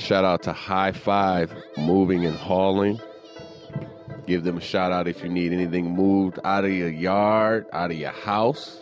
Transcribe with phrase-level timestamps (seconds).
[0.00, 2.98] Shout out to High Five Moving and Hauling.
[4.26, 7.90] Give them a shout out if you need anything moved out of your yard, out
[7.90, 8.80] of your house,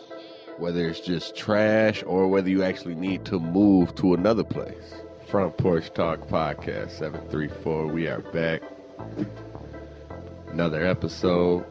[0.57, 4.95] whether it's just trash or whether you actually need to move to another place.
[5.27, 7.87] Front Porch Talk Podcast 734.
[7.87, 8.61] We are back.
[10.47, 11.65] Another episode,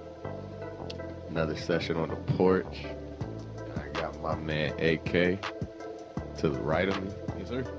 [1.30, 2.84] another session on the porch.
[3.76, 5.40] I got my man AK
[6.38, 7.10] to the right of me.
[7.38, 7.77] Yes, sir.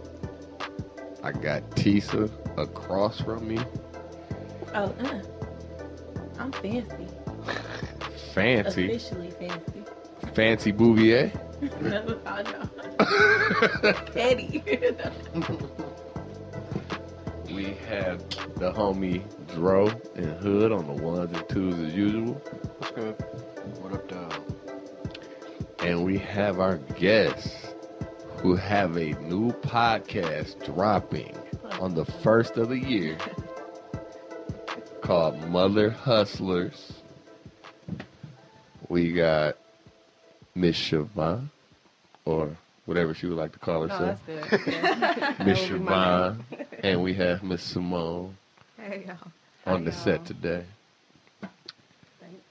[1.21, 3.59] I got Tisa across from me.
[4.73, 5.21] Oh, uh.
[6.39, 7.07] I'm fancy.
[8.33, 8.95] Fancy.
[8.95, 9.83] Officially fancy.
[10.33, 11.31] Fancy Bouvier.
[11.81, 13.93] no, oh, no.
[14.13, 14.63] Petty.
[17.53, 18.19] We have
[18.55, 22.33] the homie Dro and Hood on the ones and twos as usual.
[22.77, 23.15] What's good?
[23.81, 24.41] What up, dog?
[25.79, 27.73] And we have our guests
[28.41, 31.35] who have a new podcast dropping
[31.79, 33.17] on the first of the year
[35.01, 36.93] called Mother Hustlers.
[38.87, 39.57] We got
[40.55, 41.49] Miss Siobhan,
[42.25, 44.19] or whatever she would like to call No, herself.
[44.25, 44.73] that's good.
[44.73, 45.35] Yeah.
[45.45, 46.35] Miss That would be my Siobhan.
[46.83, 48.35] And we have Miss Simone
[48.77, 49.17] Hey, y'all.
[49.67, 50.25] on the set y'all.
[50.25, 50.63] today.
[52.19, 52.41] Thanks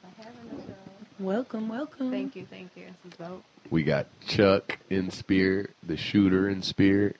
[0.00, 0.76] for having us, y'all.
[1.24, 2.10] Welcome, welcome.
[2.10, 2.84] Thank you, thank you.
[3.04, 3.44] This is dope.
[3.70, 7.16] We got Chuck in spirit, the shooter in spirit.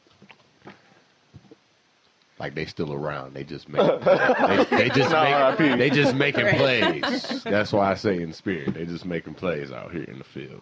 [2.38, 3.34] Like they still around.
[3.34, 7.42] They just make they, they just make, they just making plays.
[7.44, 8.74] That's why I say in spirit.
[8.74, 10.60] They just making plays out here in the field.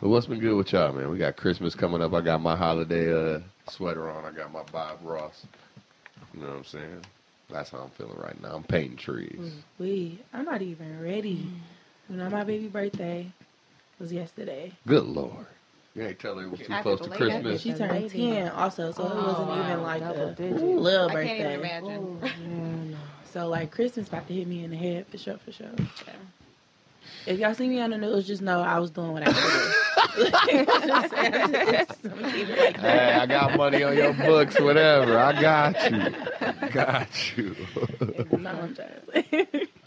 [0.00, 1.10] But what's been good with y'all, man?
[1.10, 2.12] We got Christmas coming up.
[2.14, 4.24] I got my holiday uh, sweater on.
[4.24, 5.44] I got my Bob Ross.
[6.34, 7.04] You know what I'm saying?
[7.50, 8.54] That's how I'm feeling right now.
[8.54, 9.40] I'm painting trees.
[9.78, 11.48] We, I'm not even ready.
[12.10, 13.26] You know, my baby birthday
[14.00, 14.72] was yesterday.
[14.86, 15.46] Good lord.
[15.94, 17.08] You ain't tell her it was too close to.
[17.10, 17.60] Christmas.
[17.60, 19.64] She turned 10 also, so it Oh, wasn't wow.
[19.70, 20.62] even like Double a digits.
[20.62, 21.38] little I birthday.
[21.38, 22.20] can't even imagine.
[22.48, 22.96] Mm,
[23.32, 25.68] So like Christmas about to hit me in the head for sure, for sure.
[27.26, 29.74] If y'all see me on the news, just know I was doing what I could.
[30.86, 33.14] Just saying, just- I'm keeping it like Hey.
[33.14, 35.18] I got money on your books, whatever.
[35.18, 36.14] I got you.
[36.72, 37.56] Got you.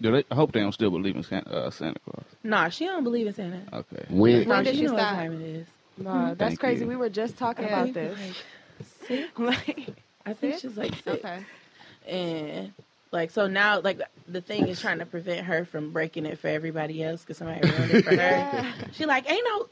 [0.00, 2.26] Do they, I hope they don't still believe in Santa, uh, Santa Claus.
[2.44, 3.72] nah, she don't believe in Santa.
[3.72, 4.06] Okay.
[4.08, 5.10] When No, When did she she know what stop?
[5.10, 5.68] time it is.
[5.98, 6.84] No, that's Thank crazy.
[6.84, 6.86] you.
[6.86, 8.18] We were just talking I about this.
[8.18, 8.36] like.
[9.38, 9.94] Like,
[10.26, 10.58] I think Six?
[10.58, 11.24] she's like six.
[11.24, 11.46] okay.
[12.06, 12.74] And
[13.12, 16.48] like so now, like the thing is trying to prevent her from breaking it for
[16.48, 18.48] everybody else because somebody ruined it for her.
[18.92, 19.66] She like ain't no.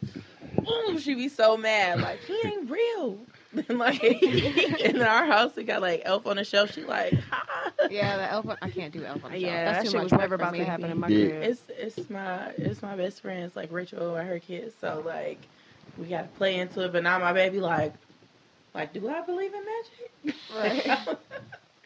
[0.71, 2.01] Ooh, she be so mad.
[2.01, 3.29] Like he ain't real.
[3.69, 6.73] And like in our house, we got like Elf on the Shelf.
[6.73, 7.73] She like, ha.
[7.91, 8.49] Yeah, the elf.
[8.49, 9.43] On, I can't do elf on the shelf.
[9.43, 10.59] Yeah, that's that too shit much was never about me.
[10.61, 11.29] to happen in my Yeah.
[11.31, 11.43] crib.
[11.45, 14.75] It's it's my it's my best friend's like Rachel and her kids.
[14.81, 15.39] So like
[15.99, 16.93] we gotta play into it.
[16.93, 17.95] But now my baby like
[18.75, 20.87] like do I believe in magic?
[20.89, 21.19] Right.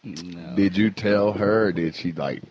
[0.05, 0.53] No.
[0.57, 2.43] did you tell her or did she like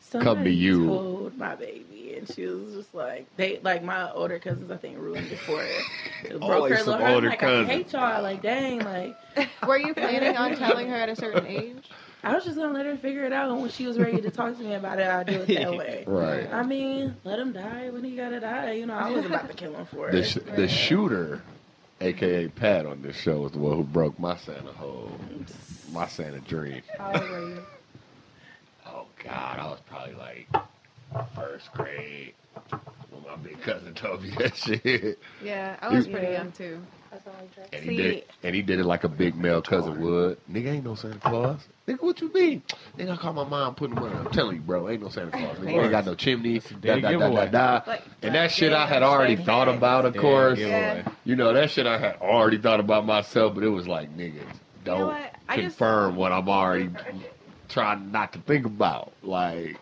[0.00, 0.86] Somebody come to you.
[0.86, 4.70] Told my baby, and she was just like they like my older cousins.
[4.70, 5.86] I think ruined it for her.
[6.24, 7.14] It broke her little heart.
[7.14, 7.68] Older like, cousins.
[7.68, 8.22] I hate y'all.
[8.22, 9.16] Like dang, like
[9.66, 11.90] Were you planning on telling her at a certain age?
[12.22, 14.30] I was just gonna let her figure it out, and when she was ready to
[14.30, 16.04] talk to me about it, I'd do it that way.
[16.06, 16.48] right?
[16.50, 18.72] I mean, let him die when he gotta die.
[18.72, 20.24] You know, I wasn't about to kill him for The it.
[20.24, 21.42] sh- the shooter,
[22.00, 25.20] aka Pat, on this show was the one who broke my Santa hole,
[25.92, 26.82] my Santa dream.
[26.98, 27.58] How old were you?
[28.86, 30.48] Oh God, I was probably like
[31.34, 32.34] first grade
[33.10, 35.18] when my big cousin told me that shit.
[35.42, 36.38] Yeah, I was You- pretty Yeah.
[36.38, 36.80] young too.
[37.10, 39.36] That's all I'm trying And he See- did, and he did it like a big
[39.36, 40.36] male cousin would.
[40.50, 41.68] Nigga ain't no Santa Claus.
[41.86, 42.62] Nigga, what you mean?
[42.98, 44.16] Nigga, I call my mom, put the money.
[44.16, 45.56] I'm telling you, bro, ain't no Santa Claus.
[45.58, 46.58] Nigga, ain't got no chimney.
[46.58, 47.80] Da, dead da, da, da, da.
[47.86, 50.58] Like, And that shit I had already thought about, of Yeah, course.
[50.58, 51.04] giveaway.
[51.24, 54.42] You know, that shit I had already thought about myself, but it was like, nigga,
[54.84, 55.34] don't what?
[55.48, 56.90] I just- confirm what I'm already
[57.68, 59.12] trying not to think about.
[59.22, 59.76] Like,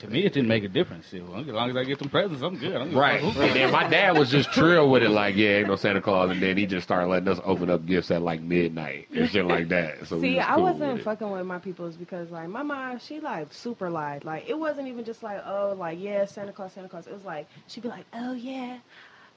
[0.00, 1.08] To me, it didn't make a difference.
[1.08, 2.74] Shit, as long as I get some presents, I'm good.
[2.74, 3.22] I'm right.
[3.22, 6.30] And then my dad was just trill with it, like, yeah, ain't no Santa Claus.
[6.30, 9.46] And then he just started letting us open up gifts at like midnight and shit
[9.46, 10.06] like that.
[10.06, 12.98] So we See, was I wasn't with fucking with my peoples because like my mom,
[12.98, 14.24] she like super lied.
[14.24, 17.06] Like it wasn't even just like oh like yeah Santa Claus Santa Claus.
[17.06, 18.78] It was like she'd be like oh yeah.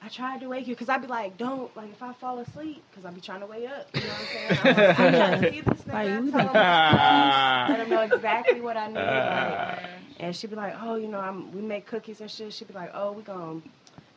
[0.00, 2.82] I tried to wake you because I'd be like, don't like if I fall asleep
[2.90, 3.88] because I'd be trying to wake up.
[3.94, 4.96] You know what I'm saying?
[4.96, 7.90] I'm, I'm trying to see this Like, nigga, you tell him think- my let him
[7.90, 8.94] know exactly what I need.
[8.94, 9.78] Like,
[10.20, 12.52] and she'd be like, oh, you know, I'm, we make cookies and shit.
[12.52, 13.60] She'd be like, oh, we gonna,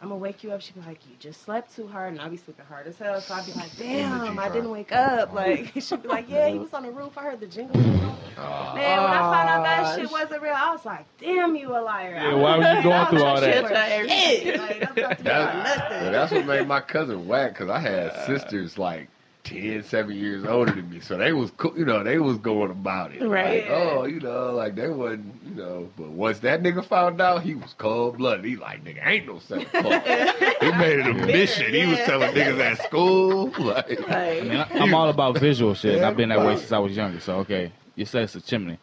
[0.02, 0.62] I'm gonna wake you up.
[0.62, 3.22] She'd be like, you just slept too hard, and I'd be sleeping hard as hell.
[3.22, 5.32] So I'd be like, damn, I didn't wake up.
[5.32, 7.16] Like she'd be like, yeah, he was on the roof.
[7.20, 7.80] I heard the jingle.
[7.80, 11.82] Man, when I found out that shit wasn't real, I was like, damn, you a
[11.82, 12.16] liar.
[12.16, 14.10] Yeah, why were you going through all that?
[14.10, 16.02] Shit, like, I'm about to be That- about nothing.
[16.02, 19.08] Well, that's what made my cousin whack because I had sisters like
[19.44, 21.00] 10, 7 years older than me.
[21.00, 23.22] So they was cool, you know, they was going about it.
[23.28, 23.64] Right.
[23.64, 27.42] Like, oh, you know, like they wasn't, you know, but once that nigga found out,
[27.42, 28.46] he was cold blooded.
[28.46, 29.84] He like, nigga, ain't no second fuck.
[30.06, 31.74] he made it a mission.
[31.74, 35.74] He was telling niggas at school, like, I Like, mean, I- I'm all about visual
[35.74, 35.96] shit.
[35.96, 37.20] and I've been that way since I was younger.
[37.20, 38.78] So okay, you say it's a chimney.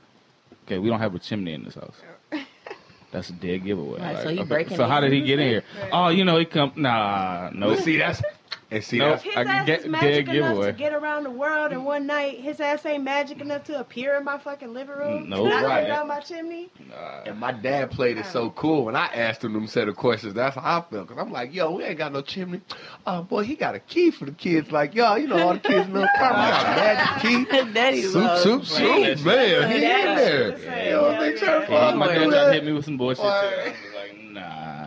[0.66, 1.96] Okay, we don't have a chimney in this house.
[3.10, 4.00] That's a dead giveaway.
[4.00, 5.62] Right, Like, so okay, breaking So how did he get in here?
[5.92, 6.72] Oh, you know he come.
[6.76, 7.68] Nah, no.
[7.70, 8.20] but see, that's,
[8.70, 9.10] and see, Nope.
[9.12, 10.66] that's, His I can ass get- is magic enough giveaway.
[10.66, 12.40] to get around the world in one night.
[12.40, 15.24] His ass ain't magic enough to appear in my fucking living room.
[15.24, 15.86] Mm, no, not right.
[15.86, 16.68] down my chimney.
[16.88, 17.22] Nah.
[17.24, 18.84] And my dad played it so cool.
[18.84, 21.08] When I asked him them set of questions, that's how I felt.
[21.08, 22.60] Cause I'm like, yo, we ain't got no chimney.
[23.06, 24.70] Oh boy, he got a key for the kids.
[24.70, 27.72] Like, yo, you know all the kids in the apartment got a magic key.
[27.72, 28.40] Daddy Soup, love.
[28.40, 29.70] soup, soup, man.
[29.70, 29.84] He in
[30.16, 30.58] there.
[30.58, 31.50] Yeah, Yo, yeah, niggas yeah.
[31.56, 33.24] are Yeah, fun my with dad tried to hit me with some bullshit.
[33.24, 33.40] Why?
[33.40, 33.56] too.
[33.56, 34.40] I was like, nah,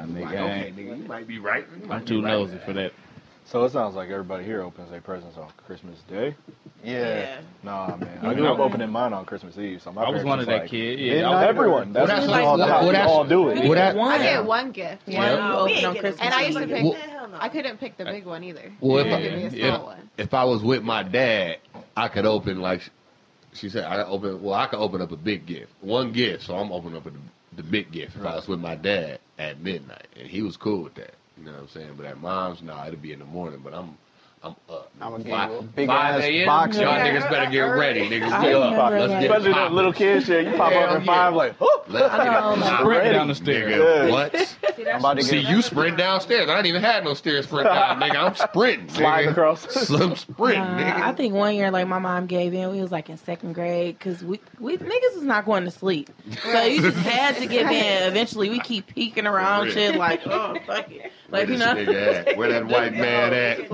[0.05, 1.87] nigga, Like, okay, nigga, you might be right.
[1.87, 2.31] Might I'm too right.
[2.31, 2.91] nosy for that.
[3.51, 6.33] So it sounds like everybody here opens their presents on Christmas Day.
[6.85, 7.41] Yeah.
[7.63, 8.19] Nah, man.
[8.25, 9.81] I grew up opening mine on Christmas Eve.
[9.81, 10.97] So my I was one of was that like, kid.
[10.99, 11.91] Yeah, Yeah, I was- everyone.
[11.91, 13.63] That's Well, just that's all, like- how well, we all do it.
[13.67, 15.01] well, that- I get one gift.
[15.05, 15.19] Yeah.
[15.19, 16.21] One- you open on Christmas.
[16.21, 16.83] And I used to pick.
[16.83, 16.97] Well-
[17.39, 18.71] I couldn't pick the big one either.
[18.79, 21.57] Well, if It I- had to be a if- If I was with my dad,
[21.97, 22.89] I could open like
[23.53, 23.83] she said.
[23.83, 24.41] I open.
[24.41, 26.43] Well, I could open up a big gift, one gift.
[26.43, 27.11] So I'm opening up the,
[27.57, 28.15] the big gift.
[28.15, 31.15] If I was with my dad at midnight, and he was cool with that.
[31.41, 31.93] You know what I'm saying?
[31.97, 33.61] But at mom's, nah, it'll be in the morning.
[33.63, 33.97] But I'm.
[34.43, 34.91] I'm up.
[34.99, 36.47] I'ma give Five- a big ass a.m.
[36.47, 36.75] box.
[36.75, 37.07] Y'all Yeah.
[37.15, 38.09] niggas better get ready.
[38.09, 38.91] Niggas get up.
[38.91, 39.19] Let's that.
[39.21, 39.75] get Especially that popping.
[39.75, 40.47] little kid shit.
[40.47, 41.05] You pop Hell up in yeah.
[41.05, 42.77] five like, oh, Let's get I know, popping.
[42.85, 43.71] Sprint down the stairs.
[43.71, 44.11] Nigga, Yeah.
[44.11, 44.35] what?
[44.77, 46.49] See, I'm about to See, you sprint downstairs.
[46.49, 48.15] I didn't even have no stairs sprint down, nigga.
[48.15, 48.89] I'm sprinting.
[48.89, 49.31] slide nigga.
[49.31, 49.71] across.
[49.87, 51.01] Some sprint, Nah, uh, nigga.
[51.03, 52.71] I think one year, like my mom gave in.
[52.71, 56.09] We was like in second grade because we we niggas is not going to sleep,
[56.51, 58.03] so you just had to give in.
[58.09, 62.27] Eventually, we keep peeking around, shit like, oh fuck it, Where like you know, nigga
[62.27, 62.37] at?
[62.37, 63.69] Where that white man at?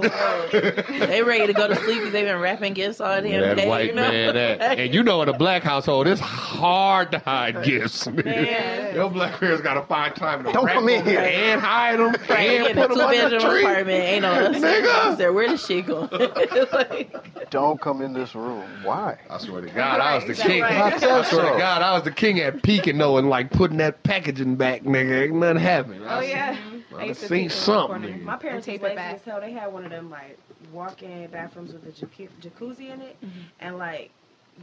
[1.10, 3.40] they ready to go to sleep because they've been wrapping gifts all day.
[3.40, 4.10] Where that white you know?
[4.10, 4.62] man at?
[4.80, 8.06] And you know, in a black household, it's hard to hide gifts.
[8.08, 8.26] nigga.
[8.26, 8.96] Man.
[8.96, 11.20] Your black parents got to find time to Don't wrap come in here.
[11.20, 13.62] and hide them Right, and put them two under the tree.
[13.62, 15.18] apartment, ain't no Nigga.
[15.18, 16.10] There, where the she going?
[16.74, 18.64] like, Don't come in this room.
[18.84, 19.18] Why?
[19.30, 20.62] I swear to God, I was the Right, king.
[20.62, 20.94] right.
[20.94, 20.98] I
[21.30, 24.56] swear to God, I was the king at peeking though and like putting that packaging
[24.56, 25.24] back, nigga.
[25.26, 26.02] Ain't nothing happened.
[26.08, 26.56] Oh yeah.
[27.02, 28.24] I used to seen peek in something.
[28.24, 29.16] My parents tape was it lazy back.
[29.16, 29.40] as hell.
[29.42, 30.38] They had one of them like
[30.72, 33.18] walk-in bathrooms with a jacuzzi in it,
[33.60, 34.12] and like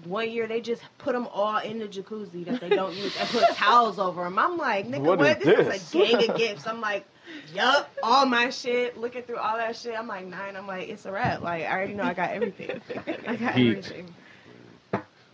[0.05, 3.29] one year they just put them all in the jacuzzi that they don't use and
[3.29, 4.39] put towels over them.
[4.39, 5.39] I'm like, nigga, What what?
[5.39, 5.67] is This?
[5.67, 5.77] this?
[5.77, 6.67] is a gang of gifts.
[6.67, 7.07] I'm like,
[7.55, 8.99] yup, all my shit.
[8.99, 10.57] Looking through all that shit, I'm like nine.
[10.57, 11.43] I'm like, it's a wrap.
[11.43, 12.81] Like I already know I got everything.
[13.29, 13.69] I got Heat.
[13.79, 14.15] everything.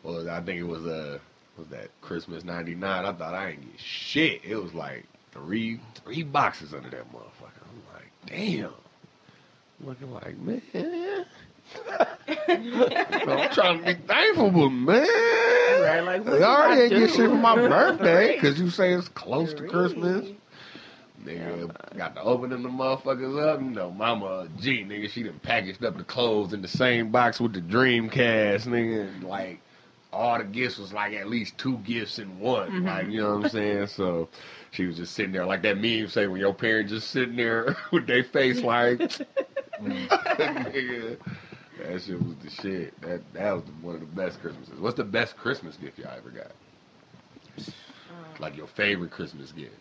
[0.02, 1.18] Well, I think it was uh
[1.56, 3.04] was that Christmas '99.
[3.04, 4.42] I thought I ain't get shit.
[4.44, 7.62] It was like three three boxes under that motherfucker.
[7.62, 8.72] I'm like, damn.
[9.82, 10.62] Looking like man.
[12.48, 15.06] I'm trying to be thankful, but man.
[15.82, 19.54] right, like, I already ain't get shit for my birthday because you say it's close
[19.54, 20.28] to Christmas.
[21.24, 23.60] Nigga, got to open them the motherfuckers up.
[23.60, 27.38] You know, mama G, nigga, she done packaged up the clothes in the same box
[27.38, 29.22] with the Dreamcast, nigga.
[29.22, 29.60] Like,
[30.12, 32.84] all the gifts was like at least two gifts in one.
[32.84, 33.86] Like, you know what I'm saying?
[33.88, 34.28] So
[34.72, 37.76] she was just sitting there like that meme say when your parents just sitting there
[37.92, 38.98] with their face like,
[39.82, 41.16] nigga.
[41.82, 43.00] That shit was the shit.
[43.00, 44.78] That that was one of the best Christmases.
[44.80, 46.50] What's the best Christmas gift y'all ever got?
[47.58, 47.62] Uh,
[48.38, 49.76] like your favorite Christmas gift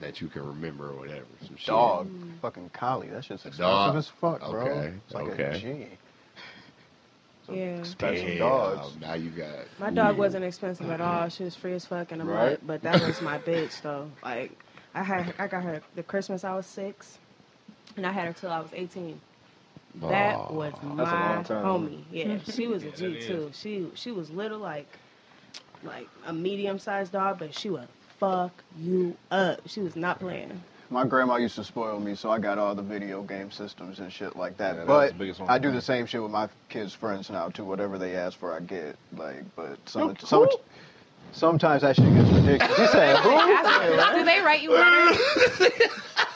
[0.00, 1.26] that you can remember or whatever.
[1.44, 1.66] Some shit.
[1.66, 2.08] Dog.
[2.40, 3.08] Fucking collie.
[3.08, 3.96] That shit's expensive dog?
[3.96, 4.68] as fuck, bro.
[4.68, 5.42] Okay, It's like okay.
[5.42, 5.86] a G.
[7.48, 7.80] Some Yeah.
[7.80, 8.96] Expensive Damn, dogs.
[9.00, 10.18] Now you got My dog Ooh.
[10.18, 11.28] wasn't expensive at all.
[11.28, 12.58] She was free as fuck in a Right.
[12.58, 14.10] month, but that was my bitch though.
[14.22, 14.58] Like
[14.94, 17.18] I had, I got her the Christmas I was six,
[17.96, 19.20] and I had her till I was eighteen.
[20.08, 20.70] That Aw.
[20.80, 22.04] was my homie.
[22.10, 23.50] Yeah, she was a Yeah, G that too.
[23.54, 24.98] She she was little like
[25.82, 27.88] like a medium sized dog, but she would
[28.18, 29.60] fuck you up.
[29.66, 30.62] She was not playing.
[30.90, 34.10] My grandma used to spoil me, so I got all the video game systems and
[34.10, 34.74] shit like that.
[34.74, 37.64] Yeah, that but the I do the same shit with my kids' friends now too.
[37.64, 38.96] Whatever they ask for, I get.
[39.16, 40.48] Like, but oh, some, You some,
[41.32, 42.76] sometimes that shit gets ridiculous.
[42.78, 43.30] He said, "Who?"
[44.18, 45.18] Do they write you letters?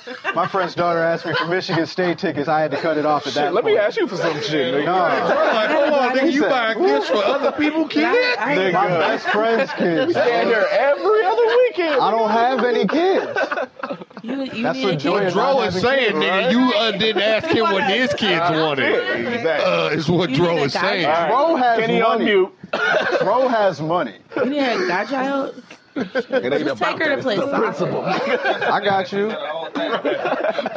[0.34, 2.48] My friend's daughter asked me for Michigan State tickets.
[2.48, 3.54] I had to cut it off at that.
[3.54, 4.84] let me ask you for some shit, nigga.
[4.84, 8.04] No, like, hold on, nigga, you said- buying gifts for other people, kid?
[8.04, 8.98] I, my Nigga.
[8.98, 10.12] best friend's kids.
[10.12, 12.00] Stand there every other weekend.
[12.00, 14.01] I don't have any kids.
[14.22, 15.26] you, you That's need what a joy kid.
[15.28, 15.32] is.
[15.32, 16.50] Dro is saying, kids, nigga, right?
[16.52, 19.26] you uh, didn't ask him what his kids wanted.
[19.34, 19.48] exactly.
[19.72, 20.80] Uh, is what You Dro is guy.
[20.80, 21.06] saying.
[21.06, 21.28] All right.
[21.28, 22.24] Bro has Kenny money.
[22.26, 23.18] unmute.
[23.20, 24.14] Bro has money.
[24.36, 25.62] You need a godchild.
[25.94, 26.06] It
[26.52, 28.02] ain't Just take her to play soccer.
[28.72, 29.28] I got you.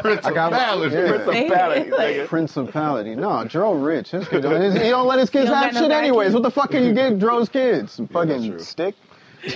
[0.02, 0.92] Prince I got Palace.
[0.94, 1.24] yeah.
[1.24, 2.28] Principality, Like.
[2.28, 3.16] Principality.
[3.16, 4.12] No, Dro rich.
[4.12, 6.34] His kid don't, he don't let his kids don't have got no shit anyways.
[6.34, 7.94] What the fuck can you get Dro's kids?
[7.94, 8.60] Some fucking true.
[8.60, 8.96] stick?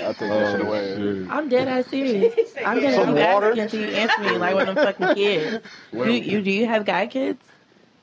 [0.02, 1.28] I'll take that shit oh, away.
[1.30, 2.34] I'm dead ass serious.
[2.66, 3.48] I'm gonna Some keep water?
[3.52, 5.66] asking until you answer me like one of them fucking kids.
[5.92, 7.44] Do you do you have guy kids?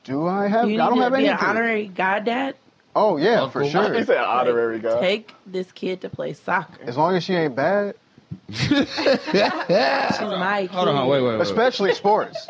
[0.03, 0.65] Do I have?
[0.65, 1.39] Do you I need don't to have be anything.
[1.39, 2.55] an honorary goddad?
[2.95, 3.93] Oh yeah, Uncle for sure.
[3.93, 4.99] He said honorary guy.
[4.99, 6.81] Take this kid to play soccer.
[6.83, 7.95] As long as she ain't bad,
[8.49, 10.71] She's my kid.
[10.71, 11.41] Hold on, wait, wait, wait.
[11.41, 12.47] especially sports.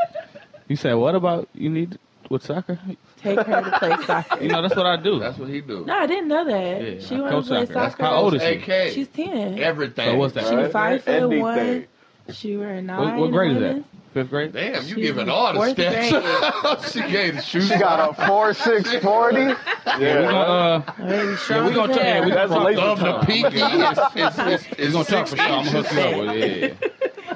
[0.68, 1.98] You said what about you need
[2.30, 2.80] with soccer?
[3.18, 4.44] Take her to play soccer.
[4.44, 5.20] You know that's what I do.
[5.20, 5.86] That's what he do.
[5.86, 6.82] No, I didn't know that.
[6.82, 7.90] Yeah, she I wanted to play soccer.
[7.92, 8.04] Soccer.
[8.04, 8.48] how old is she?
[8.50, 8.92] AK.
[8.94, 9.60] She's ten.
[9.60, 10.06] Everything.
[10.12, 10.48] So what's that?
[10.48, 10.72] She Right.
[10.72, 11.88] five foot Ending one.
[12.32, 13.00] She wear a nine.
[13.00, 13.84] What, what grade is that?
[14.14, 14.52] Fifth grade.
[14.54, 16.92] Damn, you She's giving in all the stats.
[16.94, 17.68] she gave the shoes.
[17.68, 19.42] She got a four six forty.
[19.42, 19.56] Yeah,
[19.86, 22.06] we gonna uh, yeah, we gonna as talk.
[22.06, 22.32] Yeah, we hell.
[22.32, 22.62] gonna That's talk.
[22.62, 25.46] a laser Of the pinky is, is, is, We is gonna talk for sure.
[25.46, 26.78] I'm gonna hook you up with it.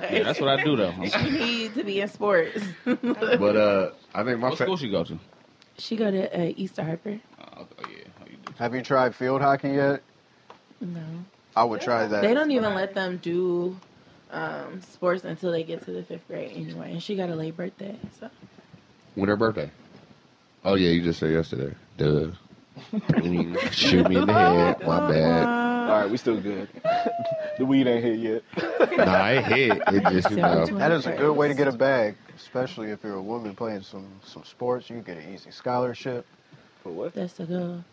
[0.02, 0.94] Yeah, yeah, that's what I do though.
[1.06, 2.62] She need to be in sports.
[2.86, 5.20] But uh, I think my What fa- school she go to?
[5.82, 7.20] She go to uh, Easter Harper.
[7.40, 8.54] Oh, oh yeah, oh, you do.
[8.58, 10.02] Have you tried field hockey yet?
[10.80, 11.04] No,
[11.56, 12.22] I would try that.
[12.22, 13.78] they don't even let them do
[14.32, 16.92] um, sports until they get to the fifth grade anyway.
[16.92, 18.30] And she got a late birthday, so
[19.16, 19.70] when her birthday.
[20.64, 21.76] Oh yeah, you just said yesterday.
[21.98, 22.28] Duh.
[23.72, 24.86] Shoot me in the head.
[24.86, 25.46] My bad.
[25.46, 26.70] All right, we still good.
[27.58, 28.44] the weed ain't hit yet.
[28.98, 29.82] Nah, it hit.
[29.88, 30.66] It just you know.
[30.66, 33.82] That is a good way to get a bag, especially if you're a woman playing
[33.84, 34.90] some some sports.
[34.90, 36.26] You can get an easy scholarship.
[36.84, 37.14] For what?
[37.14, 37.84] That's a go.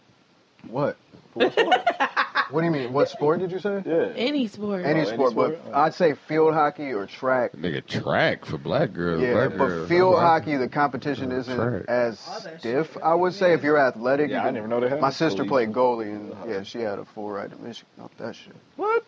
[0.68, 0.96] What?
[1.34, 1.76] For what sport?
[2.50, 2.92] What do you mean?
[2.94, 3.82] What sport did you say?
[3.84, 4.12] Yeah.
[4.16, 4.82] Any sport.
[4.84, 5.60] Any oh, any sport, sport?
[5.64, 7.52] but I'd say field hockey or track.
[7.52, 9.20] Nigga, track for black girls.
[9.20, 9.88] Yeah, black but girls.
[9.88, 11.82] field I'm hockey, the competition isn't Track.
[11.88, 12.18] as
[12.58, 12.96] stiff.
[13.02, 14.30] I would say if you're athletic.
[14.30, 16.78] Yeah, you I can- never know they had My sister played goalie, and yeah, she
[16.78, 17.90] had a full ride to Michigan.
[17.98, 18.56] Not that shit.
[18.76, 19.04] What?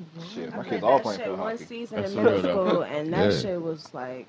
[0.00, 0.28] Mm-hmm.
[0.34, 2.42] Shit, my I kids played all playing shit field one season That's in middle real,
[2.42, 3.38] school, and that Yeah.
[3.38, 4.26] shit was like,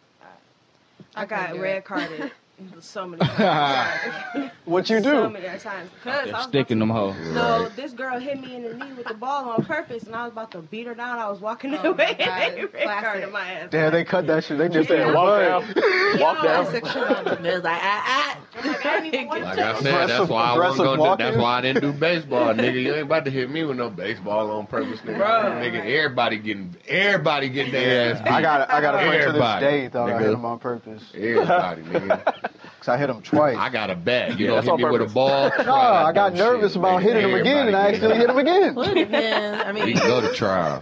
[1.15, 2.31] I I got red carded
[2.79, 4.51] so many times.
[4.65, 5.29] What you So do?
[5.29, 5.89] many times.
[6.03, 7.15] Cause I was Sticking to- them hoes.
[7.33, 7.75] No, Right.
[7.75, 10.31] this girl hit me in the knee with the ball on purpose, and I was
[10.31, 11.17] about to beat her down.
[11.19, 12.73] I was walking Oh away, my and they God.
[12.73, 13.31] red Classic.
[13.31, 13.67] my ass.
[13.71, 14.57] Damn, they cut that shit.
[14.59, 15.39] They just Said said walk what?
[15.41, 16.19] down.
[16.21, 16.75] Walk down.
[16.75, 19.65] It was like, ah, Like, I didn't even want Like to.
[19.65, 21.23] I said, that's why I wasn't Aggressive gonna do.
[21.23, 22.81] That's why I didn't do baseball, nigga.
[22.81, 25.17] You ain't about to hit me with no baseball on purpose, nigga.
[25.19, 28.31] Nigga, everybody getting, everybody getting their ass beat.
[28.31, 30.59] I got, I got a friend to this Everybody, day thought I hit him on
[30.59, 31.03] purpose.
[31.15, 32.50] Everybody, nigga.
[32.81, 33.57] Cause I hit him twice.
[33.59, 34.39] I got a bat.
[34.39, 35.51] You Yeah, don't that's hit on me with a ball.
[35.65, 38.73] no, I got nervous about hitting him again, and I actually hit him again.
[38.73, 39.63] Well, it depends.
[39.63, 40.81] I We mean, can go to trial.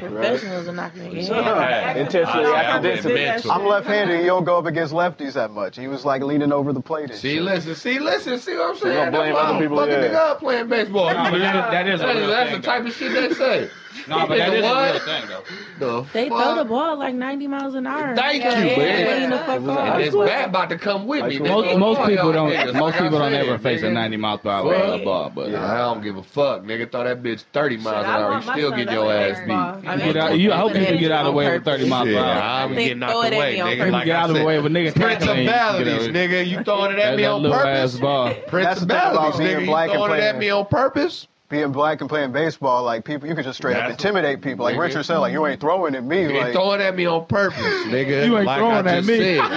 [0.00, 1.92] professionals are not going to get Yeah.
[1.92, 2.00] hit.
[2.00, 3.14] Intentionally, I- I accidentally.
[3.14, 3.52] been mental.
[3.52, 4.20] I'm left-handed.
[4.20, 5.76] You don't go up against lefties that much.
[5.76, 7.10] He was like leaning over the plate.
[7.10, 7.42] And See, shit.
[7.42, 8.94] listen, see, listen, see what I'm saying?
[8.96, 10.08] gonna blame That's why other I'm people, Fucking yeah.
[10.08, 11.12] nigga up playing baseball.
[11.14, 13.34] Nah, but that is- that is a real that's thing, the type of shit they
[13.34, 13.70] say.
[14.08, 14.90] No, but that is a What?
[14.92, 16.02] real thing though.
[16.02, 16.42] The They fuck?
[16.42, 18.14] throw the ball like 90 miles an hour.
[18.14, 19.20] Thank Yeah, you, yeah, man.
[19.20, 19.78] lean the fuck It was in off.
[19.78, 21.36] high And this bat about to come with me.
[21.38, 22.50] High Most, most people don't.
[22.52, 22.74] niggas.
[22.74, 25.04] Most Like people don't said, ever face a 90 mile per hour Right.
[25.04, 26.90] ball, but Yeah, uh, I don't give a fuck, nigga.
[26.90, 28.34] Throw that bitch 30 miles Shit, an hour.
[28.34, 29.52] You still get your ass beat.
[29.52, 31.64] I mean, Get out- you- I hope you can get out of the way with
[31.64, 32.24] 30 miles per hour.
[32.24, 33.70] I'm I think getting throw out it the way, nigga.
[33.76, 35.18] People Like get out of the way with nigga tackling.
[35.46, 36.46] Principalities, nigga.
[36.46, 38.00] You throwing it at me on little ass purpose?
[38.00, 38.24] ball.
[38.24, 39.60] That's the thing about Principalities, nigga.
[39.60, 41.26] You black and throwing it at me on purpose?
[41.50, 44.64] Being black and playing baseball, like people, you can just straight up That's- intimidate people.
[44.64, 44.80] Like nigga.
[44.80, 46.22] Richard said, like you ain't throwing at me.
[46.22, 48.24] You ain't throwing at me on purpose, nigga.
[48.24, 49.18] You ain't like throwing I at me.
[49.18, 49.40] Said.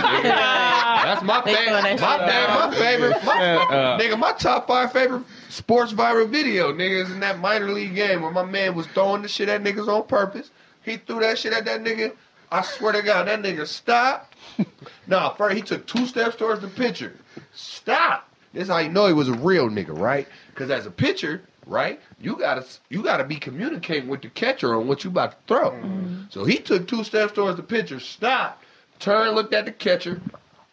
[1.03, 1.99] That's my favorite.
[1.99, 3.23] that My, favorite- my favorite.
[3.23, 7.69] My, Uh, nigga, my top five favorite sports viral video, nigga, is in that minor
[7.69, 10.49] league game where my man was throwing the shit at niggas on purpose.
[10.81, 12.13] He threw that shit at that nigga.
[12.51, 14.35] I swear to God, that nigga stopped.
[15.07, 17.13] nah, first he took two steps towards the pitcher.
[17.53, 18.27] Stop.
[18.53, 20.27] This how you know he was a real nigga, right?
[20.49, 24.87] Because as a pitcher, right, you gotta you gotta be communicating with the catcher on
[24.87, 25.71] what you about to throw.
[25.71, 26.21] Mm-hmm.
[26.29, 28.63] So he took two steps towards the pitcher, stopped,
[28.99, 30.21] turned, looked at the catcher,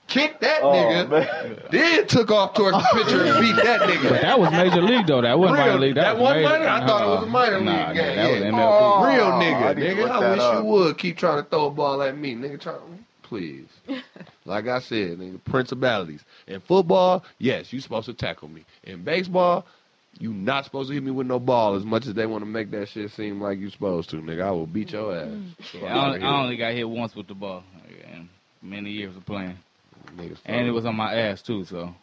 [0.08, 1.58] kicked that Oh, nigga, man.
[1.70, 4.10] then took off towards the pitcher and beat that nigga.
[4.10, 5.20] But That was major league though.
[5.20, 5.94] That wasn't Real- minor league.
[5.94, 6.58] That, that was wasn't major.
[6.58, 6.68] minor?
[6.68, 8.46] I thought it was a minor nah, league nah, game, That was yeah.
[8.50, 8.80] MLB.
[8.80, 9.04] Oh.
[9.06, 10.02] Real nigga, oh, need nigga.
[10.02, 10.54] look I wish up.
[10.58, 12.60] you would keep trying to throw a ball at me, nigga.
[12.60, 12.74] Try,
[13.22, 13.66] please.
[14.44, 16.24] like I said, nigga, principalities.
[16.48, 18.64] In football, yes, you supposed to tackle me.
[18.84, 19.66] In baseball,
[20.18, 22.46] you not supposed to hit me with no ball as much as they want to
[22.46, 24.42] make that shit seem like you supposed to, nigga.
[24.42, 25.28] I will beat your ass.
[25.28, 25.62] Mm-hmm.
[25.72, 27.64] So Yeah, I, only, I only got hit once with the ball
[28.12, 28.28] in
[28.62, 29.56] many years of playing,
[30.16, 31.64] Niggas and it was on my ass too.
[31.64, 31.94] So,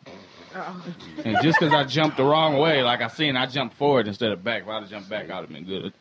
[1.23, 4.31] and just because I jumped the wrong way, like I seen, I jumped forward instead
[4.31, 4.63] of back.
[4.63, 5.93] If I'd have jumped back, I'd have been good.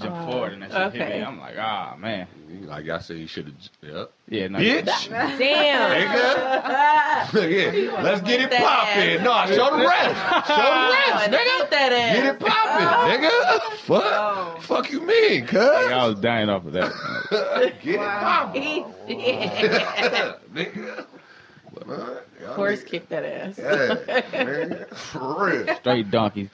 [0.00, 1.24] Jump Oh, forward and that shit hit me.
[1.24, 2.26] I'm like, ah man.
[2.62, 3.54] Like I said, you should have.
[3.82, 4.12] Yep.
[4.28, 4.58] Yeah, no.
[4.58, 5.08] Bitch.
[5.10, 5.90] Damn.
[7.32, 7.92] Nigga.
[7.92, 8.02] yeah.
[8.02, 9.18] Let's get it That popping.
[9.18, 9.24] ass.
[9.24, 10.46] No, show the rest.
[10.48, 11.64] Show the Oh, rest, and nigga.
[11.64, 12.16] eat that ass.
[12.16, 12.88] Get it popping,
[13.24, 13.76] nigga.
[13.78, 14.04] Fuck.
[14.04, 14.58] Oh.
[14.60, 15.58] Fuck you mean, cuz?
[15.58, 16.92] Like, I was dying off of that.
[17.82, 18.84] Get it popping.
[20.54, 21.06] nigga.
[21.74, 23.58] But, uh, Horse niggas- kick that ass.
[23.58, 23.64] Yeah,
[24.44, 24.88] nigga.
[24.96, 25.76] For real.
[25.76, 26.48] Straight donkey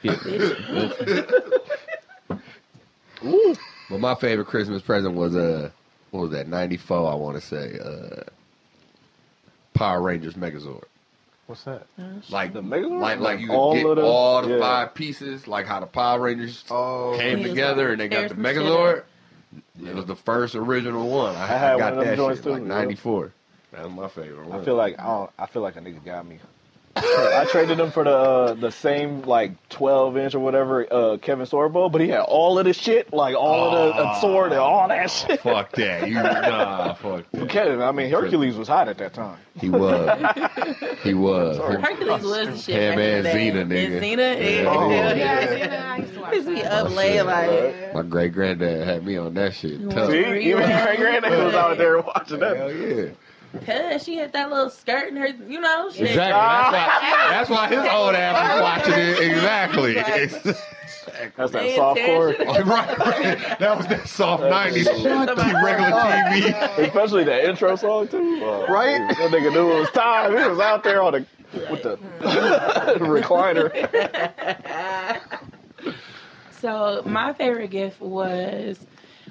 [3.23, 3.59] kick.
[3.91, 5.71] But my favorite Christmas present was uh,
[6.11, 6.49] what was that?
[6.49, 7.79] Ninety four, I want to say.
[7.79, 8.23] Uh,
[9.75, 10.85] Power Rangers Megazord.
[11.47, 11.87] What's that?
[12.31, 13.00] Like The Megazord?
[13.00, 14.61] like like you All get of the- all the yeah.
[14.61, 18.09] five pieces, like how the Power Rangers Oh, came He was together like, and they
[18.09, 19.02] got tear the some shit Megazord.
[19.87, 21.35] It was the first original one.
[21.37, 22.69] I, I had I got one of them that joints shit too, like yeah.
[22.69, 23.33] ninety four.
[23.73, 24.61] That was my favorite one.
[24.61, 25.31] I feel like I don't.
[25.38, 26.38] I feel like a nigga got me.
[26.94, 31.46] I traded him for the uh, the same like twelve inch or whatever uh, Kevin
[31.46, 34.61] Sorbo, but he had all of the shit, like all of the uh, sword and
[34.61, 35.40] all that shit.
[35.40, 36.06] fuck that.
[36.06, 37.49] You nah, fuck that.
[37.49, 39.38] Kevin, I mean Hercules was hot at that time.
[39.61, 40.18] He was.
[41.02, 41.58] He was.
[41.58, 42.80] Hercules was the shit.
[42.80, 43.30] Him and the.
[43.30, 43.96] Xena, nigga.
[43.96, 44.72] And Xena, yeah, Yeah.
[44.72, 45.92] hell Yeah, yeah.
[45.92, 49.52] I used to watch be up late, like, My great granddad had me on that
[49.54, 49.80] shit.
[49.90, 50.11] Tough.
[50.12, 50.40] See, Reruns.
[50.42, 52.56] even great granddad was out there watching that.
[52.56, 53.06] Hell yeah.
[53.66, 56.09] Cause she had that little skirt and her, you know, shit.
[56.11, 56.32] Exactly.
[56.32, 59.32] That's why, that's why his old ass was watching it.
[59.32, 59.94] Exactly.
[61.37, 62.28] That's that Paying soft core,
[62.64, 63.59] right, right.
[63.59, 64.87] That was that soft 90s
[65.62, 66.78] regular TV.
[66.87, 68.40] especially the intro song too.
[68.42, 68.99] Uh, Right?
[69.09, 70.30] That nigga knew it was time.
[70.37, 71.26] He was out there on the
[71.71, 71.97] with the
[73.00, 73.71] recliner.
[76.50, 78.78] So my favorite gift was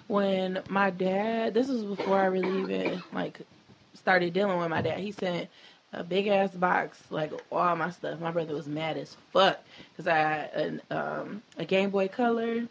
[0.08, 1.54] when my dad.
[1.54, 3.40] This was before I really even like
[4.02, 5.00] started dealing with my dad.
[5.00, 5.48] He sent
[5.94, 8.20] a big ass box, like all my stuff.
[8.20, 9.60] My brother was mad as fuck
[9.92, 12.64] because I had an, um, a Game Boy Color,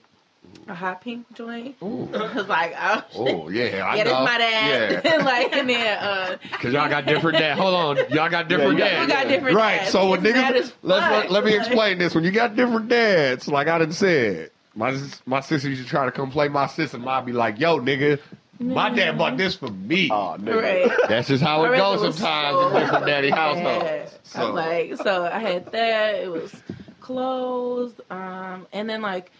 [0.68, 1.76] a hot pink joint.
[1.82, 1.86] I
[2.34, 3.84] was like, oh, Oh, yeah.
[3.86, 4.24] I yeah, know.
[4.24, 5.02] my dad.
[5.04, 5.16] Yeah.
[5.24, 7.60] like, and then uh, Because y'all got different dads.
[7.60, 7.96] Hold on.
[8.10, 9.12] Y'all got different Yeah, dads.
[9.12, 9.76] got different Right.
[9.80, 9.90] dads.
[9.90, 12.14] So when niggas, let's, let, let me explain this.
[12.14, 14.96] When you got different dads, like I done said, my
[15.26, 16.98] my sister used to try to come play my sister.
[17.06, 18.18] I'd be like, yo, nigga,
[18.60, 20.10] my dad bought this for me.
[20.10, 20.62] Oh, nigga.
[20.62, 20.90] right.
[21.08, 23.38] That's just how it goes sometimes so in different daddy mad.
[23.38, 24.18] households.
[24.24, 26.14] So, I'm like, so I had that.
[26.16, 26.54] It was
[27.00, 29.32] closed, um, and then like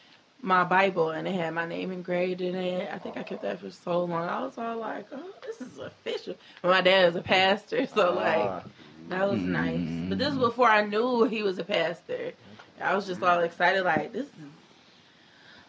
[0.42, 2.88] my Bible, and it had my name engraved in it.
[2.92, 4.28] I think I kept that for so long.
[4.28, 6.34] I was all like, oh, this is official.
[6.62, 8.22] But my dad is a pastor, so Ah.
[8.22, 8.64] like
[9.10, 9.80] that was nice.
[10.08, 12.32] But this was before I knew he was a pastor.
[12.80, 14.32] I was just all excited, like this is.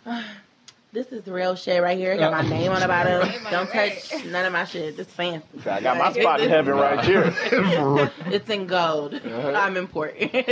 [0.94, 2.18] This is real shit right here.
[2.18, 3.22] Got my name on the bottom.
[3.52, 4.98] Don't touch none of my shit.
[4.98, 5.48] This fancy.
[5.66, 7.34] I got my spot in heaven right here.
[8.26, 9.14] It's in gold.
[9.14, 9.54] Uh-huh.
[9.56, 10.32] I'm important.
[10.34, 10.44] but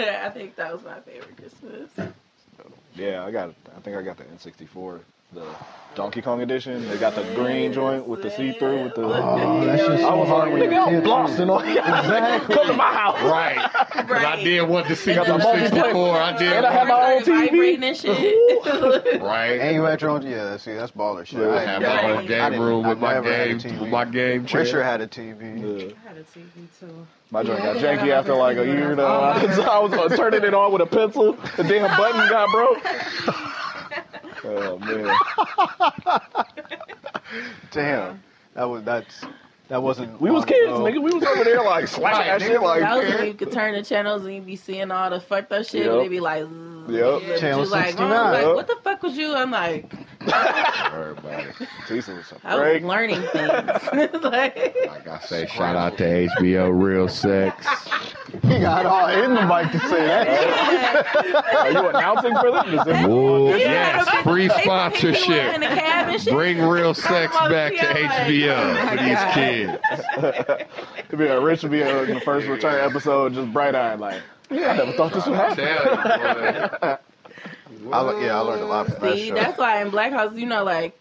[0.00, 1.90] I think that was my favorite Christmas.
[2.94, 3.52] Yeah, I got.
[3.76, 5.00] I think I got the N64,
[5.32, 5.44] the
[5.94, 6.88] Donkey Kong edition.
[6.88, 9.02] They got the green joint with the see-through with the.
[9.04, 11.68] Oh, that's just I was so hard when nigga, you're a I'm kid, blasting on.
[11.68, 12.54] Exactly.
[12.54, 13.22] Come to my house.
[13.24, 13.56] right.
[13.92, 14.42] 'Cause I Right.
[14.44, 16.16] did want to see And through 64.
[16.16, 16.52] I did.
[16.54, 17.50] And I had my own Started TV.
[17.50, 19.20] vibrating and shit.
[19.22, 19.60] Right.
[19.60, 21.40] And you had your own, yeah, see, that's baller shit.
[21.40, 21.48] Yeah.
[21.48, 22.04] I I have had my Right.
[22.10, 24.62] own I game room with my never had a game with my game chair.
[24.62, 25.60] Richard had a TV.
[25.60, 25.92] Yeah.
[26.04, 27.06] I had a TV too.
[27.30, 29.06] My joint got janky after like a remember year seeing though.
[29.20, 31.34] I was, I was uh, turning it on with a pencil.
[31.56, 32.78] The damn button got broke.
[34.44, 35.06] Oh man.
[37.70, 38.22] Damn.
[38.54, 39.24] That was, that's,
[39.68, 40.20] that wasn't.
[40.20, 40.80] We was kids, ago.
[40.80, 41.02] nigga.
[41.02, 42.80] We was over there like slapping that shit like.
[42.80, 45.50] that was when you could turn the channels and you'd be seeing all the fucked
[45.52, 45.84] up shit.
[45.86, 45.92] Yep.
[45.92, 46.42] And they be like,
[46.88, 47.22] Yep.
[47.26, 48.32] But Channel you like, Mom, 69.
[48.32, 49.34] like, what the fuck was you?
[49.34, 49.90] I'm like,
[50.92, 51.46] Everybody.
[51.86, 52.84] Cecil was I was great.
[52.84, 53.52] learning things.
[54.22, 57.64] like, Like I say, shout out to HBO Real Sex.
[58.42, 61.54] He got all in the mic to say that.
[61.54, 62.74] Are you announcing for them?
[62.78, 63.56] Is it- Whoa, Yeah,
[64.04, 65.60] yes, free they put people in sponsorship.
[65.60, 66.32] the cab and shit.
[66.34, 70.66] Bring real sex back to HBO oh for these kids.
[71.06, 74.20] It'd be a Rich would be in the first return episode, just bright eyed, like,
[74.50, 76.98] yeah, I never thought this would happen.
[77.92, 79.34] I, yeah, I learned a lot from that See, show.
[79.34, 80.98] that's why in Black House, you know, like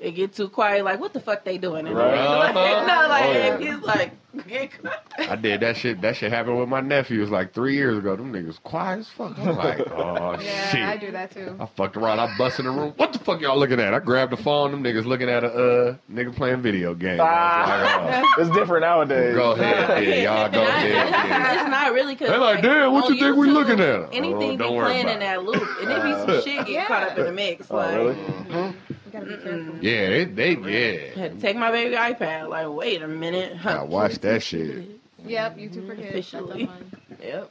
[0.00, 0.84] it get too quiet.
[0.84, 1.86] Like, what the fuck they doing?
[1.86, 2.10] In Right.
[2.12, 2.24] there?
[2.26, 2.86] Like, uh-huh.
[3.02, 3.54] no, like Oh, yeah.
[3.54, 4.12] and he's like,
[4.46, 4.70] get.
[5.18, 6.00] I did that shit.
[6.02, 8.14] That shit happened with my nephews like three years ago.
[8.14, 9.36] Them niggas quiet as fuck.
[9.38, 10.82] I'm like, oh Yeah, shit.
[10.82, 11.56] I do that too.
[11.58, 12.20] I fucked around.
[12.20, 12.92] I bust in the room.
[12.96, 13.92] What the fuck y'all looking at?
[13.94, 14.70] I grabbed the phone.
[14.70, 17.20] Them niggas looking at a uh, nigga playing video game.
[17.20, 18.08] I was like, oh.
[18.24, 18.34] ah.
[18.38, 19.34] It's different oh, nowadays.
[19.34, 20.90] go ahead, yeah, y'all go ahead.
[20.90, 21.60] yeah.
[21.60, 24.14] It's not really because They like, damn, what you think we looking at?
[24.14, 26.66] Anything Oh, be don't worry playing about in that loop, and it be some shit
[26.66, 26.86] get Yeah.
[26.86, 27.66] caught up in the mix.
[27.70, 28.74] Oh, like, really?
[29.12, 29.76] You gotta be careful.
[29.80, 31.12] Yeah, they, they yeah.
[31.16, 32.48] I had to take my baby iPad.
[32.48, 33.64] Like, wait a minute.
[33.64, 34.86] I watched that shit.
[35.24, 36.12] Yep, YouTube for kids.
[36.12, 36.64] That's Officially.
[36.64, 36.92] the one.
[37.22, 37.50] Yep.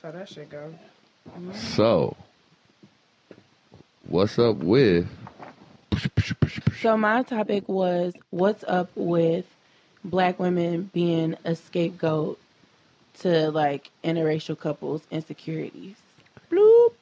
[0.00, 0.72] So that shit go.
[1.28, 1.52] Mm-hmm.
[1.52, 2.16] So,
[4.08, 5.06] What's up with?
[6.80, 9.44] So my topic was what's up with
[10.02, 12.40] black women being a scapegoat
[13.20, 15.96] to like interracial couples insecurities.
[16.50, 16.94] Bloop.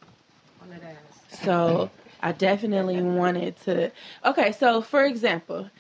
[0.63, 1.41] On that ass.
[1.45, 3.93] So I definitely wanted to.
[4.25, 5.71] Okay, so for example,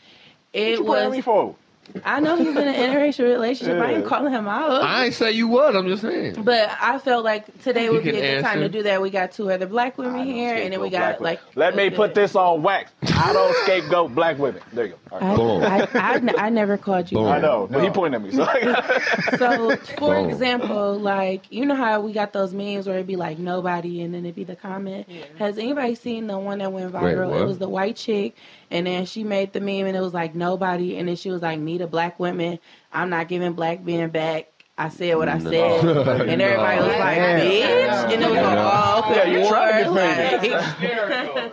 [0.53, 1.25] it playing me was.
[1.25, 1.57] for?
[2.05, 3.81] I know he's in an interracial relationship.
[3.81, 4.83] I ain't calling him out.
[4.83, 5.77] I ain't say you would.
[5.77, 6.43] I'm just saying.
[6.43, 9.01] But I felt like today would be a can good time to do that.
[9.01, 11.41] We got two other black women here, and then we got like.
[11.55, 12.93] Let me put this on wax.
[13.03, 14.63] I don't scapegoat black women.
[14.73, 15.17] There you go.
[15.17, 15.31] All right.
[15.31, 15.63] I, Boom.
[15.97, 17.19] I, I, I never called you.
[17.19, 17.29] Boom.
[17.29, 18.33] I know, but he pointed at me.
[18.33, 18.47] So
[19.39, 20.31] So, for Boom.
[20.31, 24.15] example, like you know how we got those memes where it'd be like nobody, and
[24.15, 25.09] then it'd be the comment.
[25.39, 27.31] Has anybody seen the one that went viral?
[27.31, 27.41] what?
[27.41, 28.37] it was the white chick,
[28.71, 31.43] and then she made the meme, and it was like nobody, and then she was
[31.43, 32.59] like, "Need a black women.
[32.93, 34.49] I'm not giving black men back."
[34.79, 35.51] I said what I No.
[35.51, 35.85] said,
[36.29, 37.41] and everybody was like, Yeah.
[37.41, 38.43] "Bitch," and it was oh, Yeah.
[38.43, 40.43] like, "Oh, Yeah, okay, you trying to war," defend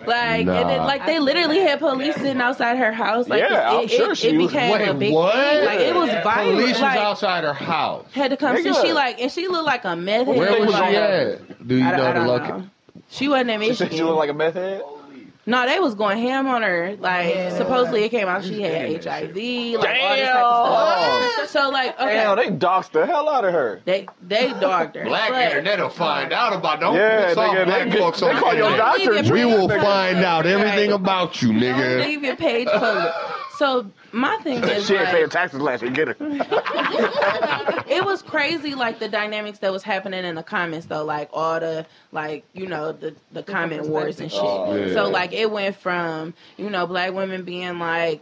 [0.06, 3.28] like, like, and then like they literally had police sitting outside her house.
[3.30, 5.34] Like, Yeah, it, I'm sure it, she it was- became a big what?
[5.34, 5.66] thing.
[5.66, 6.60] Like it was violent.
[6.60, 8.06] Police was like, outside her house.
[8.14, 8.62] had to come.
[8.62, 10.36] So she like, and she looked like a meth head.
[10.38, 11.68] Where was was she on at?
[11.68, 12.58] Do you I, know I the don't location?
[12.58, 12.68] know.
[13.10, 13.98] She wasn't in She said Michigan.
[13.98, 14.82] you look like a meth head.
[15.46, 16.96] No, they was going ham on her.
[17.00, 19.36] Like supposedly it came out she had HIV,
[19.80, 21.50] like all this type of stuff.
[21.50, 23.82] So like, okay, Damn, they doxed the hell out of her.
[23.86, 25.04] they they dogged her.
[25.06, 26.80] Black But- internet will find uh, out about.
[26.80, 29.02] Don't Yeah, piss off nigga, black they, folks they on call your internet.
[29.18, 29.34] doctor.
[29.34, 30.96] We will find out everything Right.
[31.00, 32.06] about you, Don't nigga.
[32.06, 33.14] leave your page public.
[33.64, 35.92] So my thing is She ain't paying taxes last year.
[35.92, 36.18] Get her.
[37.88, 41.62] it was crazy like the dynamics that was happening in the comments though like all
[41.62, 44.94] the like you know the the comment wars and shit Oh, yeah.
[44.94, 48.22] so like it went from you know black women being like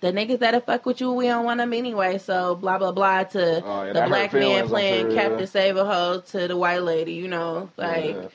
[0.00, 2.16] the niggas that'll fuck with you, we don't want them anyway.
[2.16, 5.22] So blah blah blah to Oh, yeah, the black man feelings, playing sure, yeah.
[5.28, 8.28] Captain Save a Ho to the white lady, you know, like Yeah.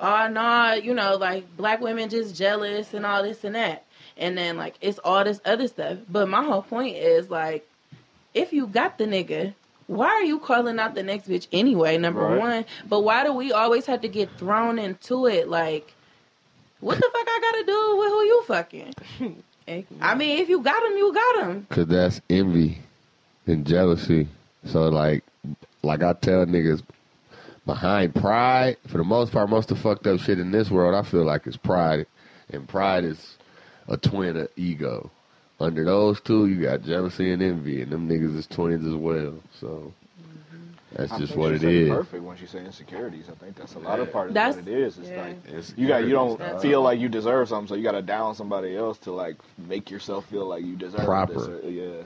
[0.00, 3.84] oh no, you know, like black women just jealous and all this and that.
[4.16, 5.98] And then like it's all this other stuff.
[6.08, 7.66] But my whole point is like
[8.32, 9.54] if you got the nigga,
[9.86, 12.38] why are you calling out the next bitch anyway, number Right.
[12.38, 12.64] one?
[12.88, 15.92] But why do we always have to get thrown into it like
[16.80, 18.94] what the fuck I gotta do with who you fucking?
[20.00, 21.66] I mean, if you got him, you got him.
[21.70, 22.78] Cause that's envy
[23.46, 24.28] and jealousy.
[24.66, 25.24] So like,
[25.82, 26.82] like I tell niggas,
[27.64, 30.94] behind pride, for the most part, most of the fucked up shit in this world,
[30.94, 32.06] I feel like it's pride,
[32.50, 33.38] and pride is
[33.88, 35.10] a twin of ego.
[35.60, 39.34] Under those two, you got jealousy and envy, and them niggas is twins as well.
[39.60, 40.72] So mm-hmm.
[40.96, 41.88] that's I just think what she it said is.
[41.90, 43.26] Perfect when she say insecurities.
[43.30, 44.98] I think that's a lot of part of That's- what it is.
[44.98, 45.22] It's yeah.
[45.22, 48.02] like you got you don't That's- feel like you deserve something, so you got to
[48.02, 51.34] down somebody else to like make yourself feel like you deserve Proper.
[51.34, 51.48] This.
[51.48, 52.02] or- Yeah.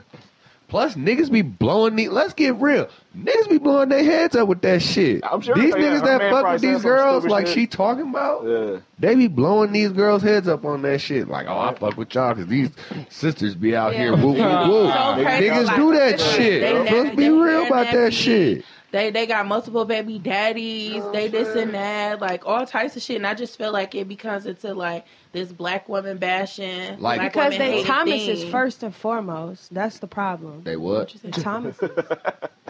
[0.69, 2.09] Plus, niggas be blowing these.
[2.09, 2.87] Let's get real.
[3.17, 5.21] Niggas be blowing their heads up with that shit.
[5.29, 7.55] I'm sure these niggas her that fuck with these girls, like shit.
[7.55, 8.77] she talking about, Yeah.
[8.99, 11.27] they be blowing these girls' heads up on that shit.
[11.27, 12.69] Like, oh, I fuck with y'all because these
[13.09, 14.37] sisters be out here woo woo woo.
[14.39, 16.91] So Niggas do that they- shit.
[16.91, 18.11] Let's be real about that nasty.
[18.55, 18.65] shit.
[18.91, 21.03] They they got multiple baby daddies.
[21.13, 23.17] they this and that, like all types of shit.
[23.17, 26.99] And I just feel like it becomes into like this black woman bashing.
[26.99, 28.29] Like- Because they Thomas thing.
[28.29, 29.71] is first and foremost.
[29.73, 30.63] That's the problem.
[30.63, 31.13] They what?
[31.33, 31.77] Thomas.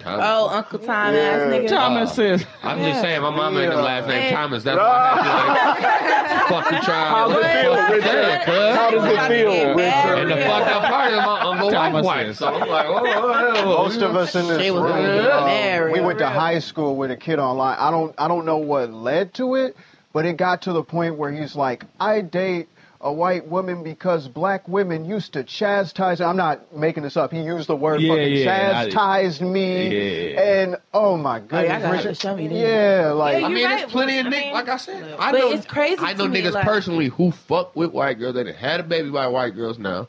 [0.05, 1.15] Oh, Uncle Thomas.
[1.15, 1.21] Yeah.
[1.29, 1.67] ass nigga.
[1.69, 4.31] Thomas says, I'm just saying, my mom ain't the last name Hey.
[4.31, 4.63] Thomas.
[4.63, 7.07] That's why I had to like, fuck you trying.
[7.13, 8.75] How does it feel, Richard?
[8.75, 10.19] How does it feel, Richard?
[10.19, 12.35] And the fucked up part is my uncle Thomas white white.
[12.35, 13.65] So I'm like, oh, oh, oh.
[13.83, 14.91] Most of us in this She room, was
[15.25, 15.93] uh, married.
[15.93, 17.77] we went to high school with a kid online.
[17.79, 19.75] I don't, I don't know what led to it,
[20.13, 22.67] but it got to the point where he's like, I date
[23.01, 26.19] a white woman because black women used to chastise.
[26.19, 27.31] I'm not making this up.
[27.31, 30.41] He used the word Yeah, fucking yeah, I- chastised me, Yeah.
[30.41, 32.17] and oh my Oh, y'all goodness, gotta have to Richard.
[32.21, 32.57] show me this.
[32.57, 34.31] yeah, like Yeah, I mean, You're there's plenty of I niggas.
[34.31, 35.51] mean, Like I said, I know.
[35.51, 38.47] it's crazy I know to me, niggas like- personally who fuck with white girls that
[38.53, 40.07] had a baby by white girls now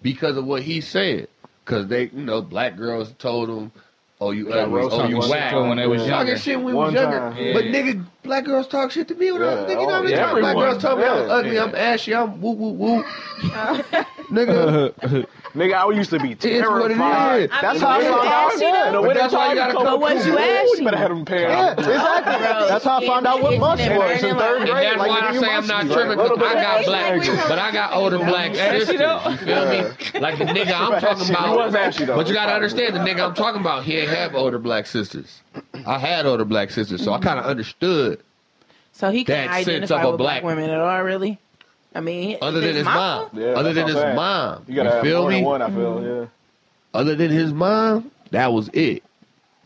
[0.00, 1.28] because of what he said.
[1.64, 3.72] Because they, you know, black girls told them,
[4.24, 4.74] "Oh, you Yeah, ugly.
[4.80, 6.08] roast Oh, you one whack." when they was Yeah.
[6.08, 6.32] younger.
[6.32, 7.18] Talking shit when we One was younger.
[7.18, 7.52] time.
[7.52, 9.76] But nigga, black girls talk shit to me when I was Yeah.
[9.76, 9.80] nigga.
[9.80, 11.34] You know how many times black girls told me I'm Yeah.
[11.34, 13.04] ugly, I'm ashy, I'm woo woo woo.
[14.30, 14.94] nigga,
[15.54, 17.42] Nigga, I used to be it is what it terrified.
[17.42, 17.50] is.
[17.60, 18.52] that's how I found out.
[18.52, 20.78] ashy Yeah, But that's they why you gotta come come But was you Ooh, ashy?
[20.78, 22.34] You better have them paired yeah, exactly.
[22.68, 24.68] That's how I found out what itching mush and was in third grade.
[24.70, 25.92] And that's like, why I you say I'm not right?
[25.92, 29.00] tripping because bit I got black, but I got older black sisters.
[29.00, 30.20] You feel me?
[30.20, 31.74] Like the nigga I'm talking He was about.
[31.76, 32.16] ashy though.
[32.16, 33.84] But you gotta understand the nigga I'm talking about.
[33.84, 35.40] He ain't have older black sisters.
[35.86, 38.13] I had older black sisters, so I kind of understood.
[38.94, 41.38] So he can't That sense identify of a with black, black- women at all, really.
[41.94, 44.16] I mean, Other than his mom, Yeah, other than his saying.
[44.16, 45.36] mom, You you, gotta have feel more me?
[45.36, 45.62] than one.
[45.62, 46.26] I feel yeah.
[46.92, 49.02] Other than his mom, that was it.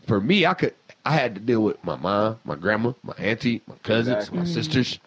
[0.07, 3.63] For me, I could, I had to deal with my mom, my grandma, my auntie,
[3.67, 4.39] my cousins, Exactly.
[4.39, 4.99] my sisters.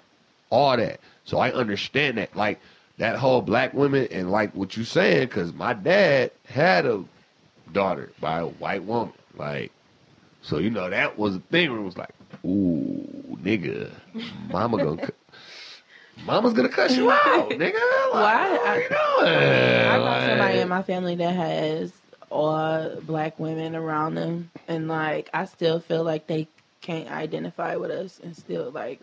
[0.50, 1.00] all that.
[1.26, 2.60] So I understand that, like
[2.98, 7.04] that whole black women and like what you saying, because my dad had a
[7.72, 9.72] daughter by a white woman, like.
[10.44, 12.10] So you know that was a thing where it was like,
[12.44, 13.92] ooh, nigga,
[14.52, 15.14] mama gonna, cu-
[16.26, 17.74] mama's gonna cuss you out, nigga.
[17.74, 18.52] Like, Why?
[18.52, 19.88] what I- you doing?
[19.92, 21.92] I got somebody in my family that has
[22.30, 26.48] all black women around them, and like I still feel like they
[26.82, 29.00] can't identify with us, and still like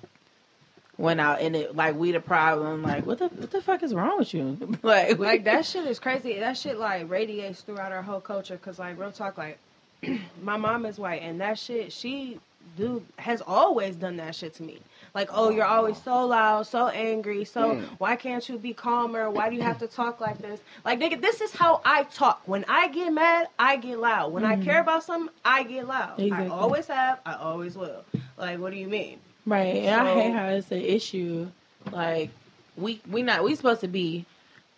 [0.97, 2.83] went out and it like we the problem.
[2.83, 4.79] Like what the what the fuck is wrong with you?
[4.83, 6.38] like like that shit is crazy.
[6.40, 8.57] That shit like radiates throughout our whole culture.
[8.59, 9.59] Cause like real talk, like
[10.42, 12.38] my mom is white, and that shit she
[12.77, 14.79] do has always done that shit to me.
[15.14, 17.44] Like, oh, you're always so loud, so angry.
[17.44, 17.83] So Mm.
[17.99, 19.31] why can't you be calmer?
[19.31, 20.61] Why do you have to talk like this?
[20.85, 22.42] Like, nigga, this is how I talk.
[22.47, 24.33] When I get mad, I get loud.
[24.33, 26.21] When I care about something, I get loud.
[26.21, 26.47] Exactly.
[26.47, 27.21] I always have.
[27.27, 28.05] I always will.
[28.37, 29.18] Like, what do you mean?
[29.47, 31.49] Right, and I hate how it's an issue.
[31.90, 32.31] Like
[32.77, 34.25] we we not we supposed to be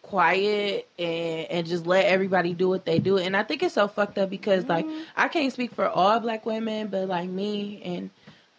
[0.02, 3.18] quiet and and just let everybody do what they do.
[3.18, 6.46] And I think it's so fucked up because like I can't speak for all black
[6.46, 8.10] women, but like me and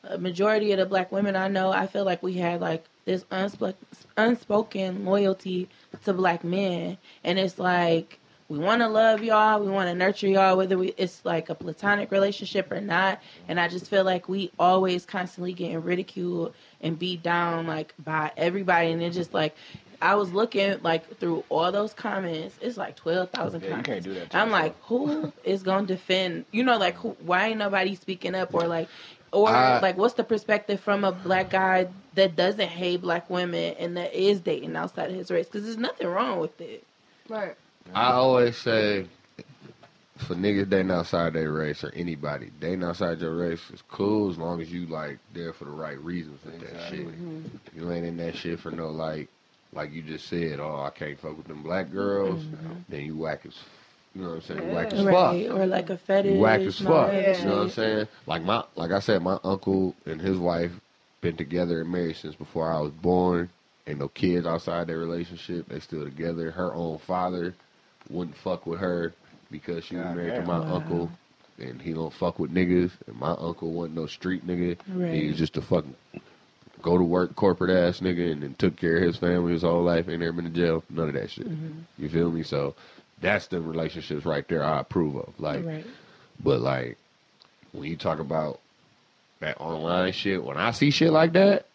[0.04, 3.26] a majority of the black women I know, I feel like we had like this
[3.32, 3.78] unspoken
[4.18, 5.70] unspoken loyalty
[6.06, 8.18] to black men, and it's like.
[8.50, 9.62] We want to love y'all.
[9.62, 13.22] We want to nurture y'all, whether we, it's like a platonic relationship or not.
[13.48, 18.30] And I just feel like we always constantly getting ridiculed and beat down like by
[18.36, 18.92] everybody.
[18.92, 19.56] And it just like
[20.02, 22.58] I was looking like through all those comments.
[22.62, 23.88] It's like twelve thousand Yeah, you comments.
[23.88, 24.52] can't do that I'm yourself.
[24.52, 26.44] like, who is gonna defend?
[26.52, 28.90] You know, like who, why ain't nobody speaking up or like,
[29.32, 33.76] or I- like what's the perspective from a black guy that doesn't hate black women
[33.80, 35.46] and that is dating outside of his race?
[35.48, 36.84] Because there's nothing wrong with it.
[37.30, 37.56] Right.
[37.94, 39.08] I always say
[40.18, 44.38] for niggas dating outside their race or anybody dating outside your race is cool as
[44.38, 47.08] long as you like there for the right reasons with that shit.
[47.08, 47.80] Mm-hmm.
[47.80, 49.30] You ain't in that shit for no like,
[49.74, 50.60] like you just said.
[50.60, 52.44] Oh, I can't fuck with them black girls.
[52.90, 53.54] Then you whack as,
[54.16, 54.70] you know what I'm saying?
[54.70, 55.06] You whack as Yeah.
[55.10, 55.58] Right, fuck.
[55.58, 56.34] or like a fetish.
[56.34, 57.12] You whack as fuck.
[57.12, 58.08] that You know what I'm saying?
[58.28, 60.72] Like my, like I said, my uncle and his wife
[61.22, 63.50] been together and married since before I was born.
[63.88, 65.68] Ain't no kids outside their relationship.
[65.70, 66.52] They still together.
[66.52, 67.56] Her own father
[68.10, 69.14] wouldn't fuck with her
[69.50, 70.76] because she was God married to my Wow.
[70.76, 71.12] uncle,
[71.58, 72.92] and he don't fuck with niggas.
[73.08, 74.78] And my uncle wasn't no street nigga.
[74.94, 75.14] Right.
[75.14, 75.96] He was just a fucking
[76.82, 79.84] go to work corporate ass nigga, and then took care of his family his whole
[79.84, 80.08] life.
[80.10, 80.84] Ain't never been to jail.
[80.90, 81.48] None of that shit.
[81.48, 81.80] Mm-hmm.
[81.98, 82.44] You feel me?
[82.44, 82.76] So
[83.22, 84.64] that's the relationships right there.
[84.64, 85.34] I approve of.
[85.40, 85.66] Like.
[85.66, 85.86] Right.
[86.44, 86.98] But like
[87.72, 88.60] when you talk about
[89.40, 91.66] that online shit, when I see shit like that,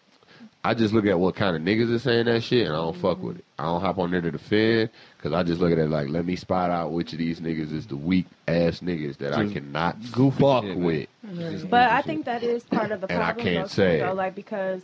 [0.65, 2.97] I just look at what kind of niggas is saying that shit, and I don't
[2.97, 3.45] fuck with it.
[3.59, 6.27] I don't hop on there to defend because I just look at it like, let
[6.27, 9.97] me spot out which of these niggas is the weak ass niggas that I cannot
[10.13, 10.85] call goof fuck shit, man.
[10.85, 11.09] with.
[11.23, 11.71] Right.
[11.71, 13.21] But I think that is part of the problem.
[13.21, 13.47] And I problem.
[13.47, 14.83] can't though, say though, like because,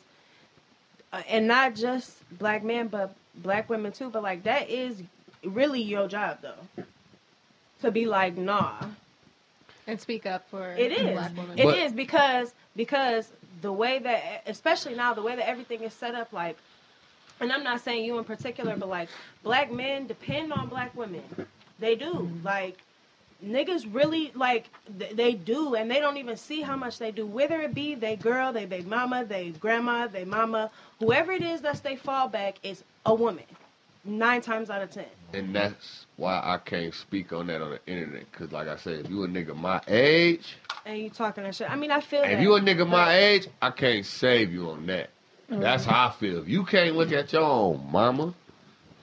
[1.13, 4.09] uh, and not just black men, but black women too.
[4.09, 5.03] But like that is
[5.45, 6.85] really your job though,
[7.83, 8.75] to be like, nah,
[9.87, 11.59] And speak up for it is, black women.
[11.59, 15.93] it But- is because because the way that, especially now, the way that everything is
[15.93, 16.57] set up, like.
[17.41, 19.09] And I'm not saying you in particular, but like
[19.43, 21.25] black men depend on black women.
[21.81, 22.13] They do.
[22.13, 22.47] Mm-hmm.
[22.47, 22.79] Like
[23.45, 27.27] niggas really like th- they do and they don't even see how much they do
[27.27, 31.61] whether it be they girl they baby mama they grandma they mama whoever it is
[31.61, 33.43] that's they fallback is a woman
[34.05, 37.81] nine times out of ten And that's why I can't speak on that on the
[37.87, 38.31] internet.
[38.31, 41.71] Because, like I said, if you a nigga my age, and you talking that shit
[41.71, 44.71] i mean i feel if that you a nigga my age, I can't save you
[44.71, 45.11] on that.
[45.49, 46.39] That's how I feel.
[46.39, 48.35] If you can't look at your own mama,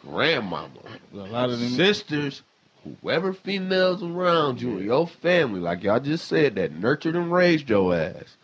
[0.02, 0.80] grandmama,
[1.14, 1.70] A lot of them.
[1.70, 2.42] sisters,
[2.84, 7.70] whoever females around you, in your family, like y'all just said, that nurtured and raised
[7.70, 8.36] your ass.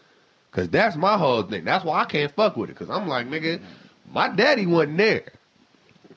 [0.51, 1.65] Cause that's my whole thing.
[1.65, 2.75] That's why I can't fuck with it.
[2.75, 3.59] Cause I'm like, nigga,
[4.11, 5.31] my daddy wasn't there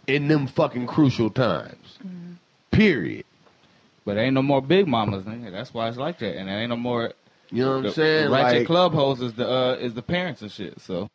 [0.08, 1.98] in them fucking crucial times.
[2.70, 3.24] Period.
[4.04, 5.52] But ain't no more big mamas, nigga.
[5.52, 6.36] That's why it's like that.
[6.36, 7.12] And there ain't no more.
[7.50, 8.24] You know what The, I'm saying?
[8.26, 10.80] the ratchet Like, club hoes is the uh, is the parents and shit.
[10.80, 11.08] So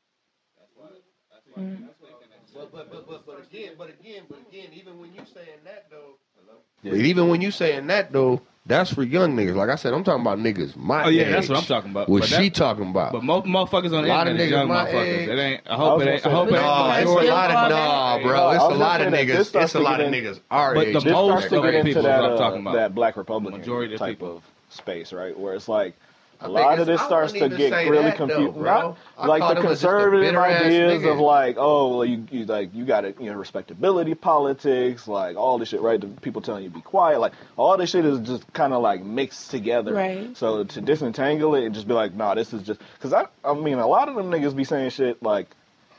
[2.56, 5.86] But, but, but, but, but again, but again, but again, even when you saying that
[5.91, 6.17] though,
[6.84, 9.56] but even when you saying that though, that's for young niggas.
[9.56, 11.32] Like I said, I'm talking about niggas my oh yeah, age.
[11.32, 12.08] that's what I'm talking about.
[12.08, 13.12] What But she talking about?
[13.12, 15.04] But most motherfuckers on the A lot of internet is niggas young my motherfuckers.
[15.06, 15.28] age.
[15.30, 15.62] It ain't.
[15.67, 16.26] I I hope was it ain't.
[16.26, 17.06] I hope say- it ain't.
[17.06, 18.52] No, it's a lot of nah, bro.
[18.52, 19.62] It's a lot of niggas.
[19.63, 20.93] It's a lot of niggas our But age.
[20.93, 22.38] the this most starts to of get the into people that, is what I'm uh,
[22.38, 22.73] talking about.
[22.76, 24.38] that black Republican Majority of type people.
[24.38, 25.38] of space, right?
[25.38, 25.99] Where it's like I
[26.43, 28.58] a lot of this starts to get really that, though, confused.
[28.58, 32.73] Not like the them just a conservative ideas of like, oh, well, you, you like
[32.73, 35.99] you got to you know respectability politics, like all this shit, right?
[35.99, 39.03] The people telling you be quiet, like all this shit is just kind of like
[39.03, 39.93] mixed together.
[39.93, 40.36] Right.
[40.38, 43.53] So to disentangle it and just be like, nah, this is just because I I
[43.53, 45.47] mean a lot of them niggas be saying shit like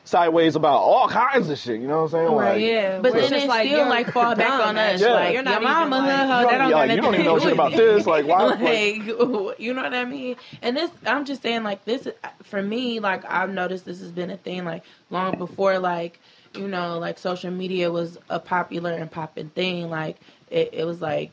[0.05, 1.81] sideways about all kinds of shit.
[1.81, 2.31] You know what I'm saying?
[2.31, 2.99] Right, Like, yeah.
[3.01, 5.01] But then it's just like, still you're like fall back on us.
[5.01, 5.07] Yeah.
[5.13, 7.13] Like You're not your mama, like- hood hoe, You that don't- don't like, you don't
[7.15, 8.05] even know to shit do about this.
[8.05, 10.35] Like, why- like, you know what I mean?
[10.61, 12.07] And this, I'm just saying, like this,
[12.43, 16.19] for me, like I've noticed this has been a thing, like long before, like
[16.55, 19.89] you know, like social media was a popular and popping thing.
[19.89, 20.15] Like
[20.49, 21.31] it, it was like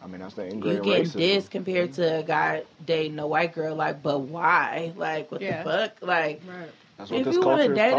[0.00, 1.12] I mean, that's the you ingrained getting racism.
[1.14, 3.74] this compared to a guy dating a white girl.
[3.74, 4.92] Like, but why?
[4.94, 5.64] Like, what Yeah.
[5.64, 5.92] the fuck?
[6.02, 6.42] Like.
[6.46, 6.68] Right.
[6.98, 7.92] That's what If this you want culture to date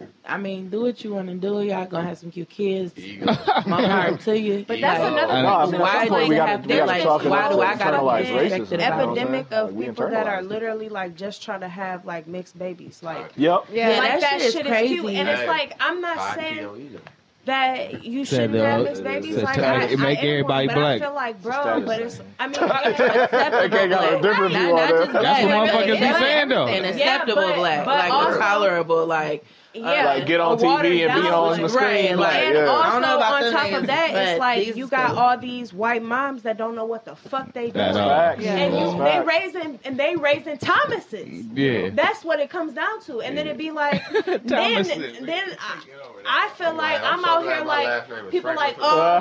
[0.00, 0.08] her.
[0.26, 1.60] I mean, do what you want to do.
[1.60, 2.94] Y'all gonna have some cute kids.
[2.96, 3.26] Ego.
[3.66, 4.64] My heart to you.
[4.68, 5.74] But that's Like, another I No, I mean, thing.
[5.74, 7.52] at Why some point we it gotta, have we to, gotta like, talk why about
[7.52, 8.40] do I gotta internalized be racism.
[8.40, 10.46] rejected you know epidemic of Like, we people that are it.
[10.46, 13.02] literally like just trying to have like mixed babies.
[13.02, 13.66] Like, Yep.
[13.70, 13.90] Yeah.
[13.90, 14.94] Yeah, like that that, shit is crazy.
[14.94, 15.06] cute.
[15.14, 15.46] And it's Hey.
[15.48, 17.00] like, I'm not Five saying kilo either.
[17.46, 19.34] That you Said, shouldn't have mixed babies.
[19.36, 21.00] said Like, to I, make I everybody one, black.
[21.00, 22.20] But I feel like, bro, Status but it's.
[22.38, 24.22] I mean, It's it's acceptable Okay, got a black.
[24.22, 24.90] different Not- view on that.
[24.90, 26.66] just That's what motherfuckers be saying, though.
[26.66, 29.44] An Yeah, acceptable but- black, but like also- a tolerable, like
[29.80, 31.84] yeah, Like, get on TV and be on the screen.
[31.84, 32.64] Right, like, And yeah.
[32.64, 35.08] I also don't know about on them top niggas, of that, it's like you got
[35.10, 37.72] two- all these white moms that don't know what the fuck they do.
[37.72, 37.94] doing.
[37.94, 38.42] Facts.
[38.42, 38.56] Yeah.
[38.56, 39.26] and you, they facts.
[39.28, 41.44] raising and they raising Thomases.
[41.54, 41.90] Yeah.
[41.92, 43.20] That's what it comes down to.
[43.20, 45.82] And then it'd be like, then, then I,
[46.26, 49.18] I feel like I'm, out here like people like, oh,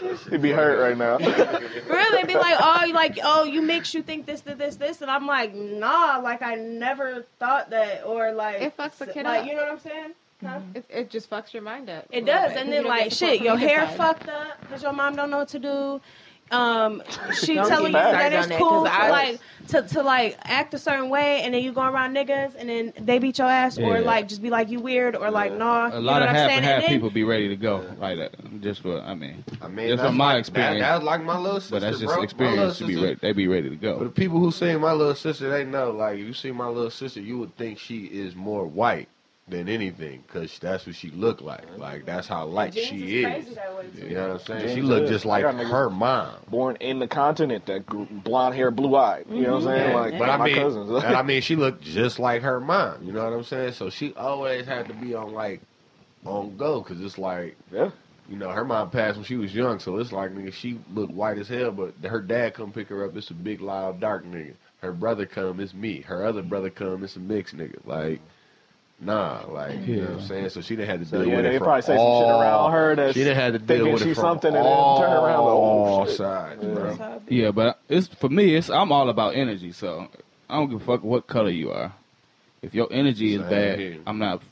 [0.00, 1.16] you know, He'd be hurt right now.
[1.88, 5.02] really be like, oh, you like, oh, you mix, you think this, this, this, this,
[5.02, 9.24] and I'm like, nah, like I never thought that, or like, It fucks the kid
[9.24, 9.46] like, up.
[9.46, 10.12] you know what I'm saying?
[10.42, 10.48] Huh?
[10.48, 10.76] Mm-hmm.
[10.76, 12.06] It, it just fucks your mind up.
[12.10, 15.38] It does, and then like shit, your hair fucked up because your mom don't know
[15.38, 16.00] what to do.
[16.50, 17.02] Um,
[17.40, 20.78] she Don't telling you that it's cool that, to like to, to like act a
[20.78, 24.00] certain way, and then you go around niggas, and then they beat your ass, or
[24.00, 25.88] like just be like you weird, or like nah.
[25.88, 27.84] A you lot know of what half and half then- people be ready to go
[27.98, 28.60] like that.
[28.60, 30.80] Just for, I mean, I mean, Just that's from my like, experience.
[30.80, 32.22] That, that's like my little sister, but that's just bro.
[32.22, 33.18] Experience little to be ready.
[33.20, 35.90] They be ready to For the people who seen my little sister, they know.
[35.92, 39.08] Like, if you see my little sister, you would think she is more white
[39.50, 41.66] than anything, because that's what she looked like.
[41.66, 41.80] Mm-hmm.
[41.80, 43.54] Like, that's how light Jeans she is is.
[43.54, 44.08] crazy that.
[44.08, 44.76] You know what I'm saying?
[44.76, 45.10] She looked is.
[45.10, 46.36] just like her mom.
[46.48, 49.26] Born in the continent, that gr- blonde hair, blue eyed.
[49.28, 49.68] You know what I'm mm-hmm.
[49.68, 49.90] saying?
[49.90, 50.90] Yeah, Like, but I my mean, cousins.
[51.04, 53.04] and I mean, she looked just like her mom.
[53.04, 53.72] You know what I'm saying?
[53.72, 55.60] So she always had to be on like
[56.24, 57.90] on go because it's like yeah.
[58.28, 61.12] you know her mom passed when she was young, so it's like nigga she looked
[61.12, 63.16] white as hell, but her dad come pick her up.
[63.16, 64.54] It's a big loud dark nigga.
[64.80, 66.00] Her brother come, it's me.
[66.00, 67.78] Her other brother come, it's a mixed nigga.
[67.84, 68.20] Like.
[69.02, 70.48] Nah, like you know what I'm saying.
[70.50, 72.20] So she done had to So, deal yeah, with they it from probably say some
[72.20, 74.96] shit around her that's She done had to deal with it she's something and then
[74.98, 76.16] turn around and go, oh, shit.
[76.16, 76.74] sides, Yeah.
[76.74, 77.20] bro.
[77.28, 78.54] Yeah, but it's for me.
[78.54, 79.72] It's I'm all about energy.
[79.72, 80.06] So
[80.50, 81.92] I don't give a fuck what color you are.
[82.62, 83.98] If your energy is Same bad, here.
[84.06, 84.42] I'm not.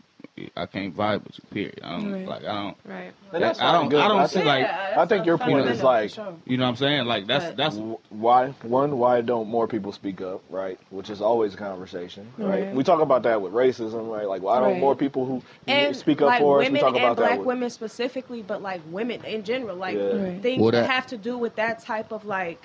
[0.57, 1.44] I can't vibe with you.
[1.53, 1.81] Period.
[1.83, 2.27] I don't Right.
[2.29, 2.44] like.
[2.44, 2.77] I don't.
[2.85, 3.12] Right.
[3.33, 4.01] And that's I don't- good.
[4.01, 6.70] I don't I see, think- like- I think your point is like, You know what
[6.70, 7.07] I'm saying?
[7.07, 7.77] Like that's But- that's
[8.11, 12.64] why one why don't more people speak up right which is always a conversation right,
[12.64, 12.74] Right.
[12.74, 14.81] we talk about that with racism right like why don't Right.
[14.81, 17.31] more people who and speak up like for us women we talk and about black
[17.31, 20.03] that with, women specifically, but like women in general, like Yeah.
[20.16, 20.42] Right.
[20.42, 22.62] things Well, that that- have to do with that type of like,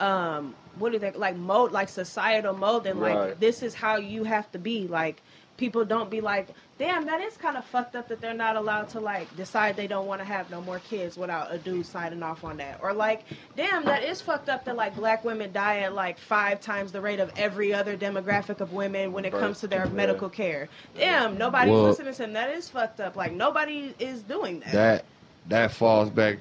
[0.00, 3.40] um, what do they like mode, like societal molding, like Right.
[3.40, 5.22] this is how you have to be, like.
[5.56, 6.46] People don't be like,
[6.78, 9.86] damn, that is kind of fucked up that they're not allowed to like decide they
[9.86, 12.78] don't want to have no more kids without a dude signing off on that.
[12.82, 13.24] Or like,
[13.56, 17.00] damn, that is fucked up that like black women die at like five times the
[17.00, 19.40] rate of every other demographic of women when it Right.
[19.40, 19.92] comes to their Yeah.
[19.92, 20.68] medical care.
[20.96, 22.32] Damn, nobody's Well- listening to him.
[22.34, 23.16] That is fucked up.
[23.16, 24.72] Like nobody is doing that.
[24.72, 25.04] that
[25.48, 26.38] that falls back.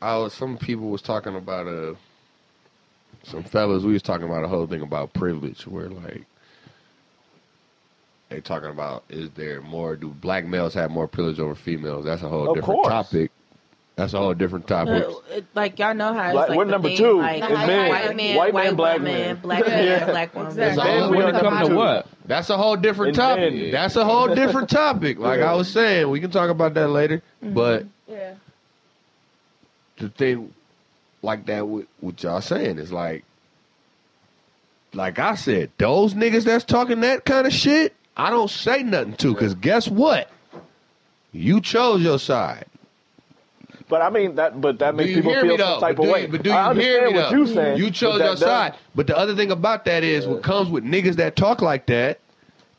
[0.00, 1.94] I was some people was talking about uh
[3.24, 3.84] some fellas.
[3.84, 6.24] We was talking about a whole thing about privilege, where like
[8.32, 9.96] they talking about is there more?
[9.96, 12.04] Do black males have more privilege over females?
[12.04, 12.88] That's a whole Of different course.
[12.88, 13.30] topic.
[13.94, 15.04] That's a whole different topic.
[15.30, 17.50] It- like y'all know how it's Black- like we're the number thing, two like, is
[17.50, 18.16] white men.
[18.16, 19.36] man, White man, black woman, man.
[19.42, 20.04] black man, Yeah.
[20.06, 20.48] black woman.
[20.50, 20.76] Exactly.
[20.82, 22.06] That's whole we when are it different come to number what?
[22.24, 23.52] That's a whole different And topic.
[23.54, 25.18] then- That's a whole different topic.
[25.18, 25.52] Like Yeah.
[25.52, 27.22] I was saying, we can talk about that later.
[27.44, 27.52] Mm-hmm.
[27.54, 28.32] But Yeah.
[29.98, 30.54] the thing
[31.22, 33.24] like that with what y'all saying is like
[34.94, 39.14] like I said, those niggas that's talking that kind of shit, I don't say nothing
[39.14, 40.28] to because guess what?
[41.32, 42.66] You chose your side.
[43.88, 46.22] but I mean that but that makes people feel me some type But of way
[46.22, 47.36] you, but do you I hear understand me what though?
[47.36, 48.74] you saying You chose your does- side.
[48.94, 52.18] But the other thing about that is what comes with niggas that talk like that.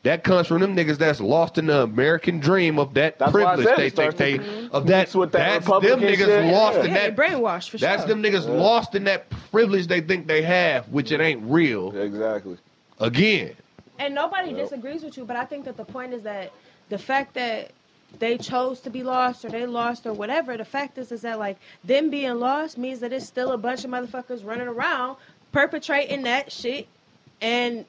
[0.04, 3.66] That comes from them niggas that's lost in the American dream of that That's privilege.
[3.66, 4.98] said They it think starts they with- of that.
[4.98, 6.84] mixed with that that's them niggas shit, lost yeah.
[6.84, 8.08] in Yeah, that they brainwashed for That's sure.
[8.08, 8.52] them niggas Yeah.
[8.62, 11.96] lost in that privilege they think they have, which it ain't real.
[11.96, 12.58] exactly
[13.00, 13.52] Again,
[13.98, 14.56] And nobody Yep.
[14.58, 16.50] disagrees with you, but I think that the point is that
[16.88, 17.70] the fact that
[18.18, 21.38] they chose to be lost or they lost or whatever, the fact is is that
[21.38, 25.16] like them being lost means that it's still a bunch of motherfuckers running around
[25.52, 26.86] perpetrating that shit
[27.40, 27.84] and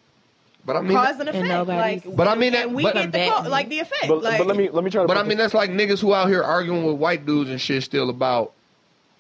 [0.66, 1.48] But I mean, cause and And effect.
[1.48, 4.08] nobody's- Like, But I mean that- we but- get the co- like the effect.
[4.08, 5.08] But, like, but let me let me try to.
[5.08, 7.84] But I mean, that's like niggas who out here arguing with white dudes and shit
[7.84, 8.52] still about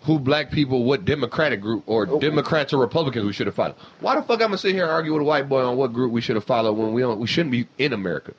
[0.05, 3.75] who black people, what Democratic group or Democrats or Republicans we should have followed.
[3.99, 5.93] Why the fuck I'm gonna sit here and argue with a white boy on what
[5.93, 8.33] group we should have followed when we don't, we shouldn't be in America?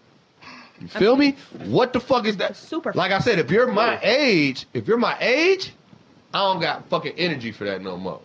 [0.81, 1.37] You feel me?
[1.65, 2.57] What the fuck is that?
[2.57, 5.73] Super Like I said, if you're my age, if you're my age,
[6.33, 8.21] I don't got fucking energy for that no more.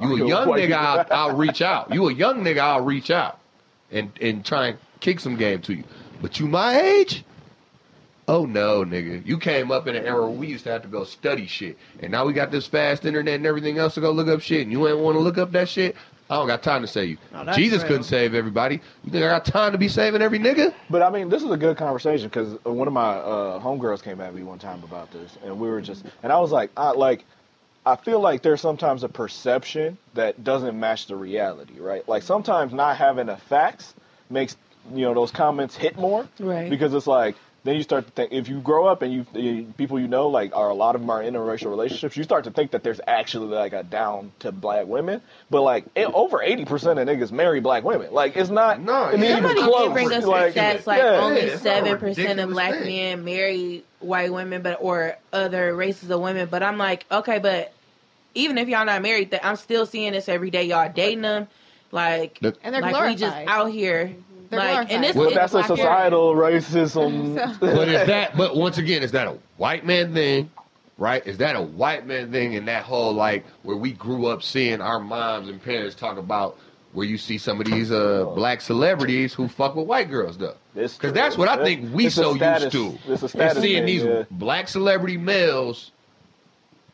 [0.00, 0.72] You a young nigga.
[0.72, 1.94] I'll, I'll reach out.
[1.94, 3.38] You a young nigga, I'll reach out
[3.92, 5.84] and and try and kick some game to you.
[6.20, 7.24] But you my age?
[8.28, 9.26] Oh no, nigga.
[9.26, 11.76] You came up in an era where we used to have to go study shit.
[12.00, 14.62] And now we got this fast internet and everything else to go look up shit.
[14.62, 15.96] And you ain't want to look up that shit?
[16.30, 17.18] I don't got time to save you.
[17.32, 17.88] That's Jesus real.
[17.88, 18.80] couldn't save everybody.
[19.04, 20.72] You think I got time to be saving every nigga?
[20.88, 24.20] But I mean, this is a good conversation because one of my uh, homegirls came
[24.20, 26.92] at me one time about this, and we were just, and I was like, I
[26.92, 27.24] like,
[27.84, 32.08] I feel like there's sometimes a perception that doesn't match the reality, right?
[32.08, 33.92] Like sometimes not having the facts
[34.30, 34.56] makes
[34.94, 36.70] you know those comments hit more, Right.
[36.70, 37.34] Because it's like
[37.64, 40.28] then you start to think if you grow up and you, you people you know
[40.28, 43.00] like are a lot of them are interracial relationships, you start to think that there's
[43.06, 47.30] actually like a down to black women, but like it, over eighty percent of niggas
[47.30, 48.12] marry black women.
[48.12, 49.84] Like it's not, No, it ain't even Somebody close.
[49.84, 51.20] did bring us like, stats like yeah.
[51.20, 52.86] only it's seven percent of black thing.
[52.86, 56.48] men marry white women, but or other races of women.
[56.50, 57.72] But I'm like, okay, but
[58.34, 60.64] even if y'all not married, that I'm still seeing this every day.
[60.64, 61.48] Y'all dating them,
[61.90, 64.14] like, And they're like we just out here,
[64.52, 65.44] They're like, and this glorified.
[65.44, 65.82] is But that's a black area.
[65.82, 67.58] societal racism.
[67.60, 70.50] But is that but once again, is that a white man thing?
[70.98, 71.26] Right?
[71.26, 74.80] Is that a white man thing in that whole like where we grew up seeing
[74.80, 76.58] our moms and parents talk about
[76.92, 80.54] where you see some of these uh black celebrities who fuck with white girls though.
[80.74, 83.12] Because that's what I think we it's a so status- used to.
[83.12, 84.24] It's a And seeing thing, these yeah.
[84.30, 85.90] black celebrity males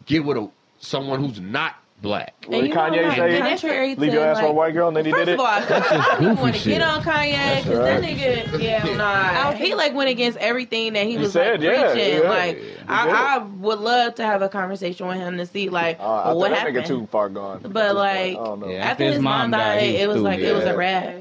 [0.06, 0.48] get with a
[0.78, 2.34] someone who's not black.
[2.46, 3.38] What did Kanye like, say?
[3.40, 5.40] contrary Leave your ass for a white girl, and then he First did of it.
[5.40, 9.94] all, I just want to get on Kanye because that nigga, yeah, nah, he like
[9.94, 12.22] went against everything that he, He was said, like yeah, preaching.
[12.22, 12.28] yeah.
[12.28, 13.08] like, I.
[13.34, 16.50] I would love to have a conversation with him to see like Uh, I what
[16.52, 16.86] think that happened.
[16.86, 17.60] too far gone.
[17.68, 18.68] But, like, I don't know.
[18.68, 18.76] Yeah.
[18.78, 20.70] After After his his mom mom died, died, it was was like it was a
[20.70, 20.76] it.
[20.76, 21.14] wrap.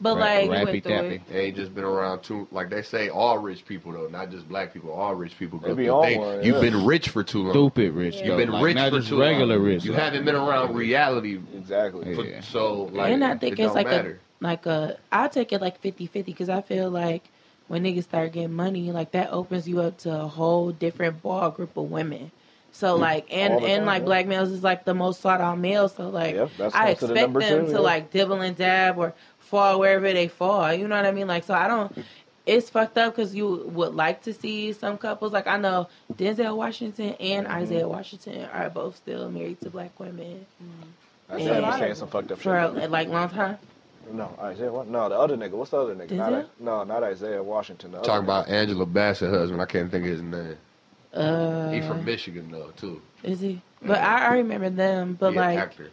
[0.00, 1.28] But Ra- like, he rappy went through it.
[1.28, 4.48] They ain't just been around too like they say all rich people though, not just
[4.48, 6.46] black people, all rich people go through on things.
[6.46, 6.70] You've yeah.
[6.70, 7.52] been rich for too long.
[7.52, 8.16] Stupid rich.
[8.16, 8.26] Yeah.
[8.26, 9.66] You've been like, rich not for just too regular long.
[9.66, 9.84] rich.
[9.84, 12.14] You like- haven't been around reality, Exactly.
[12.14, 12.40] for, Yeah.
[12.40, 14.20] so like and I think it it's like matter.
[14.40, 17.24] a like a I take it like 50-50 because I feel like
[17.66, 21.50] when niggas start getting money, like that opens you up to a whole different ball
[21.50, 22.30] group of women.
[22.72, 23.00] So mm.
[23.00, 24.06] like and All and time, like yeah.
[24.06, 25.94] black males is like the most sought out males.
[25.94, 27.78] So like Yep, that's I close to the expect them two, to yeah.
[27.78, 29.14] like dibble and dab or
[29.48, 30.72] fall wherever they fall.
[30.72, 31.26] You know what I mean?
[31.26, 31.92] Like so I don't.
[32.46, 36.56] It's fucked up because you would like to see some couples like I know Denzel
[36.56, 37.56] Washington and Mm-hmm.
[37.56, 40.46] Isaiah Washington are both still married to black women
[41.30, 41.44] I Yeah.
[41.44, 42.90] said he's saying some fucked up for a, shit.
[42.90, 43.58] like long time.
[44.10, 44.72] No, Isaiah.
[44.72, 44.88] What?
[44.88, 45.50] No, the other nigga.
[45.50, 46.12] What's the other nigga?
[46.12, 46.46] Not, Denzel?
[46.60, 47.90] no, not Isaiah Washington.
[47.92, 48.24] The other Talking nigga.
[48.24, 50.56] about Angela Bassett husband, I can't think of his name.
[51.12, 53.02] Uh, He from Michigan though too.
[53.22, 53.60] Is he?
[53.82, 55.18] But I, I remember them.
[55.20, 55.90] But He an like, actor.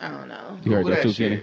[0.00, 0.58] I don't know.
[0.64, 1.30] You heard Google that too, shit.
[1.40, 1.42] Kenny?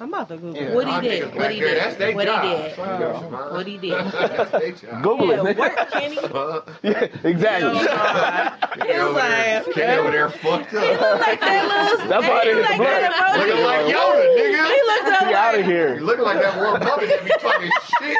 [0.00, 0.62] I'm about to Google.
[0.62, 0.74] Yeah.
[0.74, 2.72] What he our did, what he did, That's their what he did.
[2.76, 3.92] Fuck, What he did.
[4.12, 5.02] That's their job.
[5.02, 5.56] Google Yeah, it.
[5.58, 6.14] work, Kenny.
[6.84, 7.78] yeah, exactly.
[8.88, 11.00] He was like, Kenny over there fucked he up.
[11.00, 12.08] looked like that little.
[12.08, 13.00] That's why he they looked like black.
[13.10, 13.36] that.
[13.38, 14.62] Looking like Yoda, nigga.
[14.70, 15.94] He looked up Get out of here.
[15.98, 18.18] You looking like that Warren Buffett that be talking shit.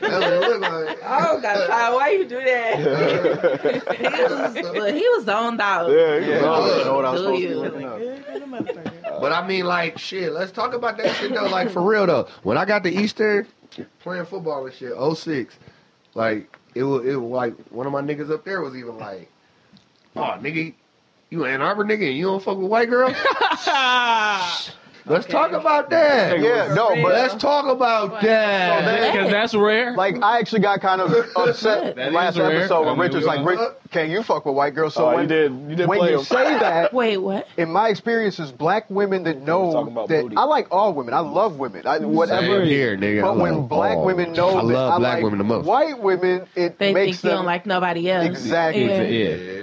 [0.00, 0.98] That's what it look like.
[1.02, 2.76] Oh God, Ty, why you do that?
[3.96, 5.90] he was, he was zoned out.
[5.90, 7.58] Yeah, he was I on don't know what I was supposed to be you?
[7.60, 7.98] looking up.
[9.20, 11.44] But I mean, like, shit, let's talk about that shit, though.
[11.44, 12.28] Like, for real, though.
[12.42, 13.46] When I got to Eastern,
[14.00, 15.58] playing football and shit, 06,
[16.14, 19.30] like, it was, it was like, one of my niggas up there was even like,
[20.16, 20.74] oh, nigga,
[21.30, 23.14] you Ann Arbor nigga and you don't fuck with white girls?
[25.06, 26.40] Let's talk about that.
[26.40, 29.12] Yeah, no, but Let's talk about that.
[29.12, 29.94] Because that's rare.
[29.94, 32.56] like I actually got kind of upset last is rare.
[32.60, 35.14] episode I when mean, Richard's like, Rick, "Can you fuck with white girls?" So Oh,
[35.16, 35.52] when you did.
[35.52, 36.24] You did when play you him.
[36.24, 37.46] say that, Wait, what?
[37.58, 40.36] in my experiences, black women that know that booty.
[40.36, 41.12] I like all women.
[41.12, 41.86] I love women.
[41.86, 42.60] I, whatever.
[42.60, 43.22] Same here, nigga.
[43.22, 44.06] But I when love black all.
[44.06, 45.66] women know I that love I black like women the most.
[45.66, 48.24] white women, it They makes think you them don't like nobody else.
[48.26, 48.86] exactly.
[48.86, 49.02] Yeah.
[49.34, 49.62] Yeah.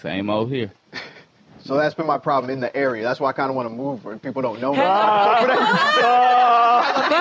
[0.00, 0.72] Same old here.
[1.70, 3.04] So that's been my problem in the area.
[3.04, 4.78] That's why I kind of want to move where people don't know me.
[4.78, 4.88] Fuck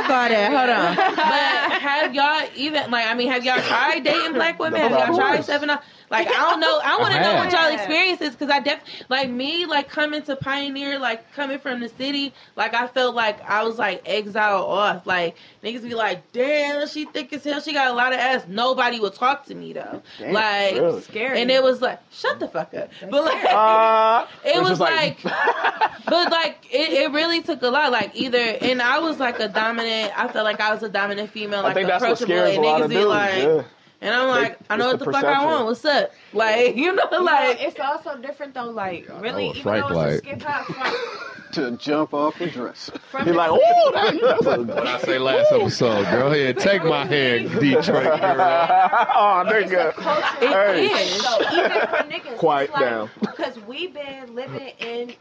[0.10, 0.50] all that.
[0.50, 0.96] Hold on.
[0.96, 3.06] But have y'all even like?
[3.06, 4.82] I mean, have y'all tried dating black women?
[4.82, 5.70] Have y'all tried seven?
[5.70, 5.84] Up?
[6.10, 6.80] Like, I don't know.
[6.84, 8.80] I want to know what y'all experiences because I def
[9.10, 12.34] like me like coming to Pioneer, like coming from the city.
[12.56, 15.06] Like I felt like I was like exiled off.
[15.06, 17.62] Like niggas be like, damn, she thick as hell.
[17.62, 18.46] She got a lot of ass.
[18.48, 20.02] Nobody would talk to me though.
[20.18, 21.02] Damn, like really?
[21.02, 21.42] Scary.
[21.42, 22.90] and it was like, shut the fuck up.
[23.10, 27.92] But like, Uh, it was just like, but like it, it really took a lot.
[27.92, 30.12] Like either, and I was like a dominant.
[30.18, 32.50] I felt like I was a dominant female, I like think that's what approachable, scares
[32.50, 33.08] a and lot niggas of be dudes.
[33.08, 33.64] like, yeah.
[34.02, 35.66] And I'm like, I know what the the fuck I want.
[35.66, 36.12] What's up?
[36.34, 38.70] Like you know, like like it's also different though.
[38.70, 40.08] Like really, even Frank though like.
[40.08, 40.98] it's a skip hop from,
[41.54, 42.90] to jump off the dress.
[43.12, 44.64] from He's the like, city, oh, that, that's a.
[44.64, 48.90] What I say last episode, girl, here, take my hand, Detroit girl.
[49.16, 49.94] oh, it's a nigga.
[49.94, 50.38] culture.
[50.42, 50.86] It Hey.
[50.88, 51.22] is.
[51.22, 53.10] So even for niggas, Quiet it's like, down.
[53.20, 55.16] Because we've been living in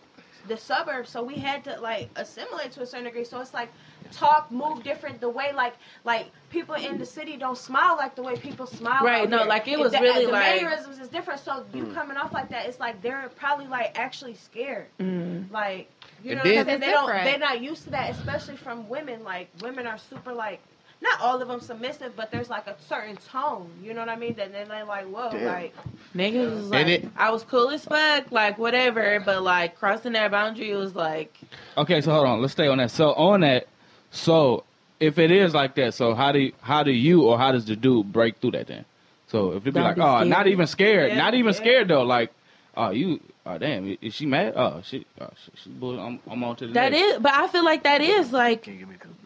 [0.48, 3.24] the suburbs, so we had to like assimilate to a certain degree.
[3.24, 3.70] So it's like
[4.12, 5.20] talk, move different.
[5.20, 5.74] The way like
[6.04, 9.04] like people in the city don't smile like the way people smile.
[9.04, 9.46] Right, out no, here.
[9.46, 11.40] like, it was the, really the like- mannerisms is different.
[11.40, 14.86] So you coming off like that, it's like they're probably like actually scared.
[14.98, 15.50] mm.
[15.50, 15.90] Like
[16.24, 16.80] you And know, then- what I'm saying?
[16.80, 17.24] they don't.
[17.24, 19.22] They're not used to that, especially from women.
[19.24, 20.60] Like women are super like.
[21.00, 23.70] Not all of them submissive, but there's like a certain tone.
[23.82, 24.34] You know what I mean?
[24.34, 25.44] That then they're like, whoa, Damn.
[25.44, 25.74] like
[26.14, 30.30] niggas was like, it- I was cool as fuck, like whatever, but like crossing that
[30.32, 31.32] boundary was like,
[31.76, 32.40] Okay, so hold on.
[32.40, 32.90] Let's stay on that.
[32.90, 33.68] So on that,
[34.10, 34.64] so
[34.98, 37.64] if it is like that, so how do you, how do you or how does
[37.66, 38.84] the dude break through that then?
[39.28, 40.28] So if it be Don't like, be oh, scared.
[40.28, 41.58] not even scared, Yeah, not even yeah.
[41.60, 42.02] scared though.
[42.02, 42.32] Like,
[42.76, 44.54] oh, you, oh damn, is she mad?
[44.56, 47.04] Oh, she, oh, she, she bull- I'm, I'm on to the that next.
[47.04, 48.68] is, but I feel like that is like,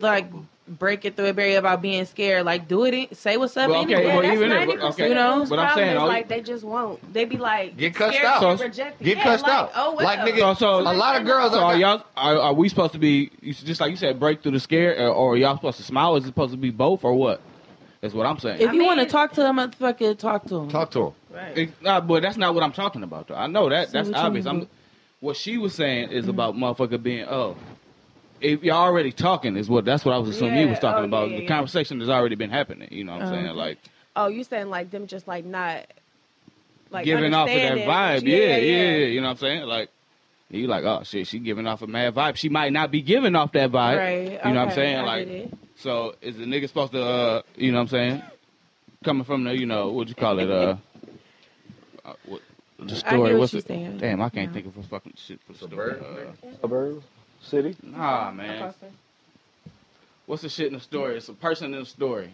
[0.01, 0.27] like
[0.79, 2.45] breaking through a barrier about being scared.
[2.45, 3.71] Like do it, in- say what's up.
[3.71, 4.13] Well, okay, anyway.
[4.13, 5.43] well, that's even if- 90% okay, You know?
[5.43, 7.13] of but I'm saying, is, like they just won't.
[7.13, 8.59] They be like Get cussed out.
[8.59, 9.73] So- Get Yeah, cussed like, out.
[9.75, 10.05] Oh well.
[10.05, 12.69] Like, nigga, So, so a lot of girls So are are y'all are, are we
[12.69, 15.57] supposed to be just like you said, break through the scare, or, or are y'all
[15.57, 16.17] supposed to smile?
[16.17, 17.41] Is it supposed to be both, or what?
[18.03, 18.61] That's what I'm saying.
[18.61, 20.69] If I you want to talk to them, motherfucker, talk to them.
[20.69, 21.13] Talk to him.
[21.33, 21.59] Right.
[21.59, 23.29] It, nah, but that's not what I'm talking about.
[23.29, 23.37] Though.
[23.37, 23.91] I know that.
[23.91, 24.45] So that's obvious.
[24.45, 24.63] mean?
[24.63, 24.69] I'm.
[25.21, 26.31] What she was saying is mm-hmm.
[26.31, 27.57] about motherfucker being oh,
[28.43, 31.07] if you're already talking is what that's what I was assuming you was talking oh,
[31.07, 31.31] about.
[31.31, 31.49] yeah, the yeah.
[31.49, 32.89] conversation has already been happening.
[32.91, 33.43] You know what I'm Uh-huh.
[33.45, 33.57] saying?
[33.57, 33.79] Like
[34.15, 35.87] Oh, you saying like them just like not
[36.91, 38.23] like giving off of that vibe.
[38.27, 39.63] Yeah, yeah, yeah, You know what I'm saying?
[39.67, 39.89] Like
[40.51, 42.37] you like oh shit, she giving off a mad vibe.
[42.37, 43.97] She might not be giving off that vibe.
[43.99, 44.31] Right.
[44.45, 44.97] You know what I'm saying?
[44.99, 48.23] I Like so is the nigga supposed to uh you know what I'm saying?
[49.05, 50.77] Coming from the you know what'd you call it uh.
[52.05, 52.43] uh what,
[52.79, 53.19] the story.
[53.33, 53.67] what What's you're it?
[53.69, 53.99] saying.
[53.99, 54.55] Damn, I can't Yeah.
[54.55, 55.95] think of a fucking shit for the story.
[55.95, 57.05] Suburban, Uh, Suburbs,
[57.43, 57.77] city.
[57.83, 58.73] Nah, man.
[60.27, 61.17] What's the shit in the story?
[61.17, 62.31] It's a person in the story.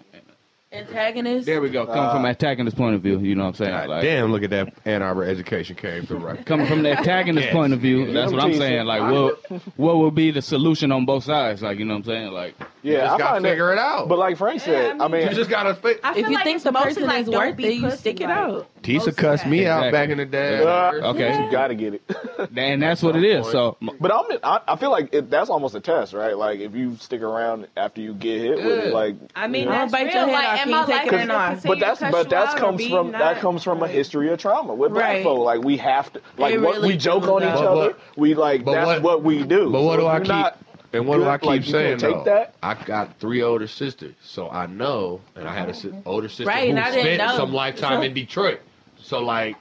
[0.71, 1.47] Antagonist.
[1.47, 1.87] There we go.
[1.87, 3.71] Coming Uh, from the antagonist point of view, you know what I'm saying?
[3.71, 6.45] God Like, damn, look at that Ann Arbor education came through right.
[6.45, 7.55] Coming from the antagonist Yes.
[7.55, 8.85] point of view, that's what I'm saying.
[8.85, 9.41] Like, what
[9.79, 11.63] what would be the solution on both sides?
[11.63, 12.33] Like, you know what I'm saying?
[12.33, 14.09] Like, You Yeah, just I gotta find that- figure it out.
[14.09, 16.01] But like Frank said, Yeah, I I mean, you just gotta fit.
[16.05, 17.97] I feel if you like think the mostly person like, is worth it, you pussy,
[17.97, 18.69] stick it out.
[18.83, 19.91] Tisa cussed me out Exactly.
[19.99, 20.59] back in the day.
[20.63, 22.03] Uh, okay, you gotta get it.
[22.57, 23.51] and that's what it is.
[23.51, 26.37] So, But I'm, I, I feel like it, that's almost a test, right?
[26.37, 29.17] Like if you stick around after you get hit with it, like.
[29.35, 30.15] I mean, Don't that's bite real.
[30.15, 31.63] your head like, off, and can my you take it or not?
[31.65, 34.39] But that's but you that's out or comes from that comes from a history of
[34.39, 35.23] trauma with black Right.
[35.25, 35.41] folk.
[35.45, 37.97] Like we have to, like It what we joke on each other.
[38.17, 39.71] We like that's what- what, we do.
[39.73, 40.55] But what do I keep?
[40.93, 42.25] Not- and what do I keep like, saying take though?
[42.25, 42.55] that?
[42.63, 46.47] I got three older sisters, so I know, and I had a si- older sister
[46.47, 48.61] Right, who and I didn't spent some lifetime in Detroit.
[49.01, 49.57] So like,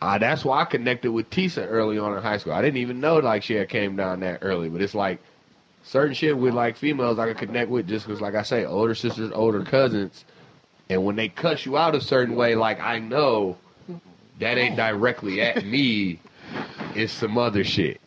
[0.00, 2.52] uh, that's why I connected with Tisa early on in high school.
[2.52, 5.18] I didn't even know like she had came down that early, but it's like
[5.82, 8.94] certain shit with like females I could connect with just because, like I say, older
[8.94, 10.24] sisters, older cousins,
[10.88, 13.56] and when they cuss you out a certain way, like I know
[14.38, 16.20] that ain't directly at me.
[16.94, 18.00] It's some other shit.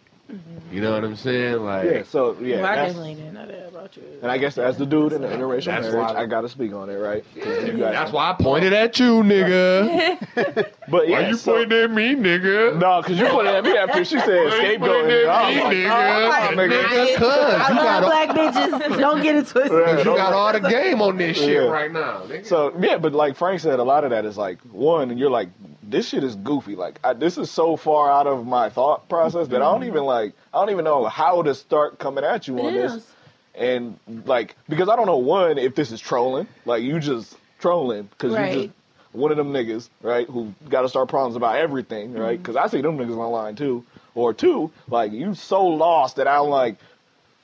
[0.71, 1.63] You know what I'm saying?
[1.63, 4.03] Like, Yeah, so yeah, Well, I that's- definitely didn't know that about you.
[4.21, 6.73] and I guess as the dude in the interracial That's marriage, why- I gotta speak
[6.73, 7.23] on it, right?
[7.41, 10.17] 'Cause you guys- that's why I pointed at you, nigga.
[10.89, 12.79] But yeah, Why you so- pointing at me, nigga?
[12.79, 14.89] No, because you pointed at me after she said Why you scapegoat.
[14.89, 16.51] pointing and I at me, like, nigga?
[16.51, 16.83] oh, nigga.
[16.83, 18.97] Nigga, cuz I you love got, black bitches.
[18.99, 19.71] Don't get it twisted.
[19.73, 21.67] Yeah, you got all the game on this shit Yeah.
[21.69, 22.21] right now.
[22.27, 22.45] Nigga.
[22.45, 25.29] So yeah, but like Frank said, a lot of that is like one, and you're
[25.29, 25.49] like,
[25.89, 26.75] this shit is goofy.
[26.75, 29.89] Like I, this is so far out of my thought process that I don't mm-hmm.
[29.89, 30.33] even like.
[30.53, 32.93] I don't even know how to start coming at you on It this.
[32.93, 33.11] is.
[33.55, 36.47] And like because I don't know one if this is trolling.
[36.65, 38.55] Like you just trolling because Right.
[38.55, 38.73] you just
[39.13, 40.27] one of them niggas, right?
[40.27, 42.33] Who got to start problems about everything, right?
[42.33, 42.43] Mm-hmm.
[42.43, 43.83] Because I see them niggas online too.
[44.13, 46.75] Or two, like you so lost that I'm like.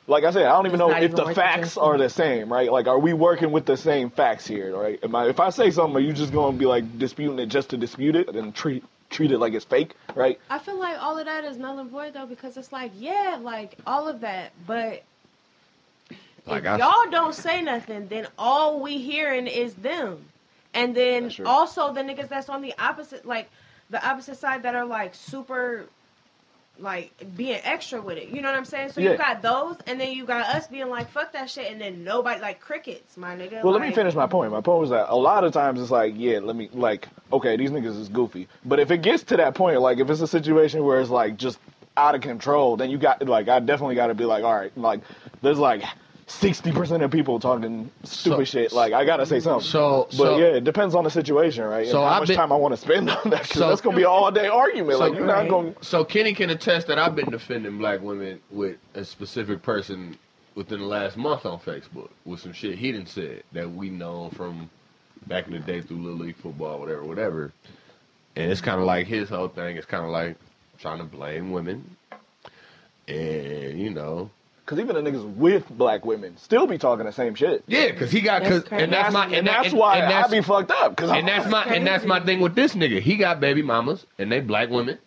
[0.07, 2.69] Like I said, I don't even know if even the facts are the same, right?
[2.71, 4.99] Like, are we working with the same facts here, right?
[5.01, 7.45] Am I, if I say something, are you just going to be like disputing it
[7.47, 10.39] just to dispute it and treat treat it like it's fake, right?
[10.49, 13.37] I feel like all of that is null and void though because it's like yeah,
[13.41, 15.03] like all of that, but
[16.47, 20.25] Like if I- y'all don't say nothing, then all we hearing is them.
[20.73, 23.49] And then also the niggas that's on the opposite, like
[23.89, 25.85] the opposite side that are like super,
[26.79, 28.29] like being extra with it.
[28.29, 28.89] You know what I'm saying?
[28.89, 29.11] So Yeah.
[29.11, 32.03] you got those, and then you got us being like, fuck that shit, and then
[32.03, 33.63] nobody like crickets, my nigga.
[33.63, 34.51] Well, let me finish my point.
[34.51, 37.57] My point was that a lot of times it's like, yeah, let me like, okay,
[37.57, 38.47] these niggas is goofy.
[38.65, 41.37] But if it gets to that point, like if it's a situation where it's like
[41.37, 41.59] just
[41.95, 44.75] out of control, then you got like I definitely got to be like, all right,
[44.77, 45.01] like
[45.41, 45.83] there's like
[46.39, 48.71] sixty percent of people talking stupid So- shit.
[48.73, 49.65] Like I gotta say something.
[49.67, 51.87] So, but so yeah, it depends on the situation, right?
[51.87, 53.41] So how I've much been- time I want to spend on that.
[53.41, 54.97] 'cause So- that's gonna be all day argument.
[54.97, 55.73] So- like you're not gonna.
[55.81, 60.17] So Kenny can attest that I've been defending black women with a specific person
[60.55, 64.29] within the last month on Facebook with some shit he didn't said that we know
[64.35, 64.69] from
[65.27, 67.51] back in the day through Little League football, whatever, whatever.
[68.35, 69.77] And it's kind of like his whole thing.
[69.77, 70.35] It's kind of like
[70.79, 71.95] trying to blame women,
[73.07, 74.29] and you know,
[74.65, 77.63] Because even the niggas with black women still be talking the same shit.
[77.67, 78.83] yeah, because he got because crazy.
[78.85, 80.95] and that's my and, and, that- that's and- why and I that's, be fucked up.
[80.95, 83.01] Because and that's my and that's my thing with this nigga.
[83.01, 84.97] He got baby mamas and they black women.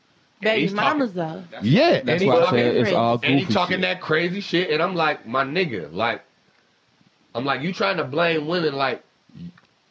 [0.43, 1.43] Baby He's talking- mamas though.
[1.63, 3.33] Yeah, That's and he why I talking- said it's all goofy.
[3.33, 3.81] and he talking shit.
[3.83, 6.21] that crazy shit, and I'm like, my nigga, like,
[7.35, 9.03] I'm like, you trying to blame women, like,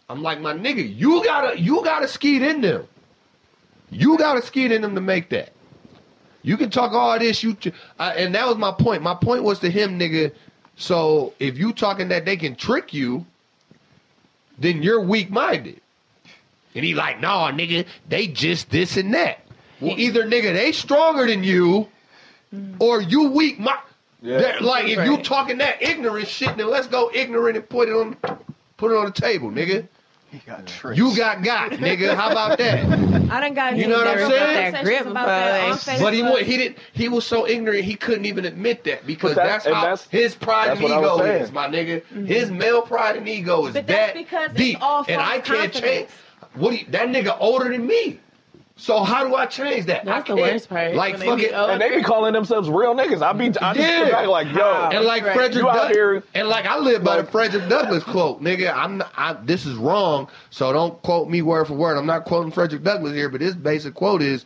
[0.07, 2.87] I'm like, my nigga, you gotta, you gotta skeet in them.
[3.89, 5.53] You gotta skeet in them to make that.
[6.45, 9.01] You can talk all this, you, ch- I, and that was my point.
[9.01, 10.31] My point was to him, nigga.
[10.75, 13.25] So if you talking that they can trick you,
[14.59, 15.81] then you're weak minded.
[16.75, 19.39] And he like, nah, nigga, they just this and that.
[19.81, 21.87] Well, either nigga they stronger than you,
[22.53, 22.75] mm.
[22.79, 23.59] or you weak.
[23.59, 23.79] My,
[24.21, 24.57] Yeah.
[24.61, 28.15] like if you talking that ignorant shit, then let's go ignorant and put it on,
[28.77, 29.87] put it on the table, nigga.
[30.35, 30.97] He got tricked.
[30.97, 32.13] You got got, nigga.
[32.13, 32.83] How about that?
[33.31, 34.73] I done got You know what I'm saying?
[34.73, 36.77] conversations Grip about that on before But he wa- he didn't.
[36.93, 39.81] He was so ignorant he couldn't even admit that because But that- that's and how
[39.81, 41.41] that's- his pride that's and what I was ego saying.
[41.43, 42.01] is, my nigga.
[42.01, 42.25] Mm-hmm.
[42.25, 45.39] His male pride and ego is But that's that because it's deep, all and I
[45.39, 46.09] can't change.
[46.55, 48.19] What do you, that nigga older than me?
[48.77, 50.03] So how do I change that?
[50.03, 50.53] That's I the can't.
[50.53, 50.95] worst part.
[50.95, 51.55] Like when they be fucking.
[51.55, 51.71] older.
[51.73, 53.21] and they be calling themselves real niggas.
[53.21, 54.03] I be, I just Yeah.
[54.03, 55.33] sit back like, yo, And like Right.
[55.33, 58.73] Frederick You Doug- here- and like I live by like- the Frederick Douglass quote, nigga.
[58.75, 61.97] I'm not, I, this is wrong, so don't quote me word for word.
[61.97, 64.43] I'm not quoting Frederick Douglass here, but his basic quote is,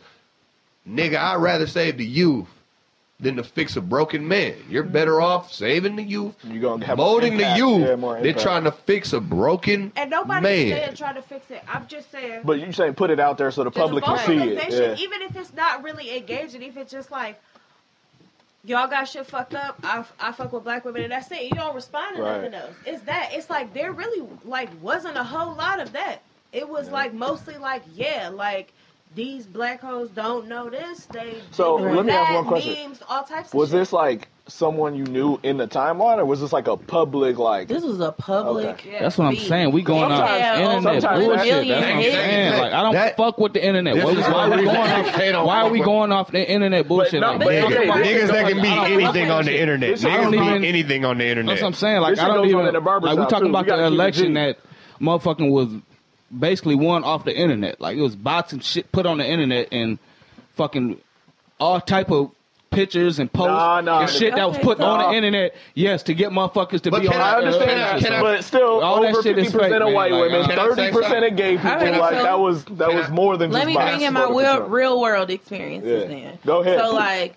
[0.88, 2.46] "Nigga, I'd rather save the youth
[3.20, 4.54] than to fix a broken man.
[4.68, 8.34] You're better off saving the youth, you gonna have molding the youth, Yeah, more than
[8.36, 9.92] trying to fix a broken man.
[9.96, 11.62] And nobody's man." saying try to fix it.
[11.68, 12.40] I'm just saying.
[12.44, 14.38] But you saying put it out there so the just public can see it.
[14.38, 15.04] vocalization, Yeah.
[15.04, 17.40] even if it's not really engaging, if it's just like
[18.64, 21.42] y'all got shit fucked up, I, I fuck with black women and that's it.
[21.42, 22.36] You don't respond to Right.
[22.42, 22.74] nothing else.
[22.86, 23.30] It's that.
[23.32, 26.22] It's like there really like wasn't a whole lot of that.
[26.52, 28.72] It was like mostly like yeah, like
[29.14, 31.06] these black hoes don't know this.
[31.06, 32.74] They So, they do let me ask that, one question.
[32.74, 33.48] Memes, all types.
[33.48, 33.78] Of Was shit.
[33.80, 37.66] this like someone you knew in the timeline, or was this like a public like?
[37.68, 38.66] This was a public.
[38.66, 38.92] Okay.
[38.92, 39.02] Yeah.
[39.02, 39.48] That's what I'm feed.
[39.48, 39.72] saying.
[39.72, 41.02] We going off Sometimes- internet bullshit.
[41.02, 42.58] That's what I'm That- saying.
[42.60, 43.94] Like I don't that- fuck with the internet.
[43.96, 45.46] This What- is why are we going off?
[45.46, 47.20] Why are we going off the internet bullshit?
[47.20, 47.64] no, like, but that?
[47.64, 49.90] okay, Niggas niggas that that can be anything on the internet.
[49.98, 51.52] Niggas can be anything on the internet.
[51.54, 52.00] That's what I'm saying.
[52.00, 54.34] Like I don't goes on even in the barber like we talking about the election
[54.34, 54.58] that
[55.00, 55.68] motherfucking was
[56.36, 57.80] basically won off the internet.
[57.80, 59.98] Like it was bots and shit put on the internet and
[60.56, 60.98] fucking
[61.58, 62.30] all type of
[62.70, 65.56] pictures and posts Nah, nah, and shit that was put so- on the internet.
[65.74, 67.20] Yes, to get motherfuckers to But be can on.
[67.20, 68.00] I understand uh, that?
[68.00, 69.94] Can I- but still, All that over shit is fifty percent fake, of man.
[69.94, 71.32] white Like, women, Can I say thirty percent something?
[71.32, 71.70] of gay people.
[71.70, 74.28] Alright, like so- that was that was more than Let just me bring in my
[74.28, 76.08] real, real world experiences Yeah.
[76.08, 76.38] then.
[76.46, 76.78] Go ahead.
[76.78, 77.36] So like,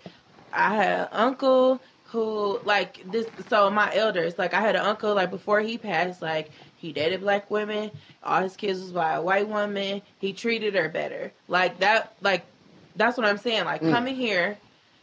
[0.54, 3.26] I had an uncle who like this.
[3.50, 6.52] So my elders, like I had an uncle like before he passed, like
[6.84, 7.90] he dated black women.
[8.24, 10.04] All his kids was by a white woman.
[10.20, 11.32] He treated her better.
[11.48, 12.14] Like that.
[12.22, 12.46] Like
[12.96, 13.66] that's what I'm saying.
[13.66, 13.92] Like mm.
[13.92, 14.58] coming here.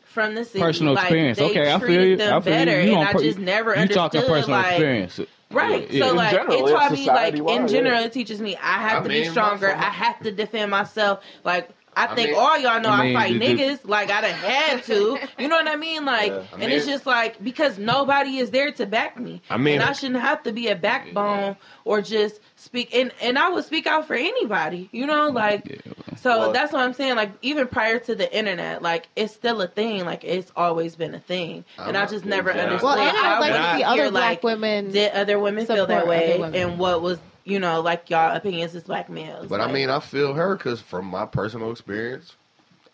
[0.04, 1.38] From the city, personal like, experience.
[1.38, 2.16] They Okay, I feel treated you.
[2.16, 2.90] them I feel better, you.
[2.90, 4.12] You, and on I just never you understood.
[4.12, 5.20] talking personal like, experience.
[5.52, 5.88] Right.
[5.88, 6.12] Yeah, So yeah.
[6.12, 7.68] like general, it taught me like society-wide, in yeah.
[7.68, 9.70] general it teaches me I have I to be stronger.
[9.70, 11.22] I have to defend myself.
[11.44, 11.70] Like
[12.08, 13.78] I I think mean- all y'all know I I, mean, fight you do- niggas.
[13.84, 15.18] Like I done had to.
[15.38, 16.04] You know what I mean?
[16.04, 16.42] Like Yeah.
[16.54, 19.42] I and it's just like because nobody is there to back me.
[19.50, 23.38] I mean- and I shouldn't have to be a backbone or just speak and and
[23.38, 24.88] I would speak out for anybody.
[24.92, 25.80] You know, like
[26.16, 27.16] so Well- that's what I'm saying.
[27.16, 30.04] Like even prior to the internet, like it's still a thing.
[30.04, 32.82] Like it's always been a thing, and I just never understood.
[32.82, 34.90] Well, and how I'd like would to see other black like, women.
[34.92, 36.54] did other women feel that way women.
[36.54, 39.90] and what was you know like y'all opinions as black males But like, I mean,
[39.90, 42.36] I feel her because from my personal experience,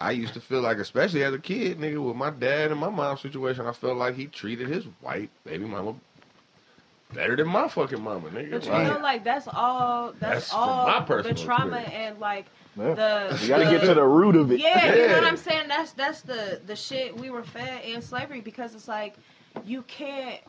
[0.00, 2.90] I used to feel like, especially as a kid, nigga, with my dad and my
[2.90, 5.94] mom's situation, I felt like he treated his white baby mama
[7.14, 8.50] better than my fucking mama, nigga.
[8.50, 10.12] But you Like, know, like that's all.
[10.18, 11.88] That's, That's from all my the trauma experience.
[11.94, 12.94] and like Yeah.
[12.94, 13.38] the.
[13.42, 14.60] You gotta the- get to the root of it.
[14.60, 15.68] Yeah, you know what I'm saying.
[15.68, 19.14] That's that's the the shit we were fed in slavery because it's like
[19.64, 20.40] you can't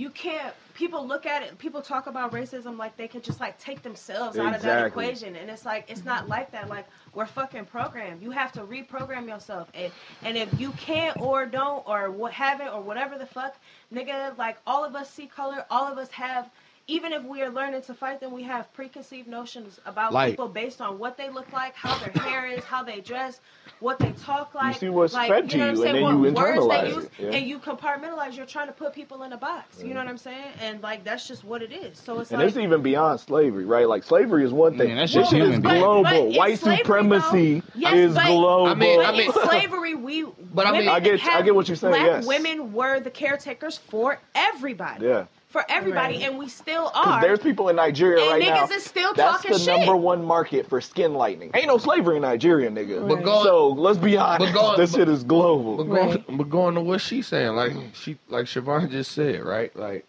[0.00, 3.58] you can't people look at it people talk about racism like they can just like
[3.58, 5.36] take themselves out of that equation.
[5.36, 6.70] And it's like it's not like that.
[6.70, 8.22] Like we're fucking programmed.
[8.22, 9.68] You have to reprogram yourself.
[9.74, 9.92] And
[10.22, 13.56] and if you can't or don't or what haven't or whatever the fuck
[13.92, 15.66] nigga like all of us see color.
[15.70, 16.48] All of us have
[16.86, 20.48] even if we are learning to fight them we have preconceived notions about Like- people
[20.48, 23.40] based on what they look like how their hair is how they dress
[23.80, 25.94] what they talk like see what's like, fed to know what I'm you, and saying?
[25.94, 27.30] then what you words they internalize use, it, yeah.
[27.30, 29.98] and you compartmentalize you're trying to put people in a box you know mm-hmm.
[29.98, 32.56] what i'm saying and like that's just what it is so it's And like it's
[32.56, 33.88] even beyond slavery, right?
[33.88, 34.88] Like slavery is one thing.
[34.88, 36.02] Man, that's just shit is human But- global.
[36.04, 38.66] but in White slavery, supremacy though- yes, is but- global.
[38.66, 40.24] I mean- but in slavery, we
[40.54, 42.26] But I mean- I get- I get what you're saying, Black yes.
[42.26, 45.06] women were the caretakers for everybody.
[45.06, 45.26] yeah.
[45.50, 46.28] For everybody, Right.
[46.28, 47.20] and we still are.
[47.20, 48.66] there's people in Nigeria And right now.
[48.66, 49.78] niggas is still that's talking the shit.
[49.78, 51.50] number one market for skin lightening.
[51.54, 53.06] Ain't no slavery in Nigeria, nigga.
[53.08, 54.54] But going- so let's be honest.
[54.54, 55.76] going- this but- shit is global.
[55.78, 59.74] But going, but going to what she's saying, like she, like Siobhan just said, right?
[59.74, 60.06] Like,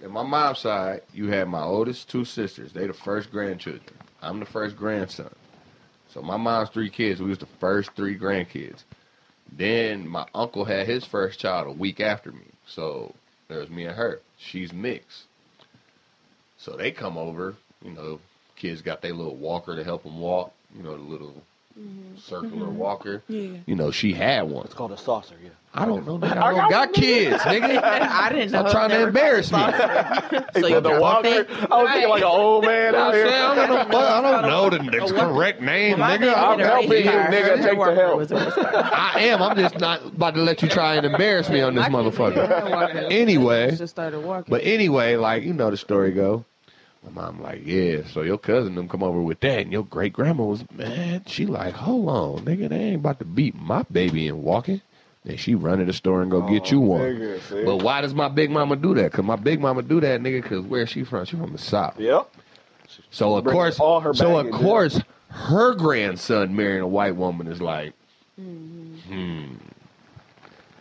[0.00, 2.72] in my mom's side, you had my oldest two sisters.
[2.72, 3.82] They the first grandchildren.
[4.22, 5.34] I'm the first grandson.
[6.08, 7.20] So my mom's three kids.
[7.20, 8.84] We was the first three grandkids.
[9.50, 12.44] Then my uncle had his first child a week after me.
[12.66, 13.12] So
[13.48, 14.20] there was me and her.
[14.38, 15.24] She's mixed.
[16.58, 17.56] So they come over.
[17.82, 18.20] You know,
[18.56, 20.52] kids got their little walker to help them walk.
[20.74, 21.42] You know, the little
[21.78, 22.16] mm-hmm.
[22.16, 22.76] circular mm-hmm.
[22.76, 23.22] walker.
[23.28, 23.58] Yeah.
[23.66, 24.64] You know, she had one.
[24.64, 25.50] It's called a saucer, yeah.
[25.76, 26.18] I don't know.
[26.18, 26.36] Nigga.
[26.36, 27.82] I don't got kids, nigga.
[27.82, 28.60] I didn't know.
[28.60, 29.58] Stop trying to embarrass me.
[29.58, 29.74] called
[30.54, 31.28] You so the walker.
[31.28, 33.26] I was thinking like an old man out here.
[33.26, 36.32] I don't know, I don't know the, the correct name, My nigga.
[36.32, 37.62] I'm helping you, nigga.
[37.62, 38.18] Take the help.
[38.18, 38.72] was Ray Star.
[38.74, 39.42] I am.
[39.42, 43.10] I'm just not about to let you try and embarrass me on this motherfucker.
[43.10, 44.50] Anyway, just started walking.
[44.50, 46.44] but anyway, like you know the story go.
[47.02, 48.02] My mom like, yeah.
[48.12, 51.28] So your cousin them come over with that, and your great grandma was mad.
[51.28, 54.80] She like, hold on, nigga, they ain't about to beat my baby in walking.
[55.24, 57.00] Then she run to the store and go get you one.
[57.00, 57.64] Nigga, see?
[57.64, 59.12] But why does my big mama do that?
[59.12, 60.44] Cause my big mama do that, nigga.
[60.44, 61.24] Cause where she from?
[61.24, 61.98] She from the south.
[61.98, 62.30] Yep.
[63.10, 65.00] So of course, all her so of baggage, course,
[65.30, 67.94] her grandson marrying a white woman is like,
[68.36, 69.54] hmm.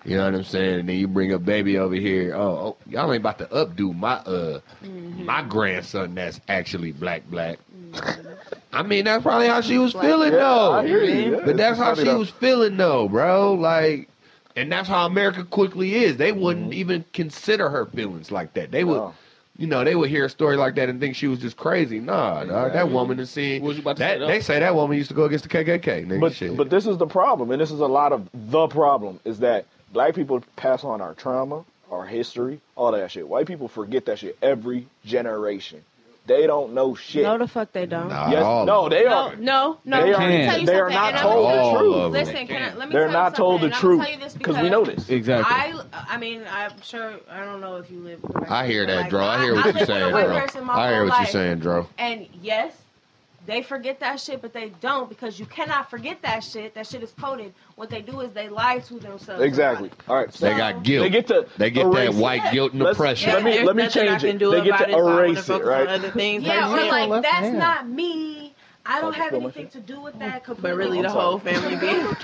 [0.06, 0.80] You know what I'm saying?
[0.82, 2.36] And then you bring a baby over here.
[2.36, 7.60] Oh, oh y'all ain't about to updo my uh my grandson that's actually black black.
[8.74, 10.72] I mean, that's probably how she was feeling Yeah, though.
[10.74, 11.32] I hear you.
[11.38, 12.20] Yeah, But that's it's how she though.
[12.20, 13.54] was feeling though, bro.
[13.54, 14.10] Like,
[14.56, 16.18] and that's how America quickly is.
[16.18, 16.80] They wouldn't Mm-hmm.
[16.80, 18.72] even consider her feelings like that.
[18.72, 19.14] They would, No.
[19.58, 22.00] you know, they would hear a story like that and think she was just crazy.
[22.00, 23.62] Nah, dog, that woman is seeing.
[23.62, 25.44] What was you about to that, say, they say that woman used to go against
[25.44, 26.06] the KKK.
[26.08, 26.56] Nigga, But shit.
[26.58, 29.66] but this is the problem, and this is a lot of the problem is that
[29.92, 33.28] black people pass on our trauma, our history, all that shit.
[33.28, 35.84] White people forget that shit every generation.
[36.26, 37.24] They don't know shit.
[37.24, 38.08] no, the fuck they don't.
[38.08, 39.36] Nah, yes, all no, they No, are.
[39.36, 40.02] no, no.
[40.02, 41.66] They Let are- me tell you they are not told the truth.
[41.66, 42.26] All of them.
[42.26, 43.98] Listen, can I, let me They're tell not you told the something, and I'm truth
[43.98, 45.10] gonna tell you this because we know this.
[45.10, 45.54] Exactly.
[45.54, 47.14] I, I mean, I'm sure.
[47.30, 48.24] I don't know if you live.
[48.24, 49.26] with I hear that, like, Dro.
[49.26, 50.38] I hear what lived you're saying, white Dro.
[50.70, 51.88] I hear whole what you're saying, Dro.
[51.98, 52.74] And yes,
[53.46, 56.74] they forget that shit, but they don't because you cannot forget that shit.
[56.76, 57.54] That shit is coded.
[57.76, 59.42] What they do is they lie to themselves.
[59.42, 59.88] Exactly.
[59.90, 60.10] about it.
[60.10, 60.32] All right.
[60.32, 61.04] They got guilt.
[61.04, 62.22] They get to They get that erase it.
[62.22, 63.34] white guilt and Let's- oppression.
[63.34, 64.38] Let me let me change can it.
[64.40, 65.88] do They get to it, so erase it, right?
[65.88, 66.44] Other things.
[66.44, 66.92] Yeah, Like, or yeah.
[67.06, 67.60] like that's hand.
[67.60, 68.54] not me.
[68.86, 70.44] I don't have anything to do with that.
[70.46, 72.06] But really, the whole family being.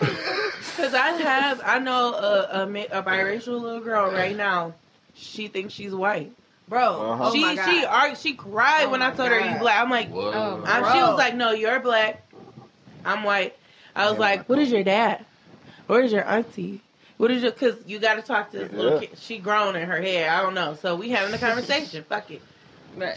[0.76, 4.74] Because I have, I know a, a, a biracial little girl right now.
[5.14, 6.32] She thinks she's white,
[6.70, 7.12] bro.
[7.12, 7.32] Uh-huh.
[7.32, 9.82] She Oh she ar- she cried Oh when I my told her you black.
[9.82, 12.24] I'm like, Oh, I'm, she was like, no, you're black.
[13.04, 13.56] I'm white.
[13.96, 15.26] I was Yeah, like, like- what is your dad?
[15.88, 16.82] Where is your auntie?
[17.18, 17.52] What is your?
[17.52, 19.10] Because you got to talk to this little kid.
[19.20, 20.30] She grown in her head.
[20.30, 20.76] I don't know.
[20.76, 22.06] So we having a conversation.
[22.08, 22.42] Fuck it.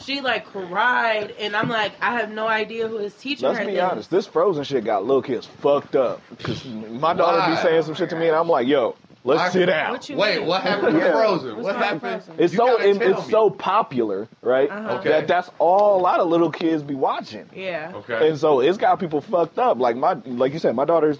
[0.02, 3.64] She like cried, and I'm like, I have no idea who is teaching Let's her.
[3.66, 3.82] be this.
[3.82, 4.10] honest.
[4.10, 6.20] This frozen shit got little kids fucked up.
[6.42, 7.50] Cause my daughter Why?
[7.50, 10.38] be saying some shit to me, and I'm like, "Yo, let's sit down." What Wait,
[10.38, 10.46] mean?
[10.48, 11.12] what happened with Yeah.
[11.12, 11.56] Frozen?
[11.56, 12.24] What's What wrong with happened?
[12.24, 12.34] Frozen?
[12.44, 13.30] It's You so gotta it, tell it's me.
[13.32, 14.70] so popular, right?
[14.70, 14.98] Uh-huh.
[14.98, 15.08] Okay.
[15.10, 17.48] That that's all a lot of little kids be watching.
[17.54, 17.92] Yeah.
[17.96, 18.28] Okay.
[18.28, 19.78] And so it's got people fucked up.
[19.78, 21.18] Like my, like you said, my daughter's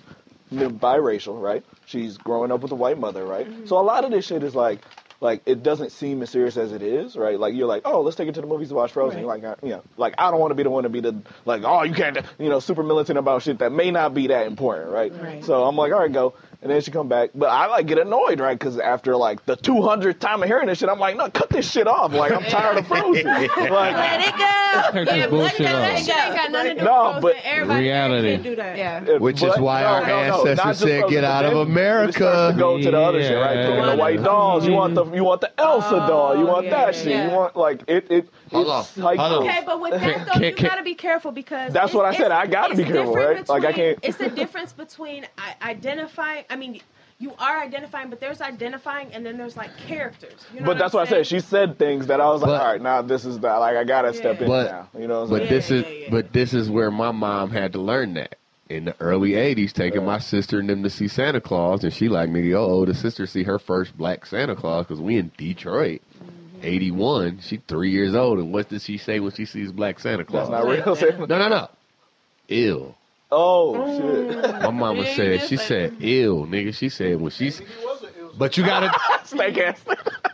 [0.52, 1.64] biracial, right?
[1.86, 3.46] She's growing up with a white mother, right?
[3.66, 4.80] So a lot of this shit is like,
[5.20, 7.38] like it doesn't seem as serious as it is, right?
[7.38, 9.20] Like you're like, oh, let's take it to the movies to watch Frozen.
[9.20, 11.00] You're like, uh, you know, like I don't want to be the one to be
[11.00, 14.26] the like, oh, you can't, you know, super militant about shit that may not be
[14.28, 15.12] that important, right?
[15.14, 15.44] Right.
[15.44, 16.34] So I'm like, all right, go.
[16.62, 18.56] And then she come back, but I like get annoyed, right?
[18.56, 21.68] Because after like the 200th time of hearing this shit, I'm like, no, cut this
[21.68, 22.12] shit off.
[22.12, 23.24] Like I'm tired of Frozen.
[23.26, 24.92] Let like, it go.
[24.92, 26.06] Cut this bullshit That off.
[26.06, 28.28] shit ain't got nothing to do No, with but Everybody Reality.
[28.28, 28.78] can't do that.
[28.78, 29.18] Yeah.
[29.18, 30.14] Which is why no, our no, no,
[30.46, 33.56] ancestors not said, "Get but out of America." to go to the other shit, right?
[33.56, 33.66] Yeah.
[33.66, 34.64] Picking the white dolls.
[34.64, 36.36] You want the you want the Elsa doll.
[36.38, 37.06] You oh, want yeah, that shit.
[37.08, 37.28] yeah.
[37.28, 38.08] You want like it.
[38.08, 38.28] It.
[38.52, 39.48] Hold it's on, like hold on.
[39.48, 42.14] Okay, but with that though, Can- you can- gotta be careful because That's what I
[42.16, 42.30] said.
[42.32, 43.48] I gotta be careful, different right?
[43.48, 45.26] Like, I can't- It's the difference between
[45.62, 46.44] identifying.
[46.50, 46.80] I mean,
[47.18, 50.44] you are identifying, but there's identifying and then there's like characters.
[50.52, 51.26] You know But that's I'm what I said.
[51.26, 53.76] She said things that I was like, But- all right, now this is the like
[53.76, 54.88] I gotta step in But- now.
[55.00, 55.50] You know what I'm But saying?
[55.50, 56.08] this is yeah, yeah.
[56.10, 58.36] but this is where my mom had to learn that.
[58.68, 62.08] In the early '80s, taking my sister and them to see Santa Claus, and she
[62.08, 66.00] like, nigga, oh, the sister see her first black Santa Claus because we in Detroit.
[66.62, 67.40] '81.
[67.42, 70.48] She three years old, and what does she say when she sees black Santa Claus?
[70.48, 70.96] That's not real.
[70.96, 71.18] Sam.
[71.20, 71.68] no, no, no.
[72.48, 72.96] Ill.
[73.30, 74.42] Oh shit!
[74.62, 76.74] My mama Yeah, said she said ill, nigga.
[76.74, 77.62] She said when she's.
[78.36, 78.90] But you gotta
[79.24, 79.82] Snake ass.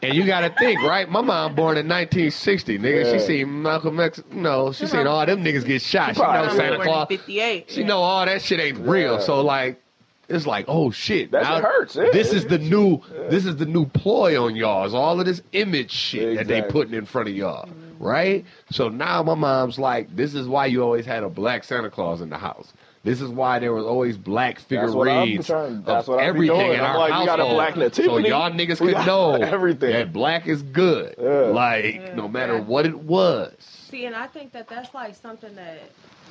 [0.02, 1.08] and you gotta think, right?
[1.08, 3.04] My mom born in 1960, nigga.
[3.04, 3.12] Yeah.
[3.12, 4.20] She seen Malcolm X.
[4.32, 6.14] No, she seen all them niggas get shot.
[6.14, 6.54] She Probably know.
[6.56, 7.08] Santa Claus.
[7.08, 7.70] 58.
[7.70, 9.14] She know all that shit ain't real.
[9.14, 9.20] Yeah.
[9.20, 9.80] So like,
[10.28, 11.30] it's like, oh shit.
[11.30, 12.10] That shit hurts, yeah.
[12.12, 13.00] This is the new.
[13.30, 14.84] This is the new ploy on y'all.
[14.84, 17.68] Is all of this image shit that they putting in front of y'all,
[17.98, 18.44] right?
[18.70, 22.20] So now my mom's like, this is why you always had a black Santa Claus
[22.20, 22.72] in the house.
[23.04, 26.72] This is why there was always black That's what figurines trying- that's of what everything
[26.72, 27.54] in I'm our like, we got a household.
[27.56, 28.28] black so nativity.
[28.28, 29.92] y'all niggas could got know everything.
[29.92, 31.14] that black is good.
[31.18, 31.28] Yeah.
[31.52, 33.54] Like no matter what it was.
[33.60, 35.78] See, and I think that that's like something that,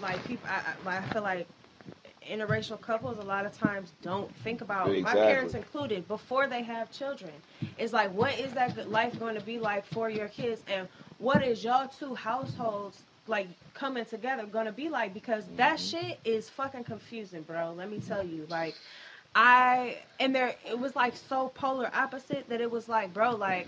[0.01, 1.47] like people, I, I, I feel like
[2.27, 4.89] interracial couples a lot of times don't think about.
[5.01, 7.31] My parents included before they have children.
[7.77, 10.87] It's like, what is that good life going to be like for your kids, and
[11.19, 15.13] what is y'all two households like coming together going to be like?
[15.13, 16.07] Because that mm-hmm.
[16.07, 17.73] shit is fucking confusing, bro.
[17.73, 18.75] Let me tell you, like.
[19.35, 23.67] I and there it was like so polar opposite that it was like, bro, like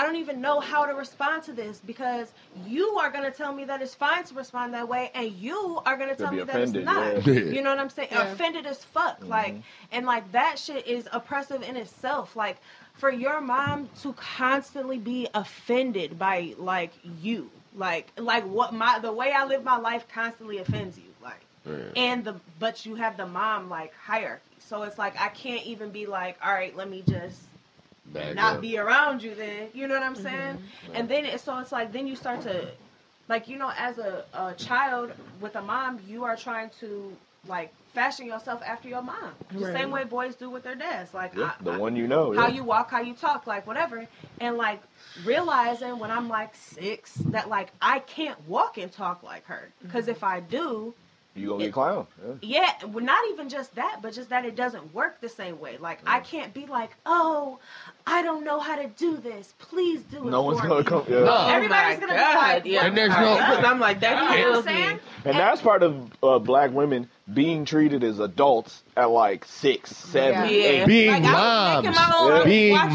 [0.00, 2.32] I don't even know how to respond to this because
[2.66, 5.98] you are gonna tell me that it's fine to respond that way, and you are
[5.98, 7.26] gonna tell be me that it's not.
[7.26, 7.34] yeah.
[7.54, 8.08] You know what I'm saying?
[8.10, 8.32] Yeah.
[8.32, 9.28] Offended as fuck, mm-hmm.
[9.28, 9.56] like,
[9.92, 12.34] and like that shit is oppressive in itself.
[12.34, 12.56] Like,
[12.94, 19.12] for your mom to constantly be offended by like you, like, like what my the
[19.12, 21.42] way I live my life constantly offends you, like
[21.94, 25.90] and the but you have the mom like hierarchy so it's like i can't even
[25.90, 27.38] be like all right let me just
[28.12, 28.60] Back not up.
[28.60, 30.22] be around you then you know what i'm mm-hmm.
[30.22, 30.58] saying
[30.94, 32.68] and then it, so it's like then you start to
[33.28, 37.72] like you know as a, a child with a mom you are trying to like
[37.94, 39.72] fashion yourself after your mom the Right.
[39.72, 42.32] same way boys do with their dads like Yeah, I- the I- one you know.
[42.34, 42.54] how yeah.
[42.54, 44.06] you walk, how you talk, like whatever.
[44.40, 44.80] And like
[45.24, 49.70] realizing when I'm like six that like I can't walk and talk like her.
[49.82, 50.12] Because mm-hmm.
[50.12, 50.94] if I do,
[51.34, 52.06] You gonna get clown.
[52.42, 52.70] Yeah.
[52.80, 55.76] yeah, well, not even just that, but just that it doesn't work the same way.
[55.78, 57.60] Like I can't be like, oh,
[58.06, 59.54] I don't know how to do this.
[59.58, 60.30] Please do it.
[60.30, 61.04] No one's for gonna me." come.
[61.08, 61.20] Yeah.
[61.20, 61.46] No.
[61.48, 62.84] Everybody's Oh gonna be like, yeah.
[62.86, 64.80] And there's no- Because I'm like, that You know what kills I'm me.
[64.82, 65.00] saying?
[65.24, 70.48] And that's part of uh, black women being treated as adults at like six, seven,
[70.48, 70.54] Yeah.
[70.62, 70.86] eight.
[70.86, 72.44] Being like, I was my own moms.
[72.44, 72.94] Being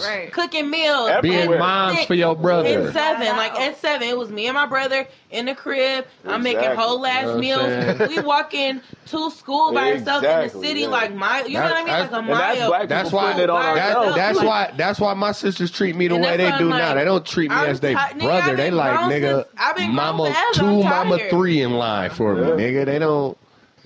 [0.00, 0.32] clothes, Right.
[0.32, 1.20] cooking meals, Everywhere.
[1.38, 1.58] Being Where?
[1.58, 2.68] moms for your brother.
[2.68, 6.06] In seven, like at seven, it was me and my brother in the crib.
[6.26, 7.60] I'm making whole ass You know meals.
[7.62, 8.08] saying?
[8.08, 10.86] we walking to school by ourselves in the city, yeah.
[10.88, 12.68] like my, you know what I mean, that's- like a And that's mile.
[12.68, 14.72] black That's why- it on That- That, that's Like- why.
[14.76, 16.94] That's why my sisters treat me the way they do I'm now.
[16.94, 18.50] They don't treat me I'm as their ti- nigga, brother.
[18.52, 22.34] I've They like nigga, since- I've been grown mama two, mama three in line for
[22.34, 22.84] me, nigga.
[22.86, 23.36] They don't.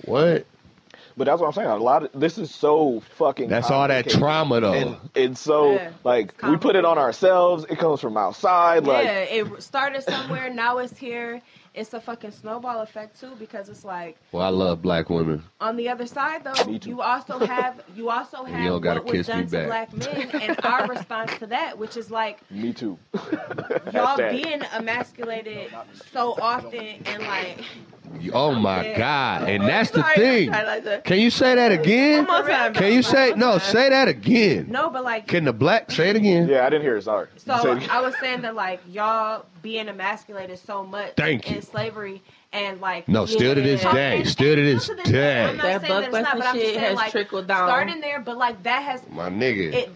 [0.05, 0.45] What?
[1.15, 1.67] But that's what I'm saying.
[1.67, 3.47] A lot of this is so fucking.
[3.49, 4.73] That's all that trauma though.
[4.73, 5.91] And it's so Yeah.
[6.03, 7.65] like It's we put it on ourselves.
[7.69, 8.85] It comes from outside.
[8.85, 10.51] Like yeah, it started somewhere.
[10.51, 11.41] now it's here.
[11.75, 15.43] It's a fucking snowball effect too, because it's like well, I love black women.
[15.59, 19.27] on the other side though, you also have you also have don't what was kiss
[19.27, 19.67] done to back.
[19.67, 22.97] black men and our response to that, which is like me too.
[23.91, 25.71] y'all being emasculated
[26.11, 27.59] so often and like
[28.33, 29.49] Oh my god!
[29.49, 30.53] And that's the thing.
[30.53, 31.03] I like that.
[31.03, 32.25] Can you say that again?
[32.25, 32.73] One more time.
[32.73, 33.57] Can you say no?
[33.57, 34.67] Say that again.
[34.69, 36.47] no, but like Can the black say it again?
[36.47, 37.03] Yeah, I didn't hear it.
[37.03, 37.27] Sorry.
[37.37, 37.89] So it.
[37.93, 43.07] I was saying that like y'all being emasculated so much Thank in slavery and like
[43.07, 44.17] No, still to this day.
[44.19, 45.43] And- Still to and this still to day.
[45.45, 47.67] I'm That saying that not, buck-busting but shit saying has like trickled down.
[47.67, 49.73] starting there, but like that has My nigga.
[49.73, 49.95] it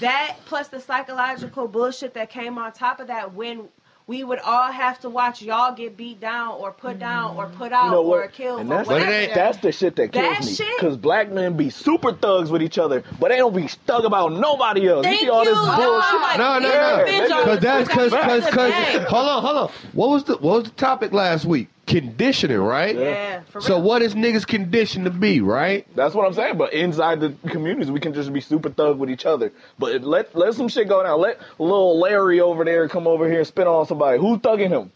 [0.00, 3.68] that plus the psychological bullshit that came on top of that when
[4.06, 7.72] we would all have to watch y'all get beat down or put down or put
[7.72, 9.12] out You know or killed And that's, But whatever.
[9.12, 10.52] ain't- that's the shit that kills That me.
[10.54, 14.04] shit- Because black men be super thugs with each other, but they don't be thug
[14.04, 15.04] about nobody else.
[15.04, 15.62] Thank you see all this you.
[15.62, 15.80] bullshit.
[15.80, 17.44] Oh, No, no, we no.
[17.44, 18.44] Cause the that's cause cause cause.
[18.46, 18.56] of the
[18.98, 19.04] day.
[19.08, 19.70] Hold on, hold on.
[19.92, 21.68] What was the what was the topic last week?
[21.86, 22.94] Conditioning, right?
[22.96, 23.66] Yeah, for real.
[23.66, 25.84] So what is niggas conditioned to be, right?
[25.96, 26.56] That's what I'm saying.
[26.56, 29.52] But inside the communities, we can just be super thug with each other.
[29.78, 31.20] But let let some shit go down.
[31.20, 34.18] Let little Larry over there come over here and spit on somebody.
[34.18, 34.92] Who's thugging him?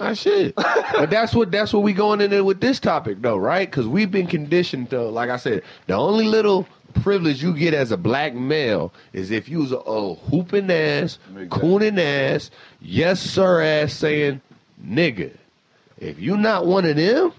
[0.00, 0.54] Ah, I should.
[0.56, 3.70] but that's what that's what we going in there with this topic though, right?
[3.70, 6.66] Because we've been conditioned to, like I said, the only little
[7.02, 11.18] privilege you get as a black male is if you was a, a hooping ass,
[11.36, 11.48] Exactly.
[11.48, 14.40] cooning ass, yes sir ass saying
[14.82, 15.32] nigga.
[15.98, 17.32] If you not one of them,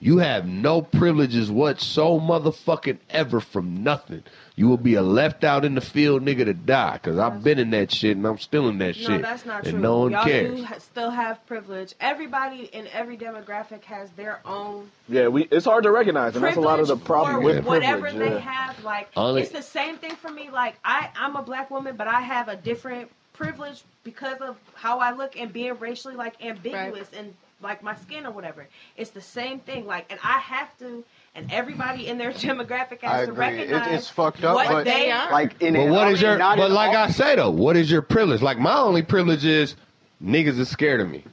[0.00, 4.24] You have no privileges what so motherfucking ever from nothing.
[4.56, 6.98] You will be a left out in the field nigga to die.
[7.00, 9.08] Cause I've been in that shit and I'm still in that shit.
[9.08, 9.22] No, shit.
[9.22, 9.80] that's not and true.
[9.80, 10.60] no one Y'all cares.
[10.60, 11.94] do still have privilege.
[12.00, 15.44] Everybody in every demographic has their own Yeah, we.
[15.44, 18.00] It's hard to recognize, and that's a lot of the privilege problem for with whatever
[18.00, 18.28] privilege.
[18.28, 18.40] they yeah.
[18.40, 18.82] have.
[18.84, 20.50] Like Only- it's the same thing for me.
[20.50, 24.98] Like I, I'm a black woman, but I have a different privilege because of how
[24.98, 28.66] I look and being racially like ambiguous and like my skin or whatever.
[28.96, 29.86] It's the same thing.
[29.86, 31.04] Like, and I have to,
[31.34, 33.44] and everybody in their demographic has I to agree.
[33.46, 36.22] It, recognize it's fucked up, what but they like in But it, what I is
[36.22, 36.38] mean, your?
[36.38, 38.42] But like all- I say though, what is your privilege?
[38.42, 39.76] Like my only privilege is
[40.22, 41.24] niggas is scared of me.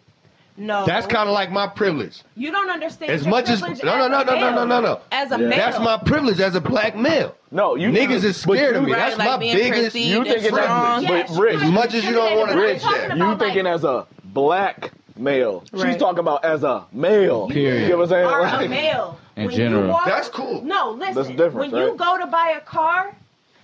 [0.59, 2.21] No, That's kind of like my privilege.
[2.35, 3.11] you don't understand.
[3.11, 5.47] As much as no, no, no, no, no, no, no, no, As a Yeah.
[5.47, 7.33] male, That's my privilege as a black male.
[7.51, 8.91] No, you Niggas is but scared of me.
[8.91, 9.95] Right, That's like my biggest.
[9.95, 11.03] You thinking that?
[11.07, 12.83] But Rich, As much as you don't wanna Rich,
[13.15, 15.63] you thinking as a black male.
[15.81, 17.47] She's talking about as a male.
[17.49, 17.81] Period.
[17.83, 18.25] You get what I'm saying?
[18.27, 19.17] are Like- a male.
[19.37, 19.89] In When general.
[19.91, 20.61] walk, That's cool.
[20.63, 21.15] No, listen.
[21.15, 23.15] That's the difference, when you go to buy a car,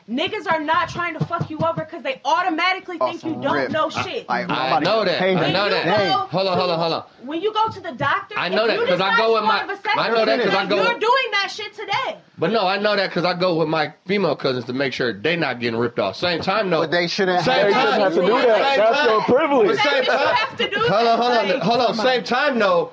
[0.10, 3.70] niggas are not trying to fuck you over because they automatically think you don't real.
[3.70, 4.30] know shit.
[4.30, 5.18] Like, I somebody know that.
[5.20, 5.84] pay I know that.
[5.84, 7.04] Hey, go hold on, hold on, hold on.
[7.24, 9.66] When you go to the doctor, I know if that because I go with my-
[9.66, 12.18] want a vasectomy, I know that 'cause I go- You're doing that shit today.
[12.38, 15.12] But no, I know that because I go with my female cousins to make sure
[15.14, 16.18] they not getting ripped off.
[16.18, 16.82] Same time, though.
[16.82, 17.84] But they shouldn't Same They have.
[17.84, 18.78] shouldn't have to do Same that.
[18.78, 19.10] That's time.
[19.10, 19.78] your privilege.
[19.80, 20.36] Same That's you time.
[20.36, 20.80] have to do.
[20.82, 21.94] Hold on, hold on, Like, hold on.
[21.96, 22.92] Same time, though.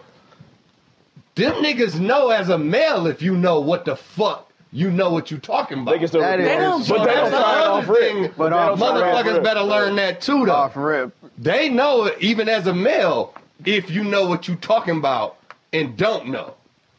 [1.34, 5.30] Them niggas know as a male if you know what the fuck you know what
[5.30, 5.92] you're talking about.
[5.92, 6.92] They can still That report is- it.
[6.92, 8.22] but they That's don't the sign other off thing.
[8.22, 8.36] rip.
[8.36, 9.42] But They off- Motherfuckers rip.
[9.44, 10.52] better learn that too, though.
[10.52, 11.14] Off rip.
[11.38, 15.36] They know it even as a male if you know what you're talking about
[15.72, 16.54] and don't know.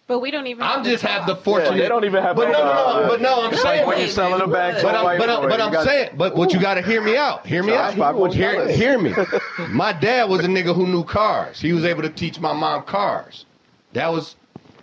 [0.05, 0.61] But we don't even.
[0.63, 1.43] I'm to just have the talk.
[1.45, 1.77] fortunate.
[1.77, 2.73] Yeah, they don't even have But to- no, no, no.
[2.73, 3.87] uh, But no, I'm Like saying.
[3.87, 5.65] when you're selling a bag to But a I'm, white but I'm, boy, but you
[5.65, 7.47] I'm got- saying, but what you got to hear me out.
[7.47, 8.15] Hear me Shots out.
[8.17, 8.33] fired.
[8.33, 9.13] Hear, hear me.
[9.69, 11.59] My dad was a nigga who knew cars.
[11.61, 13.45] He was able to teach my mom cars.
[13.93, 14.35] That was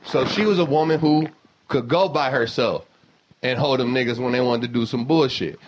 [0.04, 1.28] so she was a woman who
[1.70, 2.84] could go by herself
[3.42, 5.58] and hold them niggas when they wanted to do some bullshit.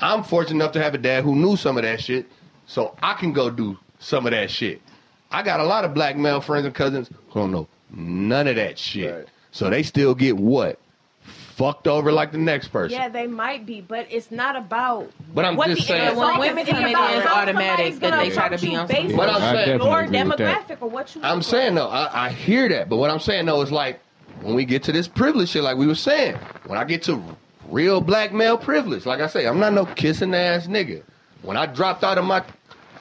[0.00, 2.26] I'm fortunate enough to have a dad who knew some of that shit,
[2.66, 4.82] so I can go do some of that shit.
[5.30, 8.56] I got a lot of black male friends and cousins who don't know none of
[8.56, 9.14] that shit.
[9.14, 9.26] Right.
[9.52, 10.78] So they still get what?
[11.22, 12.98] Fucked over like the next person.
[12.98, 15.10] Yeah, they might be, but it's not about.
[15.34, 16.68] But I'm what just the saying- end When women is.
[16.68, 19.88] Come in, it's automatic somebody's that they try to be on But I'm saying- definitely
[19.90, 20.68] your agree with that.
[20.68, 21.20] demographic or what you.
[21.22, 21.84] I'm saying like.
[21.84, 24.00] though, I, I hear that, but what I'm saying though is like
[24.42, 26.36] when we get to this privilege shit, like we were saying,
[26.66, 27.22] when I get to
[27.68, 31.02] real black male privilege, like I say, I'm not no kissing ass nigga.
[31.42, 32.42] When I dropped out of my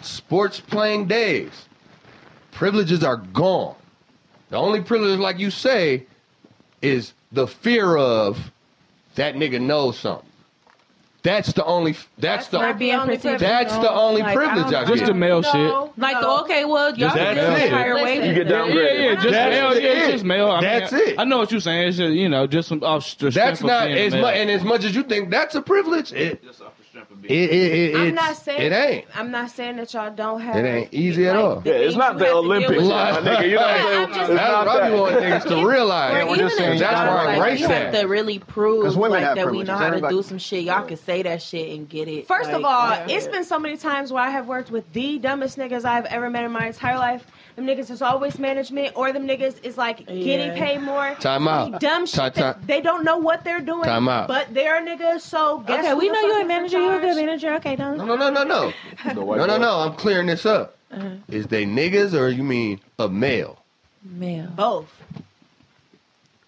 [0.01, 1.67] sports playing days,
[2.51, 3.75] privileges are gone.
[4.49, 6.05] The only privilege, like you say,
[6.81, 8.51] is the fear of
[9.15, 10.29] that nigga knows something.
[11.23, 11.95] That's the only.
[12.17, 12.59] That's, the.
[12.59, 13.41] not being only privilege.
[13.41, 15.05] That's the only Like, privilege I I Just get.
[15.05, 15.97] the male shit.
[15.97, 16.41] Like, no.
[16.41, 17.71] okay, well, y'all Just can that's do it.
[17.71, 18.27] higher wages.
[18.27, 18.67] You get then.
[18.69, 18.75] downgraded.
[18.75, 19.71] Yeah, yeah, just That's male.
[19.71, 19.83] it.
[19.83, 20.49] Yeah, just male.
[20.49, 21.19] I That's mean, it.
[21.19, 21.89] I know what you're saying.
[21.89, 24.83] It's just, you know, just some oh, off That's not as much, and as much
[24.83, 26.43] as you think that's a privilege, it
[27.23, 29.05] it it, it, I'm not saying it ain't.
[29.15, 30.55] I'm not saying that y'all don't have.
[30.55, 31.61] It ain't easy at all.
[31.65, 33.49] Yeah, it's not the have to deal Olympics, my nigga.
[33.49, 34.07] You know what I'm saying?
[34.07, 36.11] Just- It's That's what I be wanting niggas to realize.
[36.11, 38.07] Or we're even just saying you that's jobs, where I like, race you have to
[38.07, 40.63] really prove 'Cause women like, that we know how to do some shit.
[40.63, 42.27] Y'all can say that shit and get it.
[42.27, 45.57] First of all, it's been so many times where I have worked with the dumbest
[45.57, 47.25] niggas I've ever met in my entire life.
[47.57, 51.15] Them niggas is always management, or them niggas is like getting paid more.
[51.19, 51.81] Time out.
[51.81, 52.15] Dumb shit.
[52.15, 53.83] Time- time- they don't know what they're doing.
[53.83, 54.29] Time out.
[54.29, 56.79] But they're niggas, so guess Okay, we know you're a manager.
[56.79, 57.25] You're a good charge?
[57.25, 57.53] manager.
[57.55, 57.97] Okay, don't.
[57.97, 58.73] No, no, no, no, no,
[59.13, 59.79] no, no, no.
[59.79, 60.77] I'm clearing this up.
[60.91, 61.09] Uh-huh.
[61.29, 63.57] Is they niggas or you mean a male?
[64.03, 64.47] Male.
[64.55, 64.89] Both.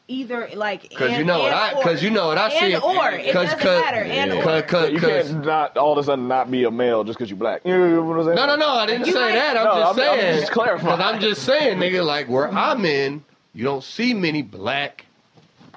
[0.10, 2.74] Either like Because you and- know what I, because you know what I see.
[2.74, 4.02] and or it doesn't matter.
[4.04, 4.62] And or.
[4.64, 7.30] Cause, You cause, can't not all of a sudden not be a male just because
[7.30, 7.62] you black.
[7.64, 8.36] You know what I'm saying?
[8.36, 8.68] no, no, no.
[8.70, 9.58] I didn't You say might- that.
[9.58, 10.40] I'm No, just I'm- I'm saying.
[10.42, 10.98] just clarifying.
[10.98, 12.06] 'cause I'm just saying, nigga.
[12.06, 13.24] Like where I'm in,
[13.54, 15.06] you don't see many black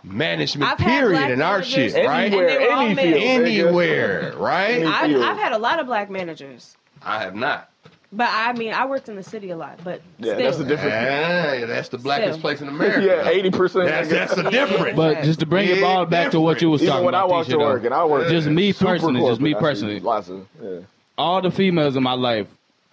[0.06, 0.70] management.
[0.70, 2.24] I've period black in our managers shit, right?
[2.26, 3.12] Anywhere, And all any male.
[3.14, 3.24] field.
[3.46, 4.84] Anywhere, right?
[4.84, 5.16] I've.
[5.22, 7.70] I've had a lot of black managers, I have not.
[8.12, 9.80] but I mean, I worked in the city a lot.
[9.84, 10.44] But Yeah, still.
[10.44, 10.94] that's the difference.
[10.94, 12.40] Ah, that's the blackest Still.
[12.40, 13.04] place in America.
[13.04, 13.86] Yeah, eighty percent.
[13.86, 14.96] That's that's the difference.
[14.96, 17.18] But just to bring it all back to what you was Even talking when I
[17.20, 17.64] about, walked Tisha, to though.
[17.64, 20.00] work, and I work Just me personally, just me corporate, I see personally.
[20.00, 20.78] Lots of yeah.
[21.18, 22.46] all the females in my life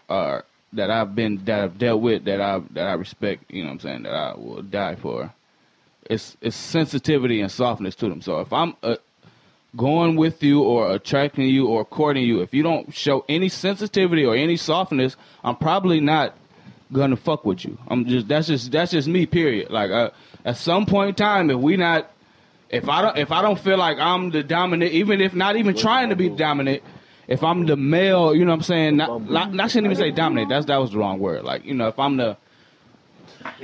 [0.10, 0.44] are
[0.74, 3.74] that I've been that I've dealt with that I that I respect, you know what
[3.74, 5.32] I'm saying, that I will die for.
[6.10, 8.22] It's it's sensitivity and softness to them.
[8.22, 8.96] So if I'm uh,
[9.76, 14.26] going with you or attracting you or courting you, if you don't show any sensitivity
[14.26, 16.36] or any softness, I'm probably not
[16.92, 17.78] gonna fuck with you.
[17.88, 19.26] I'm just that's just that's just me.
[19.26, 19.70] Period.
[19.72, 20.12] Like uh,
[20.46, 22.12] at some point in time, if we not
[22.70, 25.76] if I don't if I don't feel like I'm the dominant, even if not even
[25.76, 26.84] trying to be dominant,
[27.28, 28.98] if I'm the male, you know what I'm saying?
[28.98, 30.50] Not, not, I shouldn't even say dominant.
[30.50, 31.44] That's that was the wrong word.
[31.44, 32.38] Like you know, if I'm the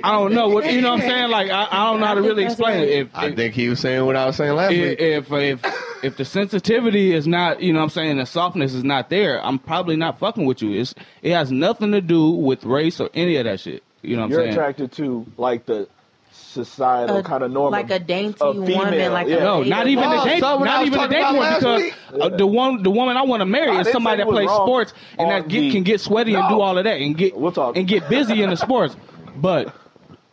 [0.03, 0.91] I don't know what you know.
[0.91, 2.89] what I'm saying like I, I don't know how to really explain it.
[2.89, 4.99] If, I think he was saying what I was saying last week.
[4.99, 5.65] if if
[6.03, 9.43] if the sensitivity is not, you know what I'm saying, the softness is not there,
[9.45, 10.79] I'm probably not fucking with you.
[10.79, 13.83] It's it has nothing to do with race or any of that shit.
[14.01, 14.53] You know what You're I'm saying?
[14.53, 15.87] attracted to like the
[16.31, 19.87] societal A- kind of norm, like a dainty of woman, female, like a no, not
[19.87, 21.43] even Oh, the date, so what I not was even the talking date about one
[21.43, 21.93] last because week?
[22.21, 24.29] uh, the one the woman I want to marry I is didn't somebody say that
[24.29, 26.49] you was plays wrong sports and on that get, the- can get sweaty and No.
[26.49, 27.75] do all of that and get We'll talk.
[27.75, 28.95] and get busy in the sports.
[29.41, 29.73] But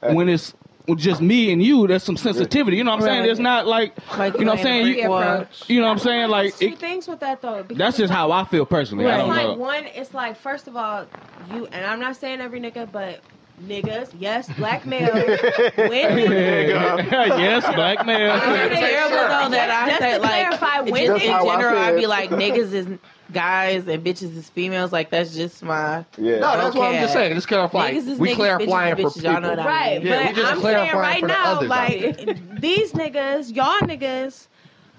[0.01, 0.55] when it's
[0.97, 2.77] just me and you, there's some sensitivity.
[2.77, 3.19] You know what I'm saying?
[3.21, 3.27] Right.
[3.27, 4.87] There's not like, Like you know what I'm saying.
[4.87, 5.69] You, approach.
[5.69, 6.31] you know what I'm saying?
[6.31, 7.65] Like two it, things with that though.
[7.65, 9.07] that's just it's how I feel personally.
[9.07, 9.55] I don't like know.
[9.55, 11.07] one, it's like first of all,
[11.53, 13.21] you and I'm not saying every nigga, but
[13.65, 15.13] niggas, yes, black male,
[15.77, 16.31] women.
[16.31, 18.71] yes, black man.
[18.71, 21.57] It's terrible though that I Just say like clarify, just women- in That's how I
[21.57, 22.87] general, I'd be like niggas is
[23.33, 24.93] guys and bitches is females.
[24.93, 26.39] Like that's just my Yeah.
[26.39, 27.01] no, that's what I'm Okay.
[27.03, 27.35] just saying.
[27.35, 27.95] Just clarifying.
[27.95, 29.23] niggas is We niggas, clarifying bitches, for bitches.
[29.23, 29.57] Y'all know people.
[29.57, 30.07] what I Right, mean.
[30.13, 34.47] Yeah, but just I'm saying clarifying right for the now, like these niggas, y'all niggas,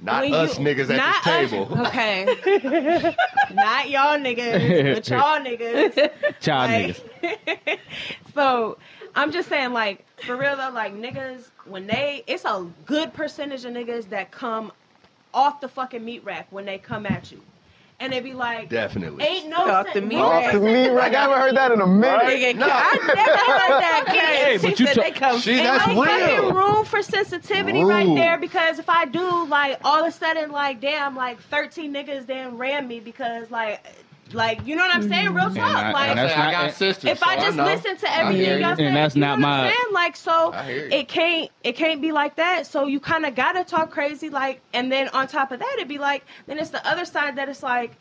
[0.02, 1.80] Not when us you- niggas at not this table.
[1.80, 2.26] us- okay,
[3.54, 6.12] not y'all niggas, but y'all niggas.
[6.40, 7.80] Child Like- niggas.
[8.34, 8.78] so
[9.16, 13.66] I'm just saying, like, for real though, like niggas, when they, it's a good percentage
[13.66, 14.72] of niggas that come
[15.34, 17.42] off the fucking meat rack when they come at you,
[18.00, 19.24] and they be like, Definitely.
[19.26, 21.16] ain't no Off sen- the meat Well, Off the meat rack.
[21.16, 22.22] I haven't heard that in a minute.
[22.22, 22.68] Nigga, No.
[22.70, 24.04] I never heard that.
[24.48, 25.40] Hey, She but you said ta- they come.
[25.42, 26.12] She- Ain't that's no real.
[26.20, 30.52] fucking room for sensitivity right there because if I do like all of a sudden
[30.52, 33.84] like damn like thirteen niggas then ran me because like
[34.34, 37.10] like you know what I'm saying real talk I- like and I not- got sisters.
[37.12, 37.66] if I just know.
[37.66, 38.76] listen to everything y'all you.
[38.76, 39.94] say, And that's you not know what I'm my- saying?
[39.94, 40.90] like so I hear you.
[40.92, 44.60] it can't it can't be like that so you kind of gotta talk crazy like
[44.74, 47.48] and then on top of that it'd be like then it's the other side that
[47.50, 47.92] it's like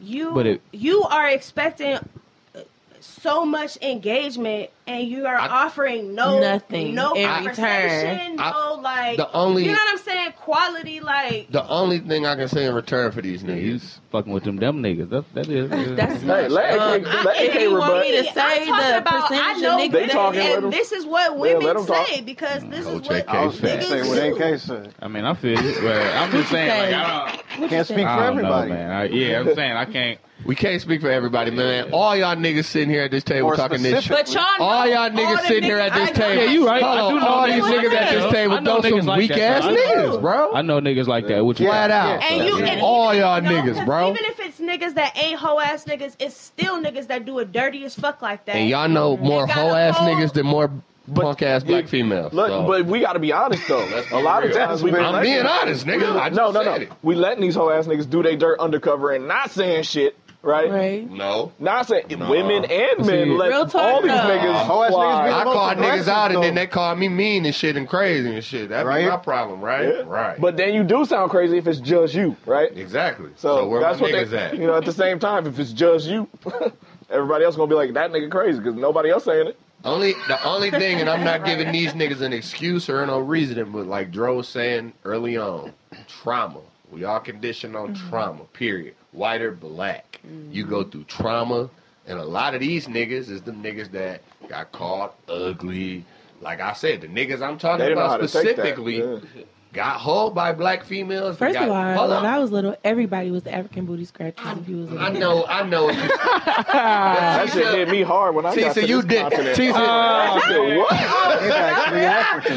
[0.00, 2.60] you But it- you are expecting uh,
[3.00, 8.40] so much engagement and you are I- offering no Nothing no in conversation return.
[8.40, 10.13] I- no like the only- you know what I'm saying
[10.44, 13.98] quality like The only thing I can say in return for these Yeah, you niggas.
[14.12, 15.08] fucking with them dumb niggas.
[15.10, 15.70] That that is.
[15.96, 18.02] That's Hey, let AK, let if AK you want rebut.
[18.04, 20.54] me to I'm say the about, I percentage know of niggas They that- talking, let
[20.56, 22.06] and 'em- this is what let women 'em talk.
[22.08, 24.94] say because this Coach is what AK I was going say what niggas AK said.
[25.00, 25.80] I mean, I feel it.
[25.82, 27.53] But I'm just saying, like, I don't.
[27.68, 28.70] Can't speak I for don't know, everybody.
[28.70, 28.90] man.
[28.90, 30.18] I, yeah, I'm saying I can't.
[30.44, 31.90] We can't speak for everybody, man.
[31.92, 34.12] All y'all niggas sitting here at this table More talking this shit.
[34.12, 36.42] But y'all know All y'all niggas the sitting here at this I table.
[36.42, 36.82] Yeah, you right.
[36.82, 38.80] Hold I on, do know all niggas these like niggas at this table, I know
[38.82, 40.52] those some like weak that, ass niggas, bro.
[40.52, 41.42] I know niggas like that.
[41.46, 42.22] What you Flat out.
[42.24, 44.10] And you, and all y'all you know, niggas, 'cause bro.
[44.10, 47.50] Even if it's niggas that ain't hoe ass niggas, it's still niggas that do it
[47.52, 48.56] dirty as fuck like that.
[48.56, 50.70] And y'all know more They hoe ass niggas than more
[51.12, 52.32] punk ass black Yeah, females.
[52.32, 52.66] Look, so.
[52.66, 53.84] but we got to be honest though.
[54.10, 56.16] A lot of times we be I'm letting- being honest, nigga.
[56.18, 56.74] I just no, no, no.
[56.74, 56.92] it.
[57.02, 60.70] We letting these whole ass niggas do their dirt undercover and not saying shit, right?
[60.70, 61.10] Right.
[61.10, 61.52] No.
[61.58, 64.16] Not saying women and men See, let Real talk, all these though.
[64.16, 65.26] niggas Hoe ass niggas fly.
[65.26, 67.54] be I the most called niggas aggressive, out and then they called me mean and
[67.54, 68.68] shit and crazy and shit.
[68.70, 69.04] That'd Right.
[69.04, 69.86] be my problem, right?
[69.86, 70.02] Yeah.
[70.06, 70.40] Right.
[70.40, 72.74] But then you do sound crazy if it's just you, right?
[72.76, 73.30] exactly.
[73.36, 74.54] So, So, where that's my what niggas they, at?
[74.58, 74.74] you know.
[74.76, 76.28] At the same time, if it's just you,
[77.10, 79.58] everybody else gonna be like that nigga crazy because nobody else saying it.
[79.84, 83.70] Only the only thing, and I'm not giving these niggas an excuse or no reasoning,
[83.72, 85.72] but like Dro was saying early on,
[86.08, 86.60] trauma.
[86.90, 88.08] We all conditioned on mm-hmm.
[88.08, 88.44] trauma.
[88.52, 88.94] Period.
[89.12, 90.20] White or black,
[90.50, 90.90] you go mm-hmm.
[90.90, 91.70] through trauma,
[92.06, 96.04] and a lot of these niggas is the niggas that got caught ugly.
[96.40, 98.56] Like I said, the niggas I'm talking didn't know how about to take that.
[98.56, 99.44] specifically Yeah.
[99.74, 101.36] Got hulled by black females.
[101.36, 102.24] First got, of all, hold when up.
[102.24, 104.58] I was little, everybody was the African booty scratchers.
[104.58, 105.88] If you was a I know, I know.
[106.74, 109.20] That shit hit me hard when I See, got so to you this did.
[109.22, 109.56] continent.
[109.56, 110.92] See, so- I said, what?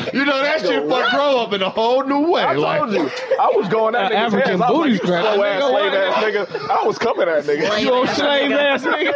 [0.05, 2.41] He's you know that shit fucked Dro up in a whole new way.
[2.43, 3.09] I like, told you,
[3.39, 4.61] I was going at Uh, niggas' African hands.
[4.61, 5.33] I was booty like, you scratcher.
[5.33, 6.45] slow ass, slave ass nigga.
[6.69, 7.81] I was coming at niggas.
[7.81, 9.13] You old slave ass nigga.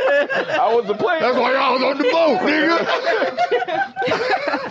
[0.57, 1.19] I was the player.
[1.21, 2.77] That's why I was on the boat, nigga.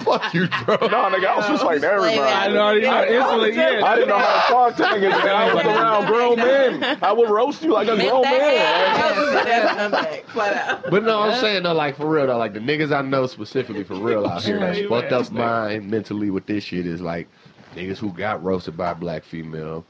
[0.04, 0.76] Fuck you, bro.
[0.88, 2.18] No, nigga, I was just like everybody.
[2.20, 2.72] I know.
[3.20, 3.56] Already.
[3.56, 3.86] Instantly, yeah.
[3.86, 6.98] I didn't know how to talk to niggas, and I was around grown men.
[7.02, 10.16] I would roast you like a grown man.
[10.90, 13.84] But no, I'm saying though, like for real though, like the niggas I know specifically
[13.84, 17.28] for real out here that's fucked up mind mentally with this shit is like
[17.74, 19.84] niggas who got roasted by a black female,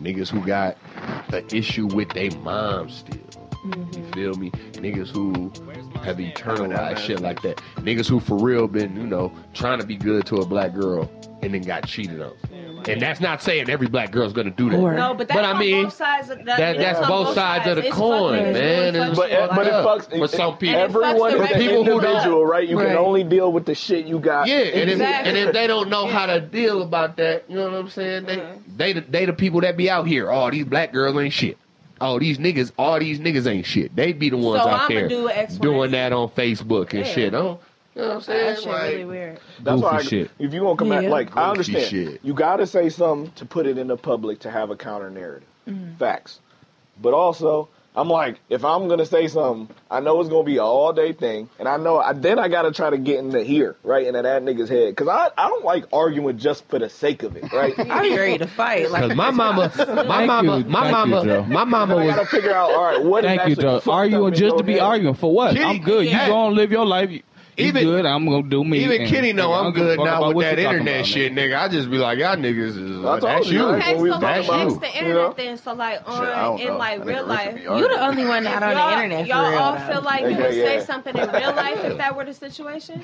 [0.00, 0.76] niggas who got
[1.32, 3.47] an issue with their mom still.
[3.64, 4.50] You feel me?
[4.72, 5.50] Niggas who
[6.02, 7.56] have internalized shit like that.
[7.78, 11.10] Niggas who for real been, you know, trying to be good to a black girl
[11.42, 12.32] and then got cheated on.
[12.88, 14.78] And that's not saying every black girl's gonna do that.
[14.78, 16.30] No, but that's But I mean, both sides.
[16.30, 18.94] Of, that, that- that's both sides of the It's coin, fucking- man.
[18.94, 20.80] it's And- But, fucking but it like- fucks For some people.
[20.80, 22.66] And it fucks Everyone the is an people who don't- individual, right?
[22.68, 22.86] You Right.
[22.88, 24.46] can only deal with the shit you got.
[24.46, 25.28] Yeah, and if, Exactly.
[25.28, 28.24] and if they don't know how to deal about that, you know what I'm saying?
[28.26, 28.52] They uh-huh.
[28.76, 30.30] they the, they the people that be out here.
[30.30, 31.58] Oh, these black girls ain't shit.
[32.00, 33.94] Oh, these niggas, all these niggas ain't shit.
[33.94, 36.90] They be the ones So out I'ma there do X, Y, doing that on Facebook
[36.94, 37.12] and Yeah.
[37.14, 37.34] shit.
[37.34, 37.60] Oh,
[37.94, 38.46] You know what I'm saying?
[38.46, 39.40] That shit Like, really weird.
[39.62, 40.30] That's why I, shit.
[40.38, 41.00] if you want to come Yeah.
[41.00, 42.20] at like I Goofy understand shit.
[42.22, 45.10] you got to say something to put it in the public to have a counter
[45.10, 45.48] narrative.
[45.68, 45.96] Mm-hmm.
[45.96, 46.38] Facts.
[47.02, 47.68] But also,
[47.98, 51.12] I'm like, if I'm gonna say something, I know it's gonna be an all day
[51.12, 54.22] thing, and I know I, then I gotta try to get into here, right, into
[54.22, 57.52] that nigga's head, because I I don't like arguing just for the sake of it,
[57.52, 57.74] right.
[57.78, 58.90] I'm ready to fight.
[58.90, 60.64] Like Cause my mama, my Thank mama, you.
[60.66, 62.04] my Thank you, mama, my mama was.
[62.04, 63.74] I gotta figure out, all right, what is Thank you, actually Joe.
[63.80, 64.82] fucked up Arguing just to be head.
[64.82, 65.52] arguing for what?
[65.54, 66.04] Kitty- I'm good.
[66.04, 66.28] You yeah.
[66.28, 67.10] gonna live your life.
[67.58, 68.06] You, you Even- good.
[68.06, 68.78] I'm gonna do me.
[68.84, 71.06] even and- Kitty know I I'm don't give a good now with that internet about,
[71.06, 71.50] shit, nigga.
[71.50, 71.58] nigga.
[71.58, 73.66] I just be like, y'all niggas is I told that's you, you.
[73.66, 74.80] Okay, so was who That's talking you.
[74.80, 75.08] the You know?
[75.30, 75.58] internet then?
[75.58, 76.78] So like on Shit, in know.
[76.78, 77.92] like real life, you arguing.
[77.92, 81.16] the only one not on the internet y'all all feel like you would say something
[81.16, 83.02] in real life if that were the situation.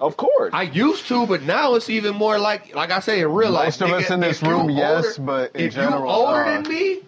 [0.00, 0.50] Of course.
[0.54, 3.66] I used to, but now it's even more like, like I say in real life.
[3.66, 6.42] Most of us in this if you room, yes, but in if general, you older
[6.42, 7.00] uh, than me,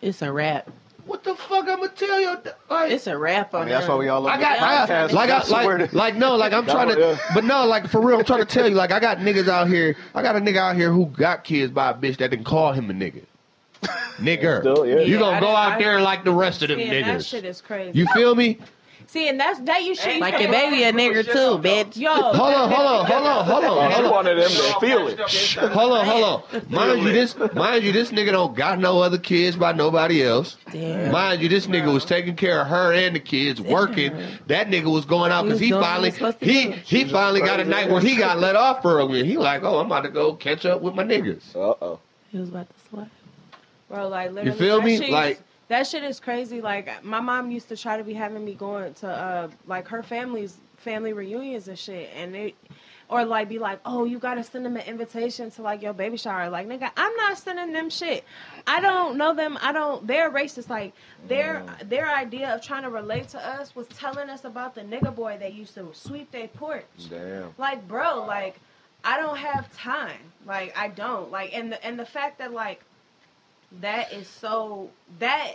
[0.00, 0.70] It's a wrap.
[1.06, 2.36] What the fuck I'm gonna tell you?
[2.70, 4.86] Like, It's a wrap I on mean, that's why we all love I got, I
[4.86, 8.18] got like, I, like, like, no, like I'm trying to, but no, like for real,
[8.18, 9.96] I'm trying to tell you, like I got niggas out here.
[10.14, 12.72] I got a nigga out here who got kids by a bitch that didn't call
[12.72, 13.22] him a nigga.
[14.18, 15.00] Nigger, Still, yeah.
[15.00, 17.06] you Yeah, gonna I go out I- there like the rest of them See, and
[17.06, 17.98] that shit is crazy.
[17.98, 18.58] You feel me?
[19.06, 21.96] See, and that's that you should Like your baby a nigger too, bitch.
[21.96, 24.10] Yo, Hold on, hold on, hold on, hold on, She hold on.
[24.12, 25.18] wanted them to feel it.
[25.72, 26.66] Hold on, hold on.
[26.70, 30.56] Mind you, this mind you, this nigga don't got no other kids by nobody else.
[30.72, 31.12] Damn.
[31.12, 34.12] Mind you, this nigga was taking care of her and the kids, working.
[34.48, 36.46] That nigga was going out because was he finally he was supposed to
[36.96, 39.24] he finally got a night where he got let off early.
[39.24, 41.54] He like, oh, I'm about to go catch up with my niggas.
[41.54, 42.00] Uh oh.
[42.32, 43.08] He was about to slap.
[43.88, 44.96] bro, like literally, feel me?
[44.96, 46.60] shit's- Like- that shit is crazy.
[46.60, 50.02] Like my mom used to try to be having me going to uh like her
[50.02, 52.54] family's family reunions and shit, and they.
[53.10, 56.16] Or like be like, oh, you gotta send them an invitation to like your baby
[56.16, 56.48] shower.
[56.48, 58.24] Like, nigga, I'm not sending them shit.
[58.66, 59.58] I don't know them.
[59.60, 60.06] I don't.
[60.06, 60.70] They're racist.
[60.70, 60.94] Like
[61.28, 65.14] their their idea of trying to relate to us was telling us about the nigga
[65.14, 66.84] boy that used to sweep their porch.
[67.10, 67.54] Damn.
[67.58, 68.58] like bro like
[69.04, 72.80] i don't have time like i don't like and the and the fact that like
[73.80, 75.48] that is so that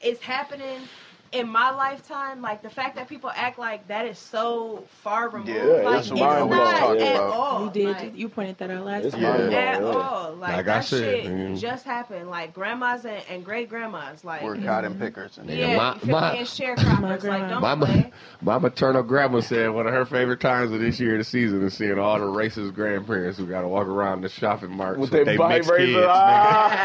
[0.00, 0.88] is happening
[1.32, 5.48] in my lifetime like the fact that people act like that is so far removed
[5.50, 7.30] Yeah, like that's it's what not mine talking at about.
[7.32, 7.96] all You did.
[7.96, 9.22] like, you pointed that out last It's time.
[9.22, 9.86] my fault, at yeah.
[9.86, 11.58] all like, Like I that said, shit mm.
[11.60, 15.38] just happened like grandmas and, and great grandmas like We're cotton pickers.
[15.38, 18.12] And yeah my- you feel my- and sharecroppers like don't My, play
[18.42, 21.62] my maternal grandma said one of her favorite times of this year of the season
[21.64, 25.10] is seeing all the racist grandparents who got to walk around the shopping marts With
[25.12, 25.92] with their they mixed vibrator.
[26.00, 26.06] kids.
[26.08, 26.82] Ah.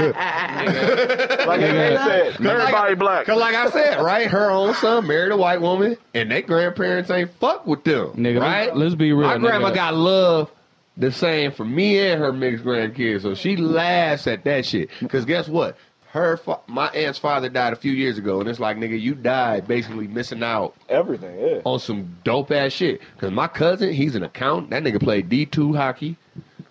[0.66, 1.46] nigga.
[1.52, 3.26] Like they said, everybody black.
[3.26, 7.10] Cause like I said, right, her own son married a white woman, and they grandparents
[7.10, 8.76] ain't fuck with them, Nigga, let's- right?
[8.76, 10.50] let's be real, My grandma got love
[10.98, 14.90] the same for me and her mixed grandkids, so she laughs at that shit.
[15.10, 15.78] Cause guess what?
[16.12, 19.16] Her, fa- my aunt's father died a few years ago, and it's like, nigga, you
[19.16, 21.62] died basically missing out Everything, yeah.
[21.64, 23.00] on some dope ass shit.
[23.18, 24.72] Cause my cousin, he's an accountant.
[24.72, 26.18] That nigga played D two hockey.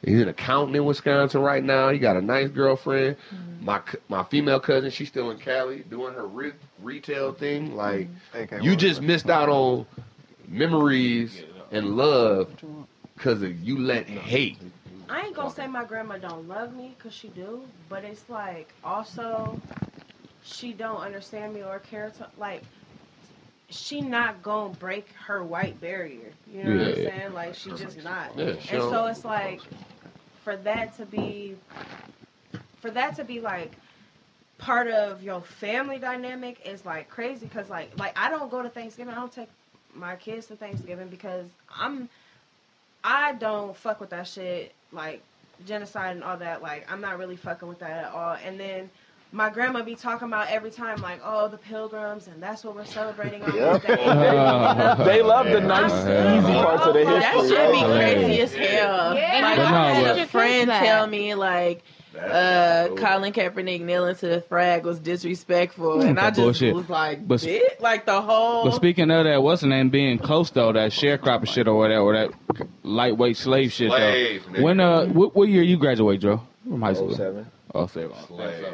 [0.05, 1.89] He's an accountant in Wisconsin right now.
[1.91, 3.16] He got a nice girlfriend.
[3.61, 7.74] My my female cousin, she's still in Cali doing her re- retail thing.
[7.77, 9.87] Like AK you just missed out on
[10.49, 12.49] memories and love
[13.16, 14.59] because of you let hate.
[15.09, 18.74] I ain't gonna say my grandma don't love me, cause she do, but it's like
[18.85, 19.61] also
[20.43, 22.62] she don't understand me or care to like.
[23.69, 26.32] She not gonna break her white barrier.
[26.47, 27.32] You know what I'm saying?
[27.32, 28.32] Like she just not.
[28.37, 29.61] Yeah, and so it's like
[30.43, 31.57] for that to be
[32.81, 33.73] for that to be like
[34.59, 38.69] part of your family dynamic is like crazy because like like I don't go to
[38.69, 39.15] Thanksgiving.
[39.15, 39.48] I don't take
[39.94, 42.09] my kids to Thanksgiving because I'm
[43.02, 45.23] I don't fuck with that shit like
[45.66, 46.62] genocide and all that.
[46.62, 48.36] Like I'm not really fucking with that at all.
[48.44, 48.90] And then
[49.32, 52.85] my grandma be talking about every time like oh the pilgrims and that's what we're
[52.85, 53.82] celebrating on Yep.
[53.82, 54.05] this day.
[54.98, 55.05] You?
[55.05, 57.20] They love the nice, I'm- easy parts of the history.
[57.20, 58.15] That should be right?
[58.16, 59.15] crazy as hell.
[59.15, 59.40] Yeah.
[59.43, 61.82] Like But I had a friend tell me like
[62.19, 66.74] uh Colin Kaepernick kneeling to the flag was disrespectful, and I just Bullshit.
[66.74, 68.65] was like, But- "Bit?" like the whole.
[68.65, 70.73] But speaking of that, what's the name being close though?
[70.73, 72.31] That sharecropper shit or whatever, or that
[72.82, 74.53] lightweight slave shit Slave, though.
[74.53, 74.62] nigga.
[74.62, 76.43] When uh, what, what year you graduate, Joe?
[76.69, 77.15] From high school?
[77.15, 77.47] 07.
[77.74, 78.11] Oh, seven.
[78.27, 78.66] Slave,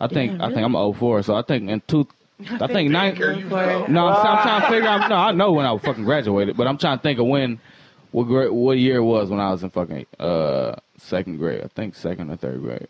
[0.00, 2.06] I think Damn, I think I'm 04, so I think in two.
[2.60, 3.14] I think nine.
[3.16, 3.34] For-
[3.88, 5.08] No, I'm, I'm trying to figure out.
[5.08, 7.60] No, I know when I fucking graduated, but I'm trying to think of when,
[8.12, 11.62] what grade, what year it was when I was in fucking uh second grade.
[11.64, 12.88] I think second or third grade.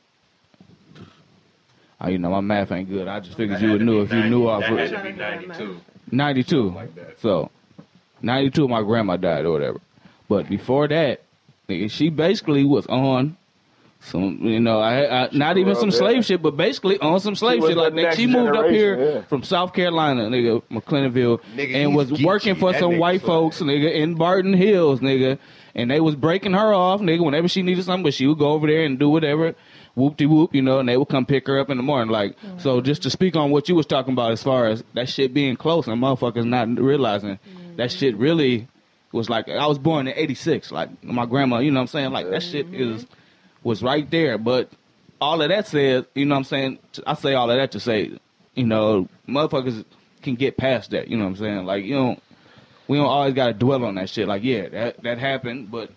[2.08, 3.06] You know, my math ain't good.
[3.06, 4.62] I just figured you would knew if you knew off.
[4.62, 5.80] That had be 92.
[6.10, 6.70] 92.
[6.70, 6.90] like.
[7.20, 7.50] So,
[8.22, 9.80] 92, my grandma died or whatever.
[10.28, 11.20] But before that,
[11.68, 13.36] she basically was on
[14.04, 15.98] some, you know, I, I not even some up there.
[15.98, 17.76] slave shit, but basically on some slave shit.
[17.76, 19.22] Like nigga, she moved up here yeah.
[19.22, 22.24] from South Carolina, nigga, McClellanville, Nigga, and was geeky.
[22.24, 25.38] working for That some white like- folks, nigga, in Barton Hills, nigga,
[25.74, 28.50] and they was breaking her off, nigga, whenever she needed something, but she would go
[28.52, 29.54] over there and do whatever.
[29.94, 32.10] Whoop de whoop, you know, and they would come pick her up in the morning.
[32.10, 32.58] Like, mm-hmm.
[32.58, 35.34] so just to speak on what you was talking about as far as that shit
[35.34, 37.76] being close and motherfuckers not realizing mm-hmm.
[37.76, 38.68] that shit really
[39.12, 40.72] was like I was born in '86.
[40.72, 42.10] Like my grandma, you know what I'm saying?
[42.10, 42.94] Like that shit mm-hmm.
[42.94, 43.06] is
[43.62, 44.38] was right there.
[44.38, 44.70] But
[45.20, 46.78] all of that said, you know what I'm saying?
[47.06, 48.18] I say all of that to say,
[48.54, 49.84] you know, motherfuckers
[50.22, 51.08] can get past that.
[51.08, 51.64] You know what I'm saying?
[51.66, 52.22] Like you don't,
[52.88, 54.28] we don't always gotta dwell on that shit.
[54.28, 55.90] Like yeah, that that happened, but.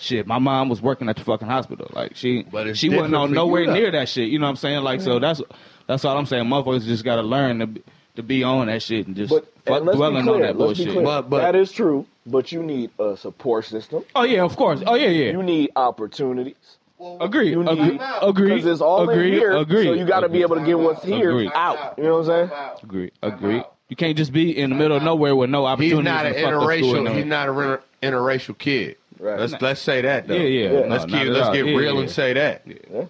[0.00, 1.90] Shit, my mom was working at the fucking hospital.
[1.92, 4.28] Like she, But she wasn't on nowhere you, near that shit.
[4.28, 4.84] You know what I'm saying?
[4.84, 5.42] Like so, that's
[5.88, 6.44] that's all I'm saying.
[6.44, 7.82] Motherfuckers just gotta learn to be,
[8.14, 11.02] to be on that shit and just But fuck and dwelling clear, on that bullshit.
[11.02, 12.06] But- but- that is true.
[12.26, 14.04] But you need a support system.
[14.14, 14.84] Oh yeah, of course.
[14.86, 15.32] Oh yeah, yeah.
[15.32, 16.76] You need opportunities.
[17.20, 17.50] Agree.
[17.50, 18.00] You Agree.
[18.22, 18.48] Agree.
[18.54, 19.28] because it's all agree.
[19.28, 19.52] in here.
[19.56, 19.84] Agree.
[19.84, 21.50] So you got to be able to get what's here Agree.
[21.54, 21.94] out.
[21.96, 22.60] You know what I'm saying?
[22.82, 23.12] Agree.
[23.22, 23.62] Agree.
[23.88, 25.96] You can't just be in the middle of nowhere with no opportunity.
[26.02, 26.34] He's opportunity.
[26.34, 27.14] not an interracial.
[27.16, 28.96] He's not an inter- interracial kid.
[29.18, 29.38] Right.
[29.40, 30.34] Let's let's say that though.
[30.34, 30.70] Yeah, yeah.
[30.72, 30.80] Yeah.
[30.80, 32.00] No, let's not keep, let's get Yeah, real yeah.
[32.02, 32.62] and say that.
[32.66, 33.04] Yeah.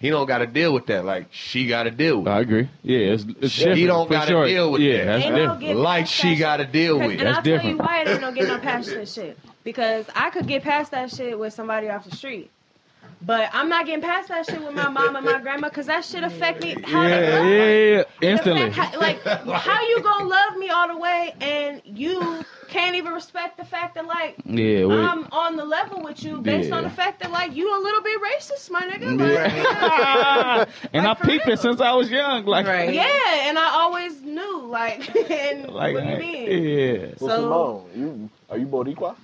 [0.00, 1.04] He don't got to deal with that.
[1.04, 2.28] Like she got to deal with.
[2.28, 2.68] I agree.
[2.82, 4.46] Yeah, it's, it's He don't gotta sure.
[4.46, 5.04] deal with yeah, that.
[5.06, 5.60] that's Ain't no different.
[5.60, 7.10] get like she got to deal with.
[7.10, 7.24] and it.
[7.24, 9.38] That's I'll tell you why it ain't no get no past that shit.
[9.64, 12.50] Because I could get past that shit with somebody off the street.
[13.20, 16.04] But I'm not getting past that shit with my mom and my grandma because that
[16.04, 16.76] shit affect me.
[16.84, 18.02] How Yeah, yeah, yeah, yeah.
[18.30, 18.62] Instantly.
[18.62, 19.22] affect how- like,
[19.60, 23.94] how you gonna love me all the way and you can't even respect the fact
[23.96, 24.98] that like Yeah, wait.
[24.98, 28.02] I'm on the level with you based on the fact that like you a little
[28.02, 29.18] bit racist, my nigga.
[29.18, 31.54] Like, and I Like, for peeped real.
[31.54, 32.44] it since I was young.
[32.46, 32.92] Like, Right.
[32.94, 36.62] yeah, and I always knew like, and like, what do you mean?
[36.62, 37.06] yeah.
[37.18, 39.16] Well, So- Simone, you are you Boricua?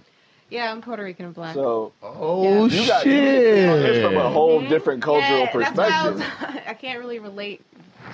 [0.51, 1.55] Yeah, I'm Puerto Rican and black.
[1.55, 3.43] So Oh you got shit!
[3.45, 4.69] it's from a whole Mhm.
[4.69, 6.63] different cultural yeah, that's I, was, perspective.
[6.69, 7.63] I can't really relate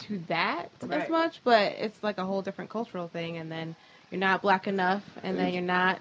[0.02, 3.36] to that as much, but it's like a whole different cultural thing.
[3.36, 3.74] And then
[4.10, 6.00] you're not black enough, and then you're not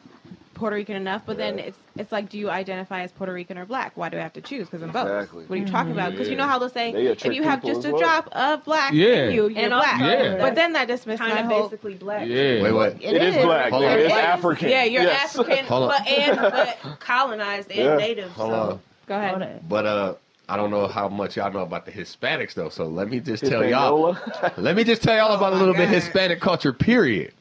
[0.59, 1.23] Puerto Rican enough.
[1.25, 3.95] But then it's it's like, do you identify as Puerto Rican or black?
[3.95, 4.67] Why do I have to choose?
[4.67, 5.07] Because I'm both.
[5.07, 5.45] Exactly.
[5.45, 6.11] What are you talking about?
[6.11, 7.99] Because you know how they'll say They if you have just a well.
[7.99, 9.25] drop of black Yeah.
[9.29, 9.99] in you, you're And black.
[10.01, 10.37] Yeah.
[10.37, 11.63] But then that dismisses kind my of whole.
[11.69, 12.27] basically black.
[12.27, 12.61] Yeah.
[12.61, 12.97] Wait, wait.
[13.01, 13.71] It is black.
[13.71, 13.89] Hold on.
[13.97, 14.05] nigga.
[14.05, 14.69] It's African.
[14.69, 15.35] Yeah, you're Yes.
[15.37, 17.95] African, but and but colonized and Yeah.
[17.97, 18.31] native.
[18.31, 18.55] Hold so.
[18.73, 18.79] on.
[19.07, 19.67] Go ahead.
[19.67, 20.13] But uh,
[20.47, 22.69] I don't know how much y'all know about the Hispanics though.
[22.69, 24.17] So let me just tell y'all.
[24.57, 26.73] Let me just tell y'all about a little bit Hispanic culture.
[26.73, 27.33] Period.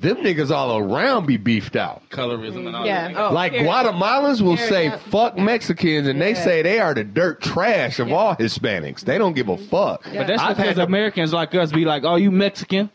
[0.00, 2.02] Them niggas all around be beefed out.
[2.10, 3.08] Colorism and all Yeah.
[3.08, 3.16] that.
[3.16, 3.68] Oh, like period.
[3.68, 5.00] Guatemalans will Period, say yep.
[5.10, 9.00] fuck Mexicans and they say they are the dirt trash of all Hispanics.
[9.00, 10.04] They don't give a fuck.
[10.04, 12.90] But that's I've because had to- Americans like us be like, "Oh, you Mexican?"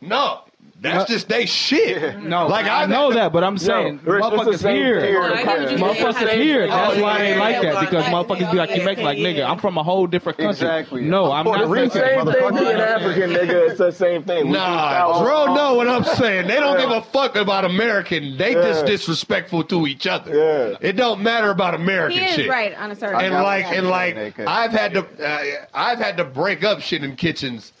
[0.00, 0.40] No,
[0.80, 2.18] that's just they shit.
[2.20, 5.00] No, Like, like I I've know that, but I'm saying Rich, motherfuckers here.
[5.04, 5.20] here.
[5.20, 6.14] No, I get what you're saying.
[6.14, 6.66] Motherfuckers here.
[6.66, 9.18] That's Oh, why they yeah, like that because Yeah, motherfuckers be like, "You make Like,
[9.18, 9.48] nigga.
[9.48, 10.50] I'm from a whole different country.
[10.50, 11.02] Exactly.
[11.02, 12.26] No, I'm Puerto not Rican, Mexican.
[12.26, 12.58] Same thing motherfucker.
[12.58, 13.68] being African, nigga.
[13.70, 14.46] It's the same thing.
[14.46, 16.48] We Nah, bro, know what I'm saying.
[16.48, 18.36] They don't give a fuck about American.
[18.36, 20.34] They just disrespectful to each other.
[20.34, 20.76] Yeah.
[20.80, 22.48] It don't matter about American He is shit.
[22.50, 23.20] right on a certain.
[23.20, 24.38] And like, and like.
[24.40, 27.72] I've had to, uh, I've had to break up shit in kitchens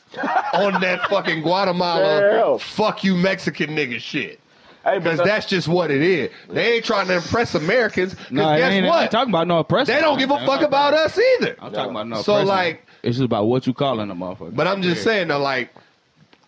[0.54, 2.58] on that fucking Guatemala Damn.
[2.58, 4.40] fuck you Mexican nigga shit.
[4.84, 6.30] Hey, Because but that's just what it is.
[6.48, 8.14] They ain't trying to impress Americans.
[8.14, 9.10] Because No, it guess ain't, I what?
[9.10, 9.94] talking about no oppression.
[9.94, 11.56] they don't give a fuck about us either.
[11.60, 12.48] I'm talking about no So, oppression.
[12.48, 14.54] like- it's just about what you calling a motherfucker.
[14.54, 15.70] But I'm just saying though, like,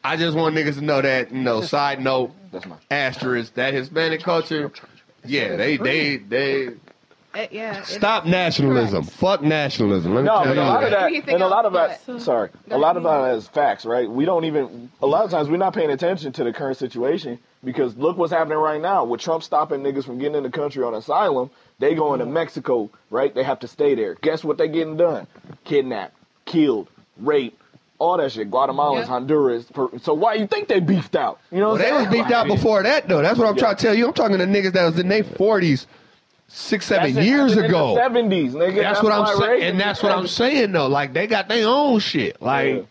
[0.05, 2.79] I just want niggas to know that, you know, side note, That's mine.
[2.91, 4.71] asterisk, that Hispanic culture,
[5.25, 6.69] yeah, they, they, they,
[7.37, 7.79] It- yeah.
[7.79, 9.03] it- stop nationalism.
[9.05, 10.15] Fuck nationalism.
[10.15, 11.13] Let me No, tell but you a lot of that.
[11.27, 13.85] that, and a lot of else, that, but- sorry, a lot of that is facts,
[13.85, 14.11] right?
[14.11, 17.39] We don't even, a lot of times we're not paying attention to the current situation
[17.65, 20.83] because look what's happening right now with Trump stopping niggas from getting in the country
[20.85, 21.51] on asylum.
[21.79, 23.35] They going to Mexico, right?
[23.35, 24.15] They have to stay there.
[24.23, 25.27] Guess what they getting done?
[25.65, 26.15] Kidnapped,
[26.47, 26.89] killed,
[27.21, 27.61] raped,
[27.99, 28.51] all that shit.
[28.51, 29.09] Guatemala, Yep.
[29.09, 29.65] Honduras.
[29.73, 31.39] Per- So why you think they beefed out?
[31.51, 33.21] You know Well, they was beefed out before that though.
[33.23, 33.61] That's what I'm Yeah.
[33.63, 34.07] trying to tell you.
[34.07, 35.87] I'm talking to niggas that was in their 40s,
[36.49, 37.97] six, seven That's years in ago.
[37.99, 38.83] 70s, nigga.
[38.83, 40.87] That's what I'm saying, and that's what I'm saying though.
[40.87, 42.41] Like they got their own shit.
[42.41, 42.87] Like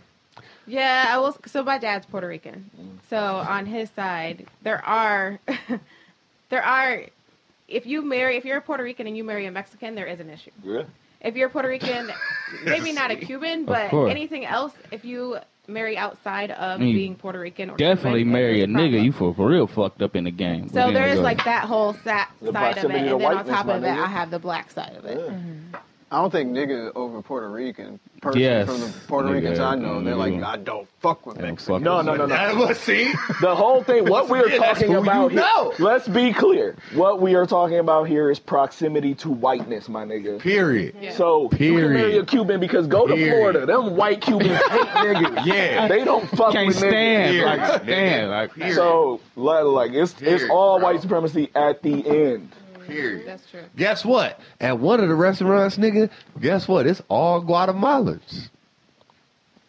[0.67, 1.37] Yeah, I was.
[1.45, 2.69] So my dad's Puerto Rican.
[3.09, 5.39] So on his side, there are,
[6.49, 7.03] there are.
[7.67, 10.19] If you marry, if you're a Puerto Rican and you marry a Mexican, there is
[10.19, 10.51] an issue.
[10.63, 10.83] Yeah.
[11.21, 12.11] If you're Puerto Rican,
[12.63, 17.39] maybe not a Cuban, but anything else, if you marry outside of mean, being Puerto
[17.39, 19.03] Rican or Definitely Cuban, marry a there's nigga.
[19.03, 20.69] You for, for real fucked up in the game.
[20.69, 23.67] So there is like that whole sa- The side of it, and then on top
[23.67, 24.03] of it, nigga.
[24.03, 25.17] I have the black side of it.
[25.17, 25.25] Yeah.
[25.25, 25.75] Mm-hmm.
[26.15, 27.99] I don't think nigga over Puerto Rican.
[28.21, 28.67] Person Yes.
[28.67, 30.33] from the Puerto Nigga, Ricans I know, they're like.
[30.41, 31.67] I don't fuck with Don't Mexicans.
[31.67, 32.35] fuck No, with no, no, no.
[32.35, 33.11] That was see.
[33.41, 35.73] The whole thing, what we are Yeah, that's talking who you about here, know.
[35.79, 36.77] let's be clear.
[36.93, 40.39] What we are talking about here is proximity to whiteness, my nigga.
[40.39, 40.95] Period.
[41.15, 41.91] So you can Period.
[41.91, 43.33] marry a Cuban because go to Period.
[43.35, 43.65] Florida.
[43.65, 45.45] Them white Cubans hate niggas.
[45.45, 45.87] Yeah.
[45.89, 47.45] They don't fuck Can't with stand, Period.
[47.45, 48.75] like stand, like Period.
[48.75, 50.87] So like, like it's it's Period, all bro.
[50.93, 52.55] white supremacy at the end.
[52.87, 53.27] Period.
[53.27, 53.63] That's true.
[53.75, 54.39] Guess what?
[54.59, 56.09] At one of the restaurants, nigga,
[56.39, 56.85] guess what?
[56.87, 58.49] It's all Guatemalans.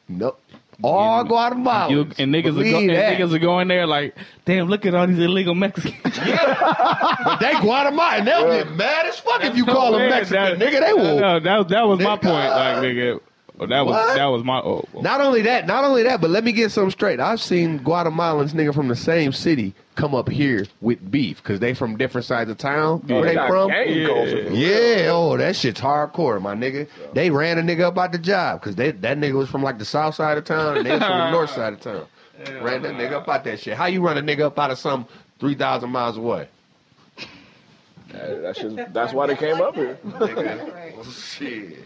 [0.08, 0.40] Nope.
[0.82, 1.90] All You- Guatemalans.
[1.90, 3.18] You, and niggas are, go, and that.
[3.18, 4.14] niggas are going there like,
[4.44, 6.18] damn, look at all these illegal Mexicans.
[6.18, 8.24] But they Guatemalan.
[8.24, 10.58] They'll get mad as fuck if you call them Yeah, Mexican.
[10.58, 11.18] that- nigga, they will.
[11.18, 12.32] No, that, that was my point.
[12.50, 13.20] Like, nigga,
[13.60, 14.14] oh, that was What?
[14.16, 14.58] that was my.
[14.58, 15.00] Oh, oh.
[15.00, 17.20] Not only that, not only that, but let me get something straight.
[17.20, 21.74] I've seen Guatemalans, nigga, from the same city come up here with beef because they
[21.74, 23.00] from different sides of town.
[23.06, 23.70] Where they from?
[23.70, 24.48] Yeah.
[24.50, 26.88] Yeah, oh, that shit's hardcore, my nigga.
[27.14, 29.84] They ran a nigga up out the job because that nigga was from like the
[29.84, 32.06] south side of town and they was from the north side of town.
[32.60, 33.78] Ran that nigga up out that shit.
[33.78, 35.06] How you run a nigga up out of some
[35.38, 36.48] three thousand miles away?
[38.12, 39.98] That's just that's why they came up here.
[40.06, 41.85] Nigga, shit.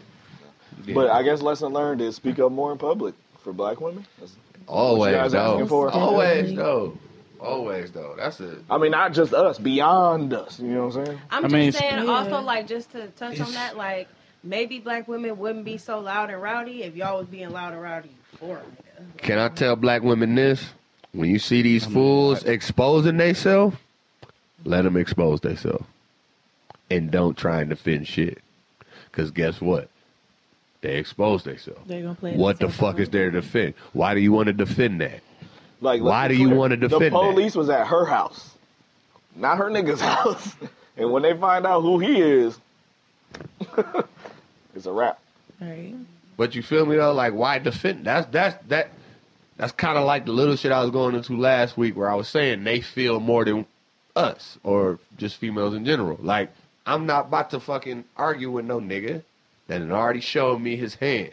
[0.94, 4.07] But I guess lesson learned is speak up more in public for black women.
[4.19, 4.36] That's-
[4.69, 5.66] Always though.
[5.66, 5.90] for?
[5.90, 6.97] Always though.
[7.40, 8.15] Always though.
[8.16, 8.59] That's it.
[8.70, 10.61] I mean, not just us, beyond us.
[10.61, 11.19] You know what I'm saying?
[11.31, 12.11] I'm I just mean, saying Yeah.
[12.12, 14.09] also like just to touch on that, like
[14.44, 17.82] maybe black women wouldn't be so loud and rowdy if y'all was being loud and
[17.82, 18.59] rowdy before.
[18.59, 19.19] nigga.
[19.23, 20.65] Can I tell black women this?
[21.12, 23.77] When you see these fools exposing themselves,
[24.65, 25.85] let them expose themselves.
[26.90, 28.39] And don't try and defend shit.
[29.11, 29.89] Because guess what?
[30.82, 31.81] They expose themselves.
[31.86, 32.35] They're gonna play.
[32.36, 33.74] What the same fuck is there to defend?
[33.93, 35.20] Why do you want to defend that?
[35.82, 37.32] Like, Why be do you wanna defend The that?
[37.32, 38.51] police was at her house,
[39.36, 40.55] not her nigga's house.
[40.97, 42.59] And when they find out who he is,
[44.74, 45.19] it's a wrap.
[45.61, 45.94] Right.
[46.36, 47.12] But you feel me though?
[47.12, 48.05] Like why defend?
[48.05, 48.90] That's that's that.
[49.57, 52.15] That's kind of like the little shit I was going into last week, where I
[52.15, 53.66] was saying they feel more than
[54.16, 56.19] us or just females in general.
[56.20, 56.51] Like
[56.86, 59.23] I'm not about to fucking argue with no nigga
[59.71, 61.31] that had already showed me his hand.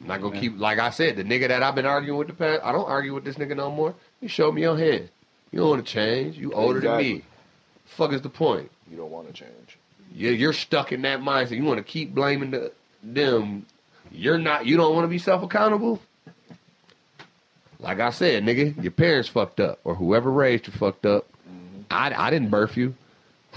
[0.00, 0.40] I'm not gonna Yeah.
[0.40, 2.62] keep like I said, the nigga that I've been arguing with the past.
[2.64, 3.94] I don't argue with this nigga no more.
[4.20, 5.08] You show me your hand.
[5.50, 6.38] You don't want to change.
[6.38, 7.04] You older Exactly.
[7.08, 7.24] than me.
[7.86, 8.70] Fuck is the point?
[8.90, 9.78] You don't want to change.
[10.14, 11.56] You're, you're stuck in that mindset.
[11.56, 12.70] You want to keep blaming the,
[13.02, 13.66] them.
[14.12, 14.64] You're not.
[14.66, 16.00] You don't want to be self accountable.
[17.80, 21.26] Like I said, nigga, your parents fucked up, or whoever raised you fucked up.
[21.48, 21.80] Mm-hmm.
[21.90, 22.94] I, I didn't birth you.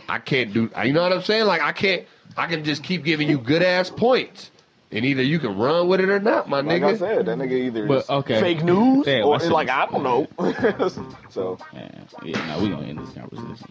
[0.09, 0.69] I can't do.
[0.83, 1.45] You know what I'm saying?
[1.45, 2.05] Like I can't.
[2.37, 4.51] I can just keep giving you good ass points,
[4.91, 6.85] and either you can run with it or not, my Like nigga.
[6.93, 8.39] I said, that nigga either But, is okay.
[8.39, 10.27] fake news Damn, or I like I don't know.
[11.29, 11.89] so Yeah,
[12.23, 13.67] yeah, no, we gonna end this conversation.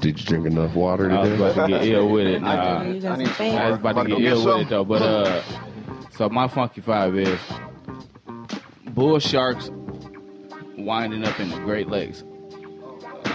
[0.00, 2.42] Did you drink enough water I was about to get ill with it.
[2.42, 2.88] I Nah, do.
[2.88, 3.46] I need some some.
[3.46, 4.84] I was about to get get ill with it though.
[4.84, 5.42] But uh,
[6.16, 7.38] so my funky five is
[8.94, 9.70] bull sharks
[10.76, 12.24] winding up in the Great Lakes.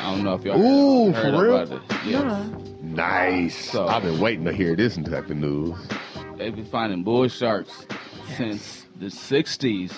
[0.03, 1.59] I don't know if y'all Ooh, heard, for heard real?
[1.61, 1.97] about this.
[2.05, 2.45] Yeah.
[2.81, 3.71] Nice.
[3.71, 5.75] So- I've been waiting to hear this type of news.
[6.37, 7.85] They've been finding bull sharks
[8.35, 9.93] since the '60s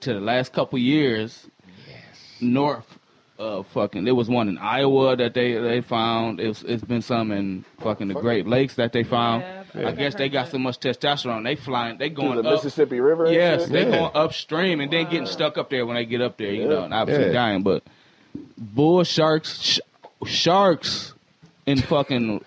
[0.00, 1.46] to the last couple years.
[1.88, 1.98] Yes.
[2.42, 2.98] North
[3.38, 6.38] of fucking, there was one in Iowa that they they found.
[6.38, 9.42] It's it's been some in fucking the Great Lakes that they found.
[9.74, 11.42] Yeah, I guess they got so much testosterone.
[11.44, 12.44] They flying, they to going up.
[12.44, 12.54] the up.
[12.62, 13.32] Mississippi River.
[13.32, 13.90] Yes, they Yeah.
[13.98, 16.68] going upstream and then getting stuck up there when they get up there, you Yeah.
[16.68, 17.32] know, and obviously Yeah.
[17.32, 17.62] dying.
[17.62, 17.82] But
[18.58, 19.80] bull sharks, sh-
[20.26, 21.12] sharks
[21.66, 22.44] in fucking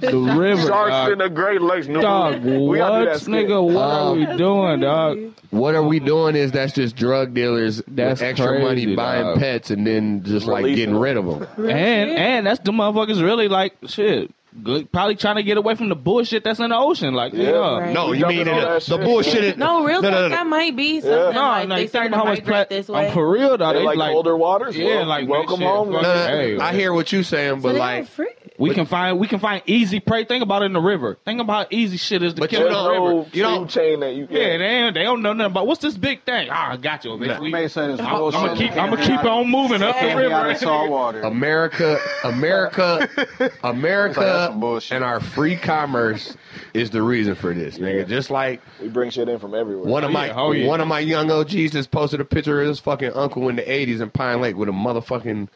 [0.00, 0.62] the river.
[0.62, 1.12] Sharks dog.
[1.12, 1.86] in the Great Lakes.
[1.86, 3.34] New Dog, we what, gotta do that skit.
[3.48, 3.62] nigga?
[3.72, 5.18] What are we Um, doing, dog?
[5.50, 9.22] What are we doing is that's just drug dealers That's with extra crazy, money buying
[9.24, 9.38] dog.
[9.38, 11.02] pets and then just like Releasing getting them.
[11.02, 11.68] rid of them.
[11.70, 14.30] And and that's the motherfuckers really like shit.
[14.62, 17.14] Good, probably trying to get away from the bullshit that's in the ocean.
[17.14, 17.78] Like, yeah, Yeah.
[17.80, 17.92] Right.
[17.94, 19.44] No, We you mean jumping the, the bullshit?
[19.44, 20.34] is- No, real no, talk, no, no.
[20.36, 21.30] that might be something Yeah.
[21.30, 23.06] no, like no, they starting to how much pla- this way.
[23.08, 23.74] I'm for real, dog.
[23.74, 24.76] They They like, like, colder waters.
[24.76, 25.92] Yeah, Well, like, welcome home.
[25.92, 28.28] fuck No, no, Hey, I hear what you're saying, but they like, free.
[28.58, 30.24] We can find we can find easy prey.
[30.24, 31.18] Think about it in the river.
[31.24, 33.30] Think about how easy shit is to But kill you in the river.
[33.32, 34.26] You don't- chain that you.
[34.30, 36.48] Yeah, they ain't, they don't know nothing about what's this big thing.
[36.50, 37.12] Ah, I got you.
[37.12, 37.26] bitch.
[37.28, 37.40] Nah.
[37.40, 38.40] We- may say this I'm, bullshit.
[38.40, 40.58] gonna keep I'm gonna keep on moving up the can't be out river.
[40.58, 41.20] salt water.
[41.22, 43.08] America, America,
[43.62, 44.92] America, some bullshit.
[44.96, 46.36] and our free commerce
[46.74, 47.98] is the reason for this, nigga.
[47.98, 48.04] Yeah.
[48.04, 49.90] Just like We bring shit in from everywhere.
[49.90, 50.34] one of Oh, my yeah.
[50.36, 50.66] Oh, yeah.
[50.66, 53.62] one of my young OGs just posted a picture of his fucking uncle in the
[53.62, 55.48] '80s in Pine Lake with a motherfucking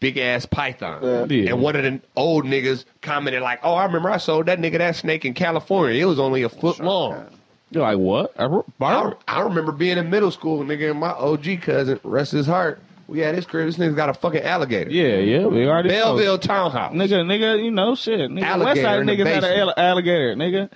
[0.00, 1.00] big ass python.
[1.02, 1.24] Yeah.
[1.26, 1.50] Yeah.
[1.50, 4.78] And one of the old niggas commented like, "Oh, I remember I sold that nigga
[4.78, 6.00] that snake in California.
[6.00, 7.26] It was only a foot long."
[7.72, 8.32] You're like what?
[8.36, 9.16] A r- I, bird?
[9.28, 13.22] I remember being in middle school, nigga, and my OG cousin, rest his heart, We
[13.22, 13.66] at his crib.
[13.66, 14.90] This nigga's got a fucking alligator.
[14.90, 16.16] Yeah, yeah, we already know.
[16.16, 16.92] Belleville townhouse.
[16.92, 18.30] Nigga, nigga, you know shit.
[18.30, 20.70] Nigga, Alligator Westside in the niggas had an alligator, nigga.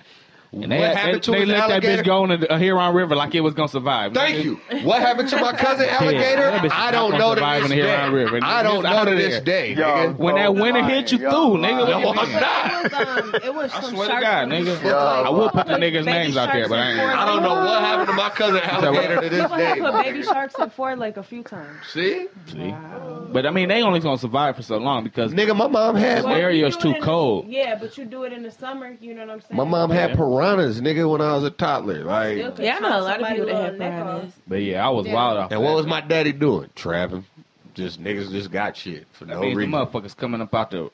[0.55, 1.95] And they, What happened they, to they his let alligator?
[1.97, 4.13] that bitch go in the uh, Huron River like it was gonna survive.
[4.13, 4.43] Thank nigga.
[4.45, 4.85] you.
[4.87, 6.41] What happened to my cousin alligator?
[6.49, 7.95] that bitch is I don't know to survive this in the day.
[7.97, 8.39] Huron River.
[8.41, 9.41] I don't know to this there.
[9.43, 9.73] day.
[9.73, 10.17] Yo, nigga.
[10.17, 11.89] When that winter hit you Yo, through, nigga.
[11.89, 12.01] lying.
[12.03, 12.85] No, I'm not.
[12.85, 12.93] It was,
[13.25, 14.83] um, it was I some swear to sharks God, nigga.
[14.83, 14.97] Yo.
[14.97, 16.99] I will put the niggas' names out there, but I ain't.
[17.01, 19.63] I don't know what happened to my cousin alligator to this People day.
[19.65, 21.85] have put baby sharks in Ford Lake a few times.
[21.91, 22.73] See, See?
[23.33, 26.23] But I mean, they only gonna survive for so long because nigga, my mom had
[26.23, 27.47] Well, area is too cold.
[27.49, 28.95] Yeah, but you do it in the summer.
[29.01, 29.57] You know what I'm saying?
[29.57, 30.15] my mom had Yeah.
[30.45, 31.95] Piranhas, nigga, when I was a toddler.
[31.95, 34.05] Still Like, Yeah, I know a lot of people that little have neck off.
[34.05, 34.33] piranhas.
[34.47, 35.13] But yeah, I was Yeah.
[35.13, 35.51] wild off.
[35.51, 36.69] and what was my daddy doing?
[36.75, 37.25] Trapping.
[37.73, 39.71] Just niggas just got shit for that no mean, the reason.
[39.73, 40.89] motherfuckers coming up out the,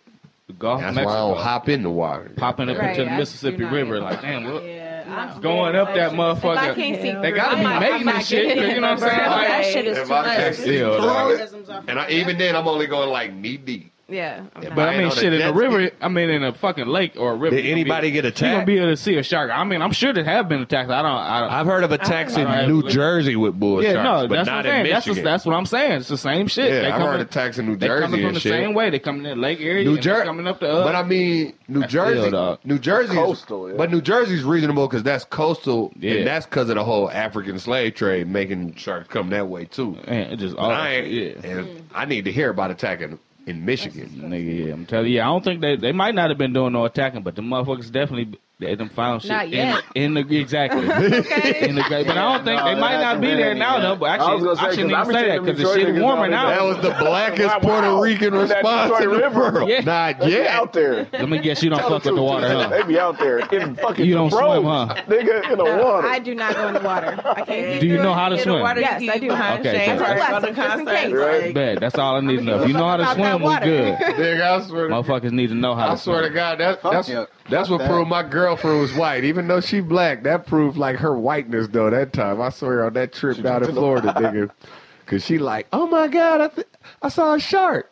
[0.48, 2.32] the Gulf of That's why I don't Mexico, hop in the water.
[2.38, 3.98] popping up Right, into the I Mississippi River.
[3.98, 4.02] either.
[4.02, 4.64] Like, damn, what?
[4.64, 5.04] Yeah,
[5.36, 6.76] I'm Going up that If I motherfucker.
[6.76, 8.58] can't see, They gotta be I'm making this shit.
[8.58, 9.18] You know what I'm saying?
[9.30, 10.38] Like, that shit is If too I much.
[10.38, 11.84] can't see it, dog.
[11.88, 13.92] And I, even then, I'm only going like knee deep.
[14.12, 14.46] Yeah.
[14.56, 14.76] I'm not.
[14.76, 15.90] But I ain't mean, on the shit in the jet river.
[16.02, 17.56] I mean, in a fucking lake or a river.
[17.56, 18.42] Did you gonna be- anybody get attacked?
[18.42, 18.68] You gonna attacked?
[18.68, 19.52] be able to see a shark?
[19.52, 20.90] I mean, I'm sure there have been attacks.
[20.90, 21.12] I don't.
[21.12, 24.28] I don't I've heard of attacks in I- New Jersey with bull yeah, sharks, no,
[24.28, 24.94] but that's not what I'm in saying.
[24.94, 25.16] That's, Michigan.
[25.16, 25.92] just, that's what I'm saying.
[25.94, 26.70] It's the same shit.
[26.70, 28.52] yeah, they I've coming, heard attacks in New they coming Jersey from and the shit.
[28.52, 28.90] same way.
[28.90, 29.84] They coming in the lake area.
[29.84, 30.70] New and they Jersey, coming up the.
[30.70, 32.60] Uh, but I mean, New Jersey, still, dog.
[32.66, 33.78] New Jersey, Coastal, yeah.
[33.78, 36.16] but New Jersey's reasonable because that's coastal, Yeah.
[36.16, 39.98] and that's because of the whole African slave trade, making sharks come that way too.
[40.08, 41.50] man, it just all I ain't, yeah.
[41.50, 44.10] and I need to hear about attacking in Michigan.
[44.16, 46.74] Nigga, yeah, I'm telling you, I don't think they they might not have been doing
[46.74, 49.84] no attacking, but the motherfuckers definitely they done found shit Not in, yet.
[49.96, 50.80] in the exactly
[51.68, 52.08] in the great.
[52.08, 53.96] But I don't think no, they might not be there now though.
[53.96, 56.28] But I actually, gonna I, shouldn't I even say that because the shit niggas warmer
[56.30, 56.48] now.
[56.50, 57.60] That was the blackest Wow.
[57.60, 59.40] Puerto Rican response in the River.
[59.52, 59.70] world.
[59.70, 59.82] Yeah.
[59.82, 60.48] Not They be yet.
[60.48, 61.08] out there.
[61.12, 62.68] Let me guess, you don't fuck with the water, huh?
[62.70, 64.96] They be out there in fucking You don't swim, huh?
[65.08, 66.08] Nigga in the water.
[66.08, 67.20] I do not go in the water.
[67.26, 68.62] I can't see Do you know how to swim?
[68.78, 69.32] Yes, I do.
[69.32, 70.06] Okay, Shane good.
[70.06, 70.66] Park Just on the in case.
[70.68, 71.18] concert.
[71.18, 71.44] Right.
[71.46, 71.80] Like, Bad.
[71.80, 72.62] That's all I need to know.
[72.62, 73.96] If you know how to swim, we good.
[73.98, 76.30] Nigga, I swear Motherfuckers need to know how I swear to.
[76.30, 77.12] God, that, Fuck that's
[77.50, 79.24] that's what proved my girlfriend was white.
[79.24, 81.90] Even though she black, that proved like her whiteness though.
[81.90, 84.52] That time, I swear on that trip down in Florida, nigga,
[85.06, 86.68] because she like, oh my God, I th-
[87.02, 87.90] I saw a shark.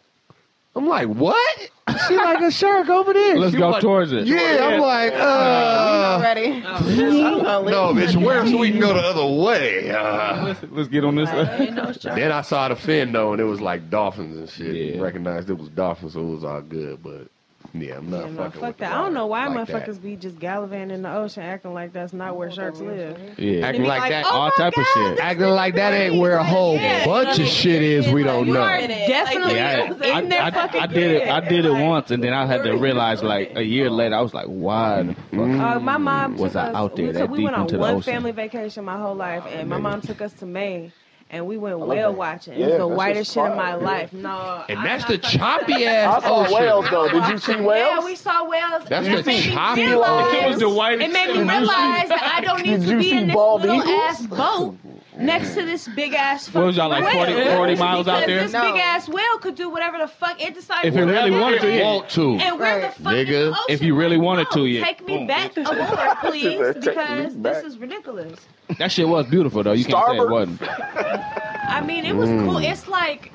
[0.75, 1.69] I'm like, what?
[2.07, 3.37] She like a shark over there.
[3.37, 4.27] Let's She go like, towards it.
[4.27, 6.59] Yeah, I'm like, uh, Already.
[6.61, 9.89] no, bitch, where so we can go the other way?
[9.89, 11.29] Uh, Let's, let's get on this.
[11.29, 14.95] ain't then I saw the fin though, and it was like dolphins and shit.
[14.95, 15.01] Yeah.
[15.01, 17.01] Recognized it was dolphins, so it was all good.
[17.01, 17.27] But
[17.73, 18.89] yeah, I'm not Yeah, no, fucking fuck with that.
[18.91, 19.87] the I don't know why water like that.
[19.87, 23.17] motherfuckers be just gallivanting in the ocean acting like that's not where sharks live.
[23.37, 24.25] Yeah, Acting like, like, that.
[24.25, 25.19] oh all my type of shit.
[25.19, 28.53] acting like that ain't where a whole Yeah, bunch of shit is we don't You
[28.53, 28.61] know.
[28.61, 31.29] are definitely Yeah, I, in I, I, I did it.
[31.29, 34.15] I did it Like, once, and then I had to realize, like a year later,
[34.15, 37.05] I was like, "Why the fuck?" Uh, my mom Was took I us, out there
[37.07, 39.69] we, that took, we went on into the one family vacation my whole life, and
[39.69, 40.93] my mom took us to Maine,
[41.31, 42.17] and we went whale that.
[42.17, 42.53] watching.
[42.59, 43.81] Yeah, it was the whitest shit in my fire.
[43.81, 44.13] life.
[44.13, 46.53] No, And I'm that's not the fucking- choppy I ass saw ocean.
[46.55, 47.09] whales though.
[47.09, 47.89] Did you see whales?
[47.99, 48.83] Yeah, we saw whales.
[48.87, 51.39] That's and the it made me choppy realize- It was the whitest It made me
[51.39, 54.01] realize that I don't need to be in this bald little eagles?
[54.01, 54.75] ass boat
[55.17, 56.51] next to this big ass.
[56.53, 58.43] What was y'all, like, 40 40 miles out Because there?
[58.43, 58.71] This No.
[58.71, 60.87] big ass whale could do whatever the fuck it decided.
[60.93, 61.39] If it to really do.
[61.39, 61.83] wanted to, yeah.
[61.83, 62.35] Want to.
[62.37, 63.19] And where the fuck Nigga.
[63.21, 63.63] is the ocean?
[63.69, 64.85] If you really wanted no, to, yeah.
[64.85, 65.27] Take me Boom.
[65.27, 68.39] back aboard, please, because this is ridiculous.
[68.77, 69.71] That shit was beautiful, though.
[69.73, 70.61] You can't say it wasn't.
[70.61, 72.57] I mean, it was cool.
[72.57, 73.31] It's like,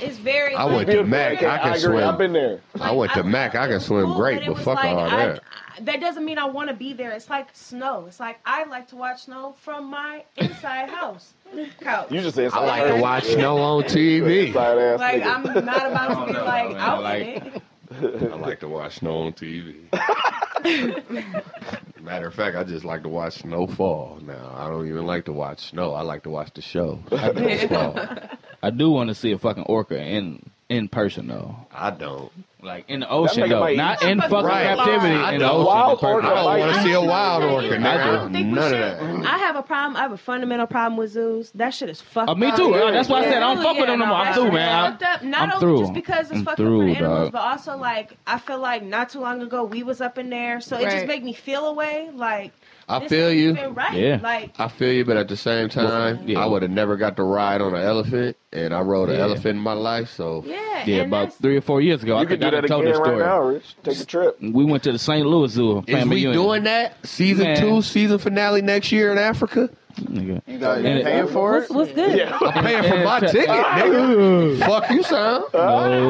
[0.00, 0.54] it's very.
[0.54, 1.42] I like, went to Mac.
[1.42, 1.80] I can agree.
[1.80, 2.04] swim.
[2.08, 2.60] I've been there.
[2.80, 3.54] I went to Like, Mac.
[3.54, 5.38] I can swim cool, great, it but fuck like, all I- that.
[5.38, 5.40] I-
[5.82, 7.10] that doesn't mean I want to be there.
[7.12, 8.06] It's like snow.
[8.08, 11.34] It's like I like to watch snow from my inside house
[11.82, 12.10] couch.
[12.10, 14.54] You just said I like to watch snow on TV.
[14.54, 15.26] Like nigga.
[15.26, 16.76] I'm not about to be like man.
[16.78, 17.62] out Like- in it.
[17.92, 19.76] I like to watch snow on TV.
[22.00, 24.18] Matter of fact, I just like to watch snow fall.
[24.22, 25.92] Now I don't even like to watch snow.
[25.92, 27.00] I like to watch the show.
[27.08, 28.28] Snow.
[28.62, 31.56] I do want to see a fucking orca in in person though.
[31.72, 32.32] I don't.
[32.62, 34.76] Like in the ocean though, not in fucking Right.
[34.76, 35.14] captivity.
[35.14, 35.56] I in the don't.
[35.56, 36.14] ocean, Wild in person.
[36.14, 37.66] orca I don't might want to see a wild orca.
[37.66, 38.04] I Nigga.
[38.18, 38.80] don't think we None of should.
[39.24, 39.26] that.
[39.26, 39.96] I have a problem.
[39.96, 41.50] I have a fundamental problem with zoos.
[41.52, 42.56] That shit is fucked Uh, me up.
[42.56, 42.74] too.
[42.74, 44.16] Uh, that's why I said I don't fuck with them no more.
[44.16, 44.68] I'm that through, shit man.
[44.68, 45.22] is I- fucked up.
[45.22, 45.78] Not I'm only through.
[45.80, 47.32] just because it's I'm fucking through, for the animals, dog.
[47.32, 50.60] but also like I feel like not too long ago we was up in there,
[50.62, 51.08] so it just Right.
[51.08, 52.08] made me feel away.
[52.14, 52.52] Like
[52.88, 53.54] I this feel you.
[53.70, 53.94] Right.
[53.94, 54.20] Yeah.
[54.22, 56.38] Like I feel you, but at the same time, Yeah.
[56.40, 59.22] I would have never got to ride on an elephant, and I rode an Yeah.
[59.22, 60.08] elephant in my life.
[60.10, 60.84] So yeah.
[60.86, 63.00] Yeah, about three or four years ago, I could think do that told again this
[63.00, 63.24] right story.
[63.24, 63.76] now, Rich.
[63.82, 64.36] Take a trip.
[64.40, 65.26] We went to the St.
[65.26, 65.82] Louis Zoo.
[65.86, 67.56] is we doing that season Man.
[67.56, 69.68] two, season finale next year in Africa?
[69.96, 70.42] Nigga.
[70.46, 71.74] You got you it- paying for What's, it?
[71.74, 72.20] what's good?
[72.22, 74.58] I'm paying for my ticket, nigga.
[74.60, 75.44] Fuck you, sound.
[75.54, 75.60] No.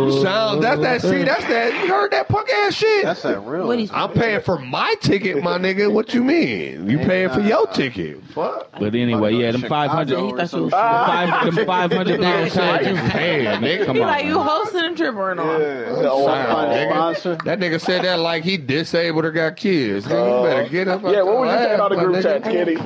[0.08, 0.22] Oh.
[0.22, 0.62] Sound.
[0.62, 1.02] That's that.
[1.02, 1.72] See, that's that.
[1.84, 3.04] You heard that punk ass shit.
[3.04, 3.66] That's that real.
[3.66, 5.92] What is- I'm paying for my ticket, my nigga.
[5.92, 6.88] What you mean?
[6.88, 8.22] You paying for your ticket?
[8.24, 8.70] Fuck.
[8.78, 12.54] But anyway, yeah, them five hundred, He thought you was five, them five hundred dollars.
[12.54, 15.58] Hey, nigga, Come He on, like you hosting a trip or not?
[15.60, 15.84] Yeah.
[16.10, 20.06] Oh, Sound, That nigga said that like he disabled or got kids.
[20.06, 21.02] Nigga, you better uh, get up.
[21.04, 22.42] Yeah, what was you out saying your on the group chat.
[22.44, 22.76] Kitty?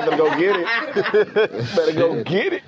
[0.00, 0.10] Fuck.
[0.10, 1.76] Better go get it.
[1.76, 2.62] Better go get it.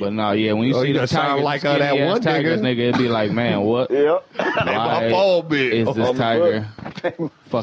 [0.00, 1.78] But no, yeah, when you Oh, see you the gonna sound tigers, like, like uh,
[1.78, 2.76] that one tigers, nigga.
[2.76, 3.90] nigga, it'd be like, man, what?
[3.90, 4.26] Yep.
[4.38, 5.72] My Why phone big.
[5.88, 6.68] is this tiger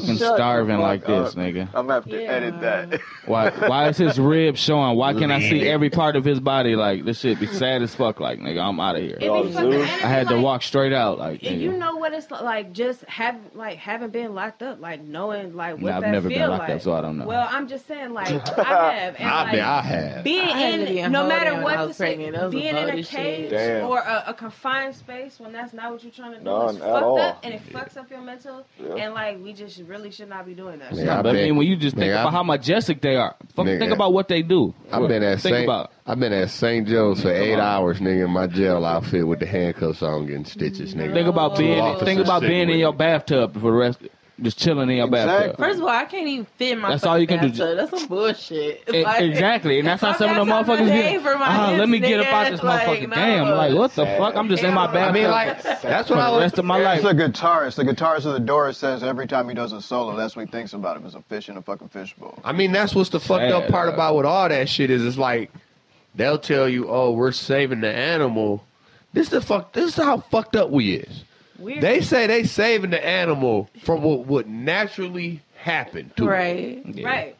[0.00, 1.34] fucking Shut starving fuck like this, up.
[1.36, 1.62] nigga?
[1.74, 3.00] I'm gonna have to edit that.
[3.26, 3.50] Why?
[3.50, 4.96] Why is his rib showing?
[4.96, 6.74] Why can't I see every part of his body?
[6.76, 8.20] Like this shit be sad as fuck.
[8.20, 9.18] Like nigga, I'm out of here.
[9.20, 9.88] It be fucking, Zeus.
[9.88, 11.18] and it I had be to walk straight out.
[11.18, 15.02] Like And you know what it's like, just have like having been locked up, like
[15.02, 16.70] knowing like what Nah, I've that never feel been locked like.
[16.76, 17.26] up, so I don't know.
[17.26, 18.28] Well, I'm just saying, like
[18.58, 20.24] I have, and I like mean, I have.
[20.24, 22.32] being I had to be in, in no matter what I the was pregnant.
[22.34, 23.82] That was the being in a cage shit.
[23.82, 26.78] Or a, a confined space when that's not what you're trying to do, None it's
[26.78, 27.20] fucked all.
[27.20, 28.64] up and it fucks up your mental,
[28.98, 30.92] and like we just really should not be doing that.
[30.94, 31.08] Yeah, shit.
[31.08, 33.16] I but I bet- mean, when you just think nigga, about I- how majestic they
[33.16, 33.78] are, fuck, Nigga.
[33.78, 34.74] think about what they do.
[34.90, 35.64] I've been at think St.
[35.64, 35.90] about.
[36.06, 36.86] I've been at St.
[36.88, 40.94] Joe's for eight hours, nigga, in my jail outfit with the handcuffs on, getting stitches,
[40.94, 41.12] nigga.
[41.12, 41.98] Think about oh, being.
[42.00, 43.98] Think about being in your bathtub for the rest.
[44.40, 45.38] Just chilling in your Exactly.
[45.48, 45.58] bathtub.
[45.58, 46.88] First of all, I can't even fit in my.
[46.90, 47.74] That's all you can do.
[47.76, 48.82] That's some bullshit.
[48.92, 51.22] E- Like, exactly, and that's how some of them got something motherfuckers get.
[51.22, 52.50] for my Ah, let me get up out nigga.
[52.52, 53.08] this Like, motherfucker.
[53.10, 53.14] no.
[53.14, 54.34] Damn, like what the fuck?
[54.34, 55.10] I'm just in my bathtub.
[55.10, 57.12] I mean, like that's what I the rest of my It's life.
[57.12, 57.74] a guitarist.
[57.76, 60.50] The guitarist of the Doors says every time he does a solo, that's what he
[60.50, 62.38] thinks about him as a fish in a fucking fishbowl.
[62.42, 63.94] I mean, that's what's the fucked up part dog.
[63.94, 65.50] about with all that shit is it's like
[66.14, 68.64] they'll tell you, "Oh, we're saving the animal."
[69.12, 69.72] This the fuck.
[69.74, 71.22] This is how fucked up we is.
[71.62, 71.80] Weird.
[71.80, 76.26] They say they saving the animal from what would naturally happen to it.
[76.26, 76.82] Right.
[76.86, 77.06] Yeah.
[77.06, 77.36] right.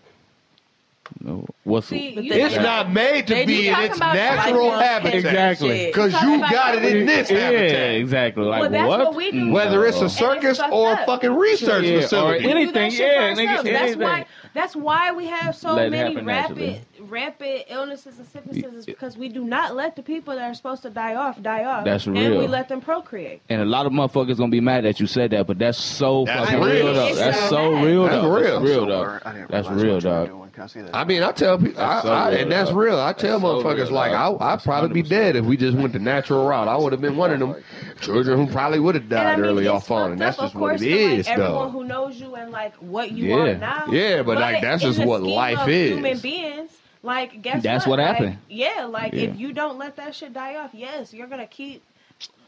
[1.20, 2.62] No, What's See, you It's Yeah.
[2.62, 5.14] not made to They be in talk its about natural lifelong habitat.
[5.14, 5.68] Exactly.
[5.78, 5.92] shit.
[5.94, 7.94] Because Talk you about got it in this yeah, habitat.
[7.96, 8.44] exactly.
[8.44, 8.98] Like Well, that's what?
[9.00, 9.40] what we do.
[9.46, 9.52] Mm.
[9.52, 10.06] Whether it's a No.
[10.06, 11.06] it's circus fucked or a up.
[11.06, 12.38] fucking research Yeah, or facility.
[12.38, 13.70] any- We do Anything, that shit yeah, for nigga, ourselves.
[13.70, 14.00] That's anything.
[14.02, 14.24] why.
[14.54, 16.80] That's why we have so Let it many happen rapid, naturally.
[17.08, 18.74] rampant illnesses and sicknesses.
[18.74, 21.64] Is because we do not let the people that are supposed to die off die
[21.64, 21.84] off.
[21.84, 22.16] That's real.
[22.22, 22.40] And real.
[22.42, 23.42] we let them procreate.
[23.48, 26.24] And a lot of motherfuckers gonna be mad that you said that, but that's so
[26.26, 26.84] That's fucking real.
[26.86, 27.06] real, though.
[27.08, 27.84] It's That's so so bad.
[27.84, 28.28] real, That's though.
[28.34, 28.60] real.
[28.60, 29.00] That's real, though.
[29.00, 29.22] worried.
[29.24, 30.41] I didn't That's real, what dog.
[30.52, 30.54] Doing.
[30.54, 30.94] Can I see that?
[30.96, 32.78] I mean, I tell people, I, That's so I, real, and that's dog.
[32.78, 33.00] real.
[33.00, 34.42] I tell That's so motherfuckers real, like, I, dog.
[34.42, 35.10] I'd probably be 100%.
[35.10, 36.68] dead if we just went the natural route.
[36.68, 37.56] I would have been one of them
[38.00, 40.20] children who probably would have And I died mean, early it's off on, fucked and
[40.20, 41.70] that's up, just of what course, it for, is, like, Everyone though.
[41.70, 43.36] who knows you and like what you Yeah.
[43.36, 43.84] are now.
[43.90, 45.92] Yeah, but, like, that's in just the what scheme life of is.
[45.94, 46.70] Human beings.
[47.04, 47.98] Like, guess That's what?
[47.98, 48.38] what Like, happened.
[48.48, 49.22] yeah, like Yeah.
[49.22, 51.82] if you don't let that shit die off, yes, you're gonna keep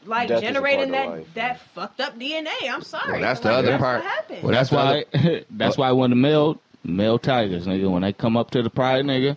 [0.06, 1.26] like Death is a generating part that of life.
[1.34, 2.50] that fucked up DNA.
[2.70, 3.12] I'm sorry.
[3.12, 4.04] Well, that's the like, other that's part.
[4.04, 4.42] What happened.
[4.44, 5.44] Well, That's other- why.
[5.50, 9.04] That's why when the male male tigers, nigga, when they come up to the pride,
[9.04, 9.36] nigga,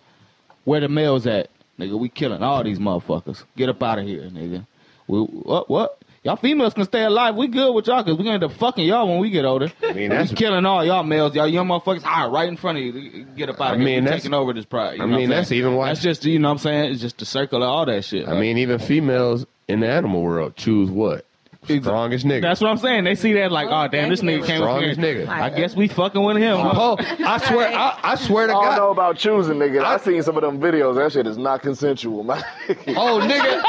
[0.65, 1.49] where the males at,
[1.79, 1.97] nigga?
[1.97, 3.43] We killing all these motherfuckers.
[3.55, 4.65] Get up out of here, nigga.
[5.07, 5.69] We, what?
[5.69, 5.97] What?
[6.23, 7.35] Y'all females can stay alive.
[7.37, 9.71] We good with y'all because we gonna end up fucking y'all when we get older.
[9.81, 12.01] I mean, we that's killing all y'all males, y'all young motherfuckers.
[12.03, 13.23] Ah, right in front of you.
[13.37, 13.85] Get up out I of here.
[13.85, 14.97] mean, We that's- taking over this pride.
[14.97, 15.87] you I know what mean, that's even why.
[15.87, 16.91] That's just you know what I'm saying.
[16.91, 18.27] It's just the circle of all that shit.
[18.27, 18.41] I like.
[18.41, 21.25] mean, even females in the animal world choose what
[21.67, 22.41] strongest nigga.
[22.41, 23.03] That's what I'm saying.
[23.03, 25.25] They see that like, oh damn, this nigga came up strongest here.
[25.25, 25.27] nigga.
[25.29, 26.57] I guess we fucking with him.
[26.57, 26.71] huh?
[26.75, 29.83] Oh, I swear, I, I swear to god I don't know about choosing, nigga.
[29.83, 30.95] I, I- seen some of them videos.
[30.95, 32.43] That shit is not consensual, man.
[32.89, 33.61] Oh, nigga,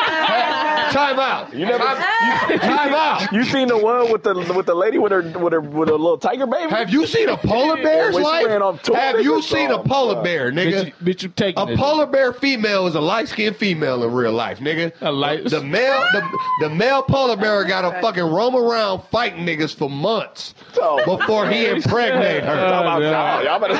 [0.92, 1.54] time out.
[1.54, 3.32] You never- time, time out.
[3.32, 5.92] you seen the one with the with the lady with her with her with a
[5.92, 6.70] little tiger baby?
[6.70, 8.46] Have you seen a polar bear's When she life?
[8.46, 10.24] ran off tour, Have you seen a Oh, polar God.
[10.24, 10.86] bear, Bitch, nigga?
[10.86, 11.78] you- bitch, you taking A it.
[11.78, 14.92] polar bear female is a light skinned female in real life, nigga.
[15.00, 16.22] A light- the male, the,
[16.60, 21.16] the male polar bear got to fucking roam around fighting niggas for months Oh.
[21.18, 22.68] before he impregnate her.
[22.68, 23.34] Talk about oh, Yeah.
[23.36, 23.44] y'all.
[23.44, 23.76] Y'all better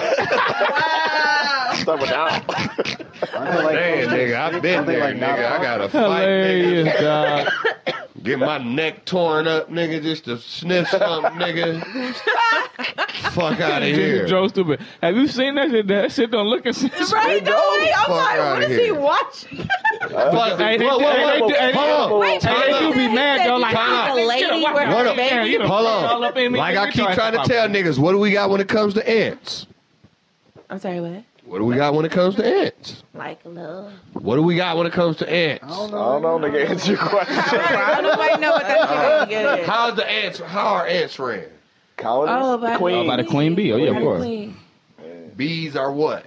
[1.77, 3.05] start with y'all.
[3.35, 5.53] Aren't like Man, nigga, I've been there, like nigga.
[5.53, 6.85] I gotta fight, nigga.
[6.95, 7.49] Hilarious, dog.
[8.25, 11.81] Get my neck torn up, nigga, just to sniff something, nigga.
[13.33, 14.27] Fuck out of here.
[14.27, 14.81] Joe stupid.
[15.03, 15.87] Have you seen that shit?
[15.87, 16.83] That shit don't look as
[17.13, 17.79] Right, though.
[17.79, 18.85] I'm Fuck like, outta what is here.
[18.87, 19.69] he watching?
[20.01, 22.21] Fuck, Hey, they- whoa, whoa, hey, whoa, they- hey, hold on.
[22.21, 23.57] Wait, Hey, they do be mad though.
[23.57, 24.17] Like, Time out.
[24.17, 25.17] The lady with What her up?
[25.17, 25.51] baby.
[25.51, 26.53] you know, Hold all up in on.
[26.53, 28.95] me, Like I keep trying to tell niggas, what do we got when it comes
[28.95, 29.67] to ants?
[30.71, 31.23] I'm sorry, what?
[31.49, 33.03] What do we got when it comes to ants?
[33.15, 33.91] Like love.
[34.13, 35.65] What do we got when it comes to ants?
[35.65, 35.99] I don't know.
[35.99, 36.39] I know.
[36.39, 36.69] don't know, nigga.
[36.69, 37.35] Answer your question.
[37.61, 39.67] I don't quite know what that shit is.
[39.67, 40.41] How's the ants?
[40.41, 41.47] How are ants ran?
[41.97, 42.35] Colonies?
[42.39, 42.97] Oh, by Queen.
[42.97, 43.73] Oh, by the queen bee.
[43.73, 44.23] Oh, yeah, of course.
[44.23, 44.57] queen.
[45.37, 46.27] Bees are what?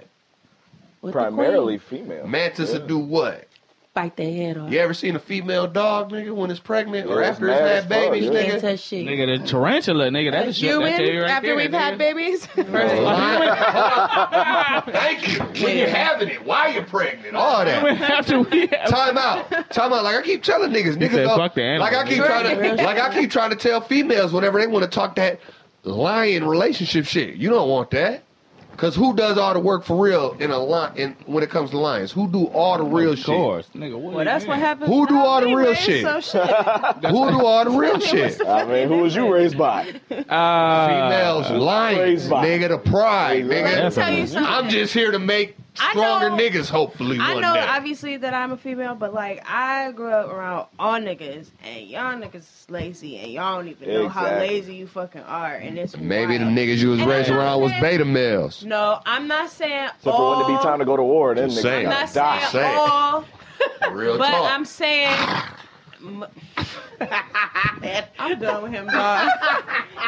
[1.02, 2.26] With Primarily female.
[2.26, 2.78] Mantis Yeah.
[2.80, 3.46] do what?
[3.94, 4.72] Bite their head off.
[4.72, 8.26] You ever seen a female dog, nigga, when it's pregnant or after it's had babies,
[8.26, 8.42] fuck, yeah.
[8.42, 8.60] Can't nigga?
[8.62, 9.06] touch shit.
[9.06, 10.78] Nigga, the tarantula, nigga, that is shit.
[10.78, 11.78] That tell you Human, right after there, we've nigga.
[11.78, 12.46] had babies.
[14.92, 15.64] Thank you.
[15.66, 17.84] When you having it, why you pregnant, all that.
[18.00, 19.50] after we have Time out.
[19.70, 20.04] Time out.
[20.04, 21.80] Like I keep telling niggas, niggas said go- fuck the animal.
[21.86, 24.84] like I keep trying to like I keep trying to tell females whenever they want
[24.84, 25.40] to talk that
[25.84, 27.36] lion relationship shit.
[27.36, 28.22] You don't want that.
[28.76, 31.70] Cause who does all the work for real in a line in when it comes
[31.70, 32.10] to lions?
[32.10, 33.20] Who do all the real shit?
[33.20, 33.36] Of shit?
[33.36, 33.98] course, nigga.
[33.98, 34.88] What Well, that's what happens.
[34.90, 36.02] Who do all the real shit?
[36.04, 36.46] So shit.
[37.06, 38.44] Who do all the real shit?
[38.44, 39.88] I mean, who was you raised by?
[40.10, 43.94] Uh, Females, lions, raised by- nigga, the pride, nigga.
[43.94, 44.52] tell you something.
[44.52, 47.60] I'm just here to make I stronger know- niggas, hopefully, I one know day.
[47.66, 52.14] obviously that I'm a female, but like I grew up around all niggas, and y'all
[52.14, 55.96] niggas is lazy, and y'all don't even know how lazy you fucking are, and it's
[55.96, 58.64] Maybe the niggas you was And raised I'm around was beta males.
[58.64, 61.48] No, I'm not saying So for when it be time to go to war, then
[61.48, 61.86] Just niggas saying.
[61.86, 62.40] I'm not die.
[62.48, 63.24] saying all,
[63.92, 64.50] Real but talk.
[64.52, 65.16] I'm saying.
[68.18, 69.28] I'm done with him, dog.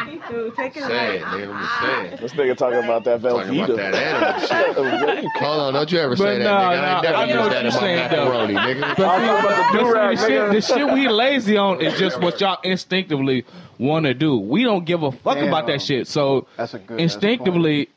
[0.09, 0.51] he threw.
[0.55, 1.53] Take it Say it, nigga.
[1.53, 2.17] I'm just saying.
[2.21, 3.75] This nigga talking about that Talking about Velveeta.
[3.77, 4.47] that animal
[5.21, 5.31] shit.
[5.41, 6.77] Hold on, don't you ever say But that, nah, nigga.
[6.77, 8.25] I nah, ain't never I know used what that you're in my saying, though.
[8.25, 8.97] macaroni, nigga.
[8.97, 10.51] But I'm about the see, do-rag, the, shit, nigga.
[10.51, 13.45] the shit we lazy on is just what y'all instinctively
[13.77, 14.37] want to do.
[14.37, 15.47] We don't give a fuck Damn.
[15.49, 16.07] about that shit.
[16.07, 17.89] So That's a good- that's a instinctively,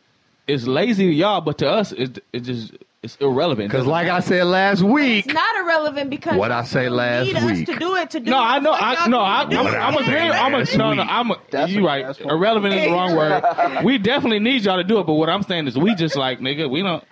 [0.46, 2.72] it's lazy to y'all, but to us, it, it just
[3.02, 3.70] it's irrelevant.
[3.70, 7.26] Because like I said last week, It's not irrelevant because What I say you last
[7.26, 7.68] need week.
[7.68, 8.30] us to do it to do.
[8.30, 9.56] no, what I know, I y'all no, need I, to do.
[9.58, 10.30] I'm, I'm agreeing.
[10.32, 12.20] I'm a, no, no, I'm a, That's you what- right.
[12.20, 13.84] Irrelevant is the wrong word.
[13.84, 16.40] We definitely need y'all to do it, but what I'm saying is, we just like
[16.40, 17.04] nigga, we don't.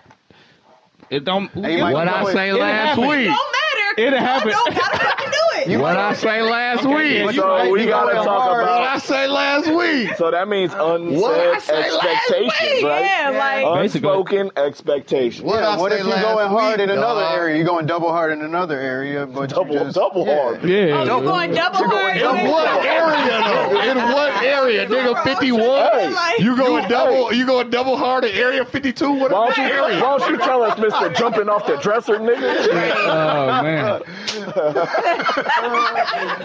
[1.09, 1.49] It don't.
[1.53, 3.07] Hey, what I It say last happened.
[3.07, 4.01] week, Don't matter.
[4.01, 4.53] It Y'all happened.
[5.67, 5.81] Don't gotta fucking do it.
[5.81, 8.61] what I say last Okay, week, So we gotta talk hard.
[8.63, 8.69] what.
[8.81, 10.15] I say last week.
[10.17, 13.05] So that means What unsaid expectations, right?
[13.05, 14.09] Yeah, like Basically.
[14.09, 15.43] Unspoken expectations.
[15.43, 17.55] What Yeah, I what say if you're last going hard week, in another area?
[17.57, 20.41] You're going double hard in another area, but Double, you just, double yeah.
[20.41, 20.63] hard.
[20.63, 20.77] Yeah.
[20.99, 22.17] oh, you going double hard?
[22.17, 23.81] In what area though?
[23.91, 25.23] In what area, nigga?
[25.23, 25.61] Fifty one.
[25.91, 27.33] Hey, Like, You going double?
[27.33, 29.11] You going double hard in Area Fifty Two?
[29.11, 30.01] What Why about don't, area?
[30.01, 32.67] why don't you tell us, Mister Jumping off the dresser, nigga?
[33.07, 34.01] Oh man.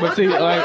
[0.00, 0.64] but see, like,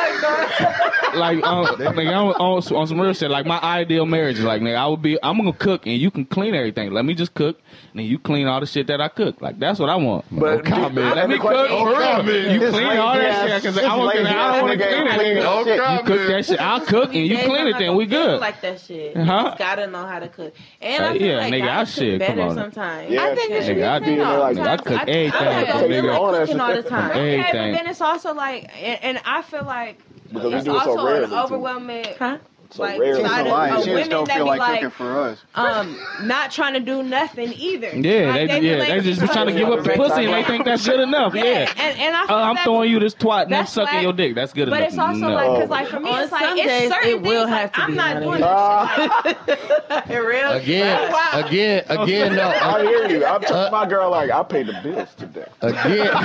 [1.15, 3.29] like, um, like on, on, on some real shit.
[3.31, 6.11] Like my ideal marriage is like, nigga, I would be, I'm gonna cook and you
[6.11, 6.91] can clean everything.
[6.91, 7.59] Let me just cook
[7.91, 9.41] and then you clean all the shit that I cook.
[9.41, 10.25] Like that's what I want.
[10.31, 11.15] But comment.
[11.15, 11.97] Let me cook question- for real.
[12.01, 12.51] comment.
[12.51, 14.23] You clean all that shit because I want I
[14.57, 15.43] don't want to ass clean nigga it.
[15.43, 16.59] No You cook that shit.
[16.61, 17.77] I'll cook and you clean it.
[17.77, 18.39] Then we good.
[18.39, 19.15] Like that shit.
[19.17, 19.55] Huh?
[19.57, 20.53] Gotta know how to cook.
[20.81, 22.55] And I feel like nigga, I guys shit, cook come better on.
[22.55, 23.15] sometimes.
[23.17, 25.01] I think it should be Nigga, I the do all the Nigga, I cook I-
[25.01, 25.31] everything.
[25.33, 26.01] I Yeah, feel nigga.
[26.01, 27.11] they All that cooking all the time.
[27.11, 27.71] Okay, Everything.
[27.73, 29.99] but then it's also like, and, and I feel like
[30.31, 31.35] Because we it's do it so also rarely, an too.
[31.37, 32.37] overwhelming Huh?
[32.71, 33.21] So like rarely.
[33.21, 33.73] She's side a of, lion.
[33.75, 35.39] of She just women don't that feel be like, like, cooking for us.
[35.55, 37.89] um, not trying to do nothing either.
[37.95, 40.25] Yeah, Like, they, be yeah, like, they just be trying to give up the pussy
[40.25, 41.33] and they think that's good enough.
[41.33, 41.73] Yeah, Yeah.
[41.77, 44.13] and, and I feel Uh, I'm throwing you this twat and I'm sucking why- your
[44.13, 44.35] dick.
[44.35, 44.89] That's good But enough.
[44.89, 45.33] But it's also no.
[45.35, 47.73] like, cause like for me, it's like some it's certain it will things, have like,
[47.73, 48.41] to I'm not doing these.
[48.41, 50.23] that shit.
[50.27, 50.51] Real?
[50.51, 52.49] Again, again, again, no.
[52.49, 53.25] I hear you.
[53.25, 55.45] I'm telling my girl like I paid the bills today.
[55.61, 56.09] Again,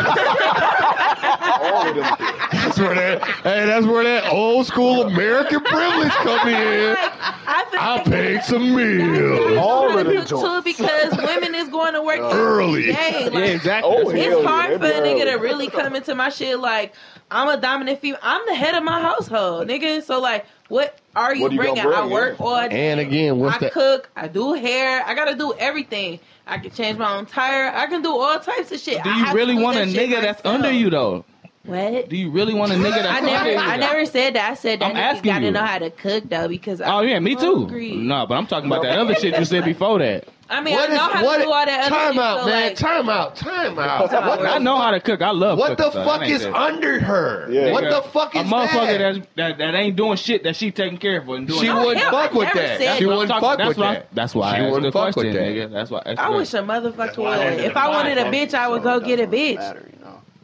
[1.62, 2.16] All of them.
[2.52, 3.22] that's where that.
[3.42, 6.96] Hey, that's where that old school American privilege come in.
[6.98, 11.94] I feel I paid some meals All of to them too because women is going
[11.94, 12.92] to work Early.
[12.92, 13.28] Day.
[13.32, 13.90] Yeah, exactly.
[13.94, 16.94] Oh, It's hard they for a nigga to really come into my shit like
[17.30, 18.18] I'm a dominant female.
[18.22, 20.02] I'm the head of my household, nigga.
[20.02, 21.92] So like, what are you What are you gonna bringing?
[21.92, 22.44] I work yeah.
[22.46, 22.90] all day.
[22.90, 23.72] And again, what's I that?
[23.72, 24.10] cook.
[24.16, 25.02] I do hair.
[25.04, 26.20] I gotta do everything.
[26.46, 27.70] I can change my own tire.
[27.74, 29.02] I can do all types of shit.
[29.02, 31.24] Do you really want a that shit nigga that's under you though?
[31.64, 32.08] What?
[32.08, 33.58] Do you really want a nigga that's I under never.
[33.60, 34.50] I never said that.
[34.50, 35.50] I said that I'm nigga asking gotta you.
[35.52, 37.54] know how to cook though because Oh I'm yeah, me too.
[37.60, 37.92] hungry.
[37.94, 40.26] No, but I'm talking about that other shit you said before that.
[40.50, 41.36] I mean, What I is know how what?
[41.38, 42.66] to do all that other Time shit, out, so, man.
[42.66, 43.36] like, Time out.
[43.36, 44.00] Time out.
[44.00, 44.10] What
[44.40, 45.22] the I know how to cook.
[45.22, 45.56] I love.
[45.56, 46.54] What the cooking, so fuck that ain't is that.
[46.54, 47.46] under her?
[47.50, 47.72] Yeah.
[47.72, 48.98] What Nigga, the fuck is a motherfucker that?
[49.14, 51.60] that's, that that ain't doing shit that she taking care of and doing.
[51.60, 51.72] She it.
[51.74, 52.78] Wouldn't oh, hell, fuck I with never that.
[52.80, 53.08] said She that.
[53.10, 54.08] wouldn't fuck talking- with that's why, that.
[54.14, 55.48] That's why She I asked wouldn't fuck question, with that.
[55.48, 55.72] nigga.
[55.72, 56.02] That's why.
[56.04, 57.60] That's I why- wish a motherfucker would.
[57.64, 59.88] If I wanted a bitch, I would go get a bitch.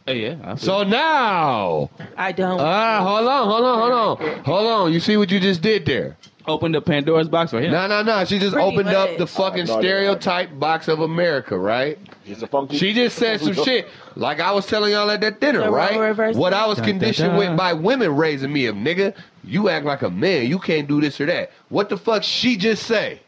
[0.08, 0.36] Matter, you know.
[0.36, 0.52] Hey, yeah.
[0.52, 2.60] I So now, I don't.
[2.60, 3.92] ah, hold on, hold on, hold
[4.32, 4.92] on, hold on.
[4.92, 6.16] You see what you just did there?
[6.46, 7.70] open the Pandora's box for him.
[7.70, 8.24] No, no, no.
[8.24, 9.80] She just Pretty opened up the fucking No, no, no.
[9.82, 11.98] stereotype box of America, right?
[12.24, 12.78] He's a funky.
[12.78, 13.86] She just said some shit
[14.16, 15.98] like I was telling y'all at that dinner, The role right?
[16.00, 16.40] reversal?
[16.40, 17.38] What I was Dun, dun, conditioned dun.
[17.38, 19.14] with by women raising me up, nigga.
[19.44, 20.46] You act like a man.
[20.46, 21.50] You can't do this or that.
[21.68, 23.20] What the fuck she just say?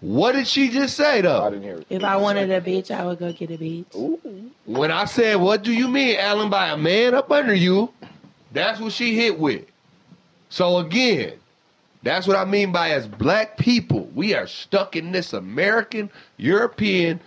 [0.00, 1.50] What did she just say I though?
[1.50, 1.86] didn't hear it.
[1.90, 4.50] If I wanted a bitch, I would go get a bitch.
[4.64, 7.90] When I said, "What do you mean, Alan, by a man up under you?"
[8.52, 9.64] That's what she hit with.
[10.48, 11.34] So again,
[12.02, 17.20] that's what I mean by as black people, we are stuck in this American, European,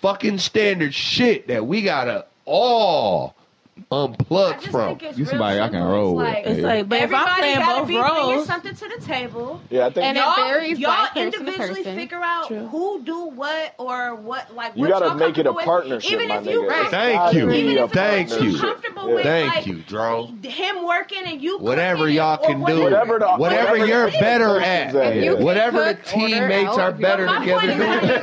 [0.00, 3.34] fucking standard shit that we gotta all
[3.76, 4.98] I unplugged just from.
[5.00, 6.26] You real somebody I can roll It's with.
[6.34, 8.88] like, It's like, but if I'm everybody playing gotta both be bringing roles, something to
[8.98, 9.60] the table.
[9.70, 11.96] Yeah, I think And it y'all, varies y'all by person to individually person.
[11.96, 12.66] figure out True.
[12.68, 15.64] who do what or what like You what gotta y'all make it a comfortable with.
[15.64, 16.68] partnership, Even my if you nigga.
[16.68, 16.80] right.
[16.82, 17.46] It's Thank gotta you.
[17.46, 18.48] be Even a if Thank you.
[18.50, 19.14] you're comfortable Yeah.
[19.14, 20.28] with, Thank like, you, Dro.
[20.42, 24.10] him working and you Whatever cooking y'all or can do, Whatever the- whatever whatever you're
[24.10, 26.78] the better at, at, If you can whatever the cook, teammates out.
[26.78, 28.22] are If better My together point is doing.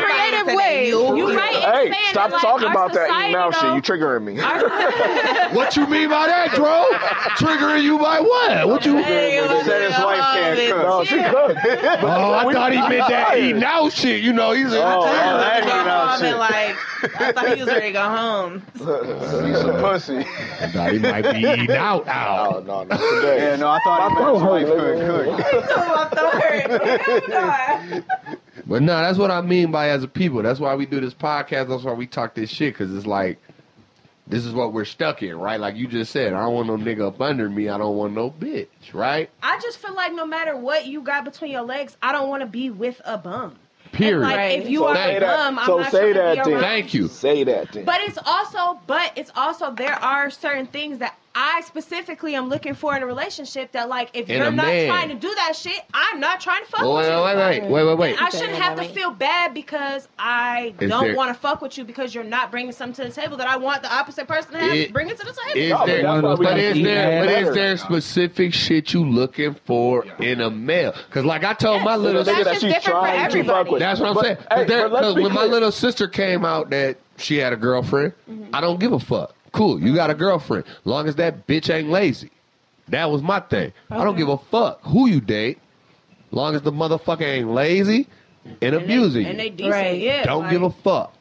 [0.00, 0.88] Creative ways.
[0.90, 3.60] You might Hey, expand stop like, talking our about that society, eating shit.
[3.62, 4.40] though- You triggering me.
[5.50, 6.86] What you mean by that, Dro?
[7.36, 8.68] Triggering you by what?
[8.68, 8.96] What you?
[8.98, 10.70] Hey, He said his wife can't bitch?
[10.70, 10.86] cook.
[10.86, 11.58] No, she cooked.
[12.04, 14.22] Oh, I thought he meant that eating out shit.
[14.22, 14.98] You know, he's Oh, a.
[14.98, 16.76] oh, that Go ain't out home and like,
[17.20, 18.62] I thought he was ready to go home.
[18.74, 20.24] He's a pussy.
[20.74, 22.66] Nah, he might be eating out Oh, out.
[22.66, 23.38] no, not today.
[23.50, 24.98] Yeah, no, I thought he meant his wife hurt,
[25.44, 28.04] couldn't cook.
[28.66, 30.42] But no, that's what I mean by as a people.
[30.42, 31.68] That's why we do this podcast.
[31.68, 33.38] That's why we talk this shit because it's like
[34.26, 35.58] this is what we're stuck in, right?
[35.58, 37.68] Like you just said, I don't want no nigga up under me.
[37.68, 39.28] I don't want no bitch, right?
[39.42, 42.42] I just feel like no matter what you got between your legs, I don't want
[42.42, 43.56] to be with a bum.
[43.92, 44.20] Period.
[44.20, 44.60] Like Right.
[44.60, 46.44] if you So are say a that- bum, I'm so not say trying to that
[46.44, 46.52] be then.
[46.52, 47.08] around Thank you.
[47.08, 47.84] Say that then.
[47.84, 52.74] But it's also, but it's also there are certain things that I specifically am looking
[52.74, 54.88] for in a relationship that like if In you're not man.
[54.88, 57.22] trying to do that shit, I'm not trying to fuck Wait, with you.
[57.22, 58.22] wait, wait, wait, wait, wait.
[58.22, 61.78] I shouldn't have to feel bad because I Is don't there- want to fuck with
[61.78, 64.52] you because you're not bringing something to the table that I want the opposite person
[64.54, 65.60] to have It- bring it to the table.
[65.60, 68.92] Is No, but there, that's why but gotta is there, but is there specific shit
[68.92, 70.94] you looking for in a male?
[71.06, 73.70] Because like I told my little, the nigga that she's different for trying to fuck
[73.70, 73.78] with.
[73.78, 74.36] that's what I'm But, saying.
[74.50, 77.52] hey, there- but let's 'cause be when my little sister came out that she had
[77.52, 78.52] a girlfriend, mm-hmm.
[78.54, 79.32] I don't give a fuck.
[79.52, 80.64] Cool, you got a girlfriend.
[80.84, 82.30] Long as that bitch ain't lazy.
[82.88, 83.72] That was my thing.
[83.90, 85.58] I don't give a fuck who you date.
[86.32, 88.06] Long as the motherfucker ain't lazy
[88.62, 89.50] and abusing and they you.
[89.50, 90.00] decent, Right.
[90.00, 90.24] yeah.
[90.24, 91.12] Don't like- give a fuck.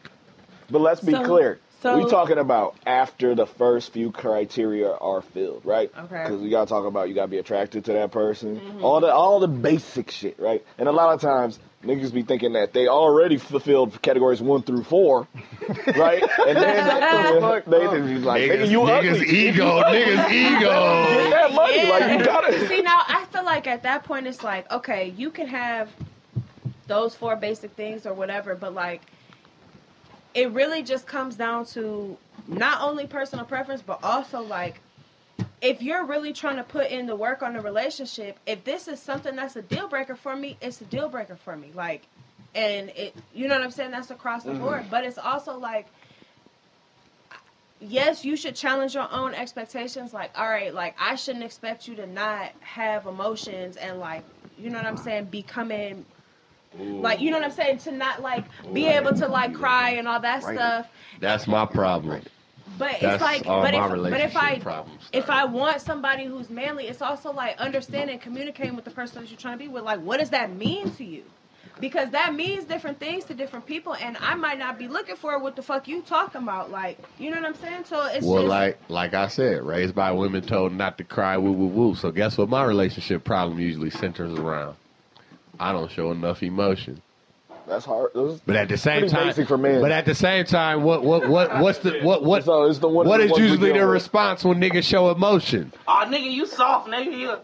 [0.69, 1.59] But let's be So- clear.
[1.81, 5.91] so- we talking about after the first few criteria are filled, right?
[5.97, 6.23] Okay.
[6.23, 8.83] Because we gotta talk about you gotta be attracted to that person, Mhm.
[8.83, 10.63] all the all the basic shit, right?
[10.77, 14.83] And a lot of times niggas be thinking that they already fulfilled categories one through
[14.83, 15.27] four,
[15.95, 16.21] right?
[16.47, 19.27] And then they, they, they like, nigga, you niggas ugly.
[19.29, 20.69] ego, niggas Get ego.
[20.69, 21.89] that money, Yeah.
[21.89, 22.67] like you gotta.
[22.67, 25.89] See now, I feel like at that point it's like, okay, you can have
[26.87, 29.01] those four basic things or whatever, but like,
[30.33, 34.79] it really just comes down to not only personal preference, but also like,
[35.61, 38.99] if you're really trying to put in the work on the relationship, if this is
[38.99, 41.71] something that's a deal breaker for me, it's a deal breaker for me.
[41.73, 42.07] Like,
[42.55, 43.91] and it, you know what I'm saying?
[43.91, 44.61] That's across the mm-hmm.
[44.61, 45.87] board, but it's also like
[47.79, 50.13] yes, you should challenge your own expectations.
[50.13, 54.23] Like, all right, like I shouldn't expect you to not have emotions and like,
[54.57, 56.05] you know what I'm saying, becoming
[56.77, 60.07] like, you know what I'm saying, to not like be able to like cry and
[60.07, 60.87] all that stuff.
[61.19, 62.21] That's my problem.
[62.77, 65.09] But it's like, but if, but if I problems.
[65.11, 69.29] if I want somebody who's manly, it's also like understanding, communicating with the person that
[69.29, 69.83] you're trying to be with.
[69.83, 71.23] Like, what does that mean to you?
[71.79, 75.39] Because that means different things to different people, and I might not be looking for
[75.39, 76.71] what the fuck you talking about.
[76.71, 77.85] Like, you know what I'm saying?
[77.85, 81.37] So it's Well, just, like like I said, raised by women told not to cry,
[81.37, 81.95] woo woo woo.
[81.95, 82.49] So guess what?
[82.49, 84.75] My relationship problem usually centers around.
[85.59, 87.01] I don't show enough emotion.
[87.69, 88.11] That's hard.
[88.13, 89.79] Those- But at the same time, basic for men.
[89.81, 92.89] but at the same time, what what what what's the what what So it's the
[92.89, 93.07] one.
[93.07, 93.93] what the is ones we usually deal the with.
[93.93, 95.71] response when niggas show emotion?
[95.87, 97.17] Oh, nigga, you soft, nigga.
[97.17, 97.37] You,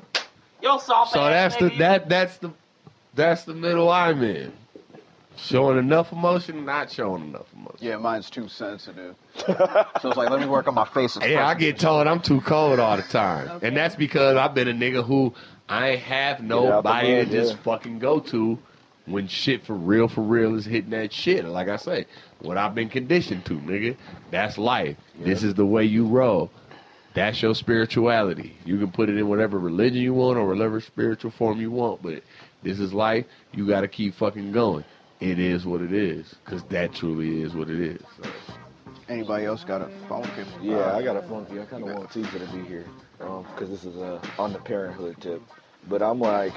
[0.62, 2.52] yo soft So ass that's the that that's the
[3.14, 4.52] that's the middle I'm in.
[5.38, 7.78] Showing enough emotion, not showing enough emotion.
[7.82, 9.16] Yeah, mine's too sensitive.
[9.36, 9.54] so
[10.06, 11.18] it's like, let me work on my face.
[11.22, 14.70] Yeah, I get told I'm too cold all the time, and that's because I've been
[14.70, 15.34] a nigga who
[15.68, 17.60] I ain't have nobody mud, to just yeah.
[17.64, 18.58] fucking go to
[19.06, 21.46] when shit for real, for real is hitting that shit.
[21.46, 22.06] Like I say,
[22.40, 23.98] what I've been conditioned to, nigga.
[24.32, 24.98] That's life.
[25.20, 26.52] This is the way you roll.
[27.14, 28.58] That's your spirituality.
[28.66, 32.02] You can put it in whatever religion you want or whatever spiritual form you want,
[32.02, 32.22] but
[32.62, 33.26] this is life.
[33.54, 34.84] You got to keep fucking going.
[35.22, 38.02] It is what it is, because that truly is what it is.
[38.22, 38.30] So.
[39.08, 40.28] Anybody else got a phone?
[40.62, 41.60] Yeah, I got a funky.
[41.60, 42.86] I kind of want Tisa to be here
[43.18, 45.42] because this is uh, on the parenthood tip.
[45.88, 46.54] But I'm like,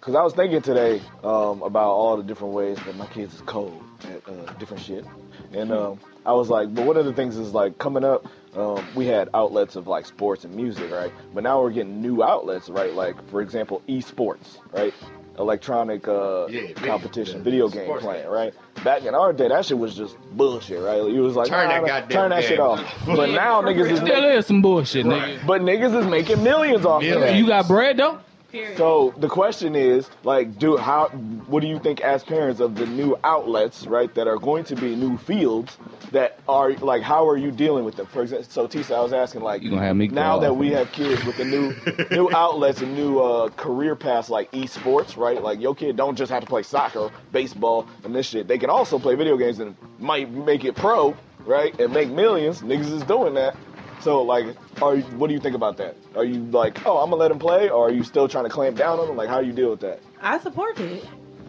[0.00, 3.40] because I was thinking today um, about all the different ways that my kids is
[3.42, 5.04] cold at uh, different shit,
[5.52, 8.26] and um, I was like, but one of the things is like coming up,
[8.56, 11.12] um, we had outlets of like sports and music, right?
[11.34, 12.92] But now we're getting new outlets, right?
[12.92, 14.94] Like for example, esports, right?
[15.38, 18.32] Electronic uh, Yeah, competition, the video game sports playing, games.
[18.32, 18.54] right?
[18.84, 20.96] Back in our day, that shit was just bullshit, right?
[21.08, 22.80] You was like, Turn that nah, goddamn turn that shit game off.
[22.80, 23.06] off.
[23.06, 25.46] But now niggas is Still is some bullshit, nigga.
[25.46, 27.30] but niggas is making millions off of Millions.
[27.30, 27.36] that.
[27.36, 28.18] You got bread though?
[28.50, 28.78] Period.
[28.78, 31.08] So the question is, like, do how?
[31.48, 34.76] What do you think as parents of the new outlets, right, that are going to
[34.76, 35.76] be new fields
[36.12, 38.06] that are like, how are you dealing with them?
[38.06, 40.70] For example, so Tisa, I was asking, like, You gonna have me now that we
[40.70, 41.74] have kids with the new
[42.10, 45.42] new outlets and new uh, career paths like esports, right?
[45.42, 48.48] Like, your kid don't just have to play soccer, baseball, and this shit.
[48.48, 52.62] They can also play video games and might make it pro, right, and make millions.
[52.62, 53.56] Niggas is doing that.
[54.00, 54.46] So like,
[54.80, 55.96] are you, what do you think about that?
[56.14, 58.50] Are you like, oh, I'm gonna let him play, or are you still trying to
[58.50, 59.16] clamp down on him?
[59.16, 60.00] Like, how do you deal with that?
[60.20, 61.04] I support it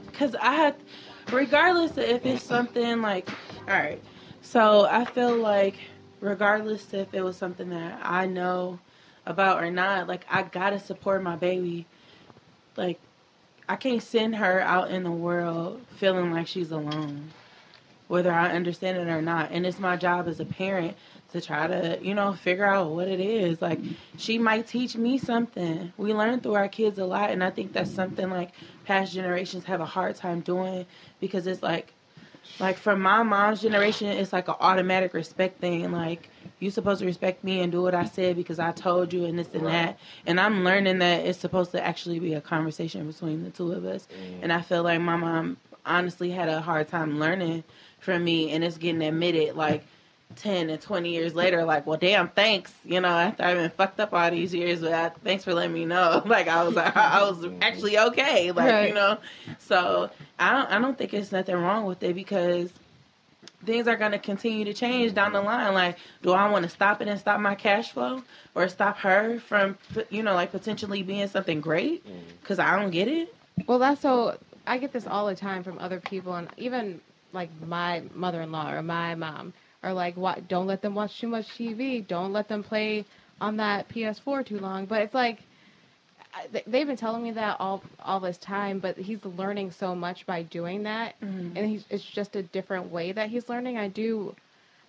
[0.07, 0.76] because I had,
[1.31, 3.30] regardless if it's something like,
[3.67, 4.01] all right.
[4.41, 5.76] So I feel like,
[6.21, 8.80] regardless if it was something that I know
[9.26, 11.85] about or not, like I gotta support my baby.
[12.76, 12.99] Like
[13.67, 17.30] I can't send her out in the world feeling like she's alone,
[18.07, 19.51] whether I understand it or not.
[19.51, 20.97] And it's my job as a parent
[21.31, 23.61] to try to, you know, figure out what it is.
[23.61, 23.80] Like
[24.18, 25.93] she might teach me something.
[25.97, 28.51] We learn through our kids a lot, and I think that's something like
[28.85, 30.85] past generations have a hard time doing
[31.19, 31.93] because it's like
[32.60, 35.91] like from my mom's generation it's like an automatic respect thing.
[35.91, 36.30] Like
[36.60, 39.39] you're supposed to respect me and do what i said because i told you and
[39.39, 39.97] this and that.
[40.26, 43.85] And i'm learning that it's supposed to actually be a conversation between the two of
[43.85, 44.07] us.
[44.07, 44.39] Mm.
[44.43, 47.64] And i feel like my mom honestly had a hard time learning
[47.99, 49.56] from me and it's getting admitted.
[49.56, 49.85] Like
[50.35, 53.99] 10 and 20 years later like well damn thanks you know after i've been fucked
[53.99, 56.22] up all these years but I, thanks for letting me know.
[56.30, 57.61] Like i was i was mm-hmm.
[57.64, 58.89] actually okay like Right.
[58.89, 59.18] you know.
[59.57, 62.72] So i don't i don't think it's nothing wrong with it because
[63.65, 65.73] things are going to continue to change down the line.
[65.73, 68.22] Like do i want to stop it and stop my cash flow
[68.56, 69.77] or stop her from
[70.10, 72.06] you know like potentially being something great?
[72.07, 72.19] Mm-hmm.
[72.41, 73.34] Because i don't get it.
[73.68, 74.38] Well, that's so.
[74.68, 77.01] I get this all the time from other people, and even
[77.34, 79.53] like my mother-in-law or my mom
[79.84, 80.47] are like, "What?
[80.47, 82.06] Don't let them watch too much TV.
[82.06, 83.06] Don't let them play
[83.41, 85.39] on that PS4 too long." But it's like
[86.51, 88.80] they- they've been telling me that all all this time.
[88.80, 91.57] But he's learning so much by doing that, mm-hmm.
[91.57, 93.77] and he's, it's just a different way that he's learning.
[93.77, 94.35] I do.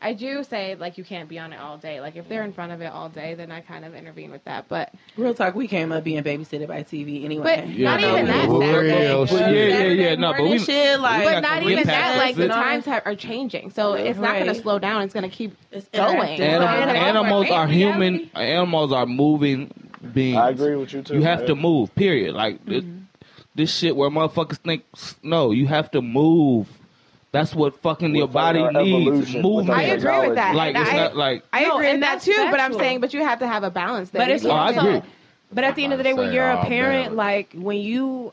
[0.02, 2.00] I do say like you can't be on it all day.
[2.00, 4.42] Like if they're in front of it all day, then I kind of intervene with
[4.44, 4.66] that.
[4.68, 8.12] But real talk we came up being babysitted by tv anyway but Yeah, not no,
[8.12, 8.48] even we- that.
[8.48, 8.88] we- Saturday.
[9.04, 12.16] yeah, yeah, yeah, yeah, no, but we- shit, like, but not even that.
[12.16, 15.02] Like the times have, are changing, so it's not going to slow down.
[15.02, 16.16] It's going to keep It's going.
[16.16, 16.40] interactive.
[16.40, 16.96] Anim- oh, Right.
[16.96, 17.74] animals are Reality.
[17.78, 18.30] human.
[18.34, 19.70] Animals are moving
[20.14, 20.38] beings.
[20.38, 21.14] I agree with you too.
[21.14, 21.48] You have man.
[21.48, 21.94] to move.
[21.94, 22.34] Period.
[22.34, 22.98] Like this, mm-hmm.
[23.54, 24.84] this shit where motherfuckers think
[25.22, 26.68] no, you have to move.
[27.32, 29.34] That's what fucking your body needs.
[29.36, 29.70] Movement.
[29.70, 30.54] I agree with that.
[30.54, 32.48] Like And it's I, not like I No, agree with and that that's too.
[32.50, 34.22] But I'm saying, but you have to have a balance there.
[34.22, 35.02] But it's Oh, I agree.
[35.52, 37.16] But at the end of the day, when you're a parent, balance.
[37.16, 38.32] like when you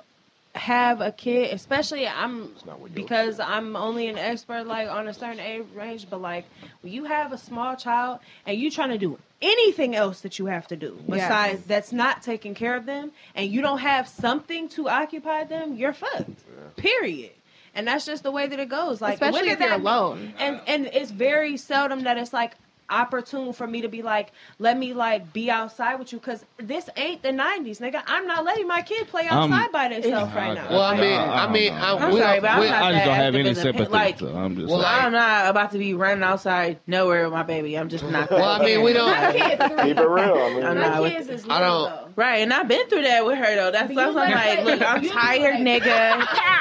[0.56, 5.14] have a kid, especially I'm not what because I'm only an expert like on a
[5.14, 6.46] certain age range, but like
[6.82, 10.48] when you have a small child and you're trying to do anything else that you
[10.48, 14.68] have to do besides that's not taking care of them and you don't have something
[14.70, 16.44] to occupy them, you're fucked.
[16.76, 17.32] Period.
[17.78, 19.00] And that's just the way that it goes.
[19.02, 20.34] Like when especially did if you're that- alone.
[20.40, 22.56] and and it's very seldom that it's like
[22.90, 26.90] opportune for me to be like let me like be outside with you because this
[26.96, 30.54] ain't the 90s nigga i'm not letting my kid play Um, outside by themselves right
[30.54, 31.80] now Well, I mean, I I mean, know.
[31.82, 33.62] I, I'm sorry, but I'm we- not I just don't that have any active as
[33.62, 33.92] sympathy.
[33.92, 37.34] like, so I'm just well, like, I'm not about to be running outside nowhere with
[37.34, 37.78] my baby.
[37.78, 38.32] I'm just not.
[38.32, 39.12] well, I mean, we don't.
[39.12, 40.34] my kids Keep it real.
[40.38, 42.04] I mean, I'm my not with- kids is I don't- though.
[42.16, 43.72] Right, and I've been through that with her though.
[43.72, 46.26] That's But why I'm let like, look, I'm you tired, nigga.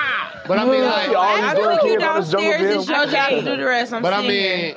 [0.48, 2.76] But I mean, like, I these little took you kids on this jungle downstairs.
[2.76, 2.96] It's gym.
[2.96, 3.92] your job to do the rest.
[3.92, 4.76] I'm but I mean, here.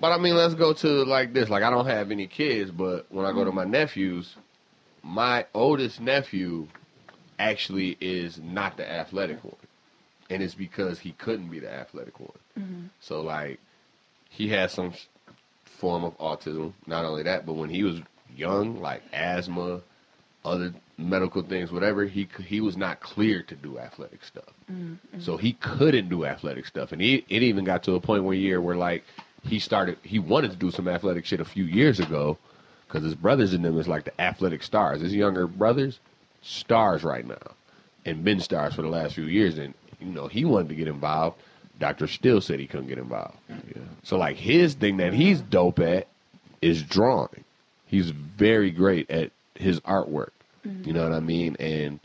[0.00, 1.48] but I mean, let's go to like this.
[1.48, 4.36] Like, I don't have any kids, but when I go to my nephews,
[5.02, 6.68] my oldest nephew
[7.38, 9.54] actually is not the athletic one,
[10.30, 12.90] and it's because he couldn't be the athletic one.
[13.00, 13.60] So like,
[14.30, 14.92] he has some
[15.64, 16.72] form of autism.
[16.86, 18.00] Not only that, but when he was
[18.34, 19.82] young, like asthma,
[20.44, 24.44] other medical things, whatever, he he was not cleared to do athletic stuff.
[24.70, 25.20] Mm-hmm.
[25.20, 28.36] So he couldn't do athletic stuff, and he it even got to a point one
[28.36, 29.04] year where like
[29.42, 32.38] he started he wanted to do some athletic shit a few years ago
[32.86, 35.00] because his brothers in them is like the athletic stars.
[35.00, 35.98] His younger brothers
[36.42, 37.54] stars right now,
[38.04, 40.88] and been stars for the last few years, and you know he wanted to get
[40.88, 41.38] involved.
[41.78, 43.36] Doctor still said he couldn't get involved.
[43.50, 43.78] Mm-hmm.
[43.78, 43.86] Yeah.
[44.02, 46.08] So like his thing that he's dope at
[46.62, 47.44] is drawing.
[47.86, 50.30] He's very great at his artwork.
[50.66, 50.88] Mm-hmm.
[50.88, 51.56] You know what I mean?
[51.58, 52.00] And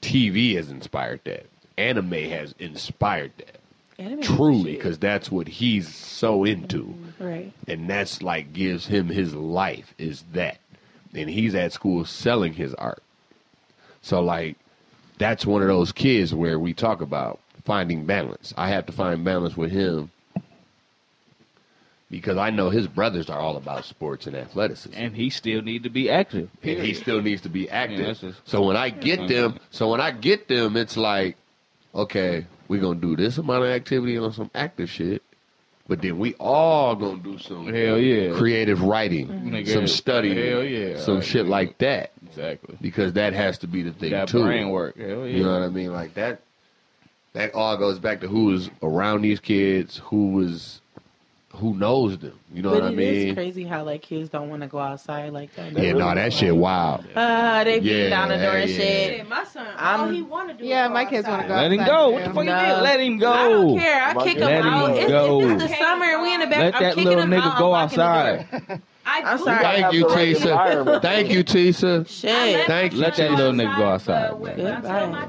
[0.00, 1.46] TV has inspired that.
[1.76, 3.60] Anime has inspired that.
[3.98, 6.84] Anime Truly, because that's what he's so into.
[6.84, 7.24] Mm-hmm.
[7.24, 7.52] right.
[7.68, 10.58] And that's like gives him his life is that.
[11.14, 13.02] And he's at school selling his art.
[14.02, 14.56] So like
[15.18, 18.52] that's one of those kids where we talk about finding balance.
[18.56, 20.10] I have to find balance with him
[22.10, 24.94] because I know his brothers are all about sports and athleticism.
[24.96, 26.48] and he still need to be active.
[26.62, 28.06] and he still needs to be active.
[28.06, 29.32] that's just- so when I get mm-hmm.
[29.32, 31.36] them, so when I get them, it's like,
[31.94, 35.22] okay, we're gonna do this amount of activity on some active shit,
[35.88, 38.36] but then we all gonna do some Hell yeah.
[38.36, 40.98] creative writing, Nigga, some studying, Hell yeah.
[41.00, 42.76] some shit like that, Exactly.
[42.80, 44.42] because that has to be the thing That too.
[44.42, 44.96] brain work.
[44.96, 45.36] Hell yeah.
[45.36, 45.92] You know what I mean?
[45.92, 46.40] Like that.
[47.34, 50.80] That all goes back to who is around these kids, who was,
[51.54, 52.38] who knows them.
[52.52, 53.34] You know but what I it is mean?
[53.34, 55.72] crazy how like kids don't want to go outside like that.
[55.72, 57.04] Yeah, no, that shit wild.
[57.14, 58.76] Uh, they beat Yeah, down the door and yeah.
[58.76, 59.16] shit.
[59.18, 60.64] Shit, my son, I'm- all he want to do.
[60.64, 62.10] Yeah, is go my kids wanna go Let him go.
[62.10, 62.34] What the too.
[62.34, 62.74] fuck you No.
[62.76, 62.82] did?
[62.82, 63.32] Let him go.
[63.32, 64.02] I don't care.
[64.02, 64.96] I Let kick him them out.
[64.96, 65.40] It's, go.
[65.40, 67.30] If it's the summer and we in the back, Let I'm that kicking little them
[67.30, 67.58] nigga out.
[67.58, 68.12] go I'm locking the door.
[68.12, 68.82] outside.
[69.06, 69.62] I I'm do sorry.
[69.62, 71.02] Thank you, the Tisa.
[71.02, 72.08] Thank you, Tisa.
[72.08, 72.66] Shit.
[72.66, 72.98] Thank you.
[73.00, 74.56] Let that little nigga go outside, man.
[74.56, 75.28] Goodbye.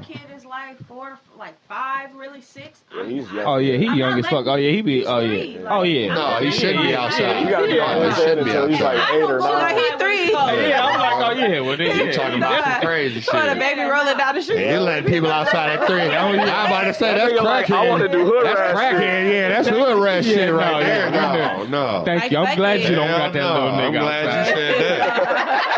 [0.66, 2.80] Kid like four, like five, really six.
[2.94, 3.46] Yeah, he's young.
[3.46, 4.46] Oh yeah, he I'm young as fuck.
[4.46, 4.98] Oh yeah, he be.
[4.98, 5.62] he's Oh three, yeah.
[5.62, 6.14] like- Oh yeah.
[6.14, 7.40] No, he shouldn't be outside.
[7.44, 9.14] You gotta be Yeah, he shouldn't be until he's like outside.
[9.16, 9.76] eight or Well, nine.
[9.76, 10.30] he three.
[10.32, 11.60] Yeah, I'm like, oh yeah.
[11.60, 12.12] Well, then, You yeah.
[12.12, 13.58] talking about some crazy Saw the shit.
[13.58, 14.70] baby rolling down the street.
[14.70, 16.00] You letting people outside at three.
[16.02, 19.32] I'm about to say that's nigga like, I wanna do hood That's rat crackhead.
[19.32, 21.10] Yeah, that's hood rat shit right there.
[21.10, 22.02] No, no.
[22.06, 22.38] Thank you.
[22.38, 23.52] I'm glad you don't got that no.
[23.54, 25.72] little I'm glad you said that.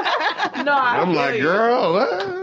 [0.64, 2.36] No, I I'm like, girl,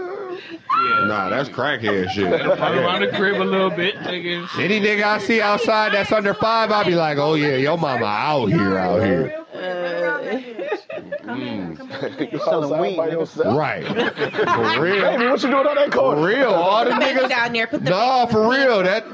[0.76, 1.08] what?
[1.08, 2.26] Nah, that's crackhead shit.
[2.26, 4.48] Run around the crib a little bit, nigga.
[4.60, 8.06] Any nigga I see outside that's under five, I'll be like, oh yeah, your mama
[8.06, 9.45] out here, out here.
[11.26, 12.22] Come in, come mm.
[12.22, 12.30] in.
[12.32, 13.58] You selling weed, by yourself?
[13.58, 13.86] Right.
[13.88, 15.30] For Baby, real.
[15.32, 16.50] what you doing on that For real.
[16.54, 17.30] All them Baby niggas.
[17.30, 18.84] down there, put the No, for real.
[18.84, 19.06] That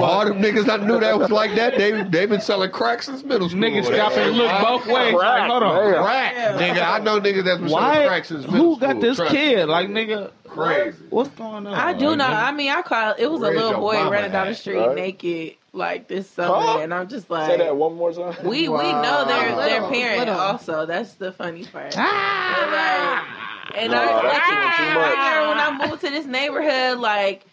[0.00, 1.76] all them niggas I knew that was like that.
[1.76, 3.62] They they been selling crack since middle school.
[3.62, 5.14] Niggas stop and look both ways.
[5.14, 5.92] Like, hold on.
[5.92, 6.02] Damn.
[6.04, 6.82] Crack, nigga.
[6.82, 8.06] I know niggas that's been selling Why?
[8.06, 8.74] crack since middle school.
[8.74, 9.68] Who got this Trust kid?
[9.68, 10.32] Like, nigga.
[10.46, 10.98] Crazy.
[11.08, 11.74] what's going on?
[11.74, 12.24] I do Like, know.
[12.24, 14.94] nigga, I mean, I call it was a little boy running down the street right?
[14.94, 16.78] naked like this summer, Huh?
[16.80, 18.36] and I'm just like, Say that one more time.
[18.46, 20.86] we we know their their Little, parent also.
[20.86, 21.94] That's the funny part.
[21.96, 23.51] Ah!
[23.68, 25.16] But, like, and No, I, that's like, too I much.
[25.16, 27.46] remember when I moved to this neighborhood, like.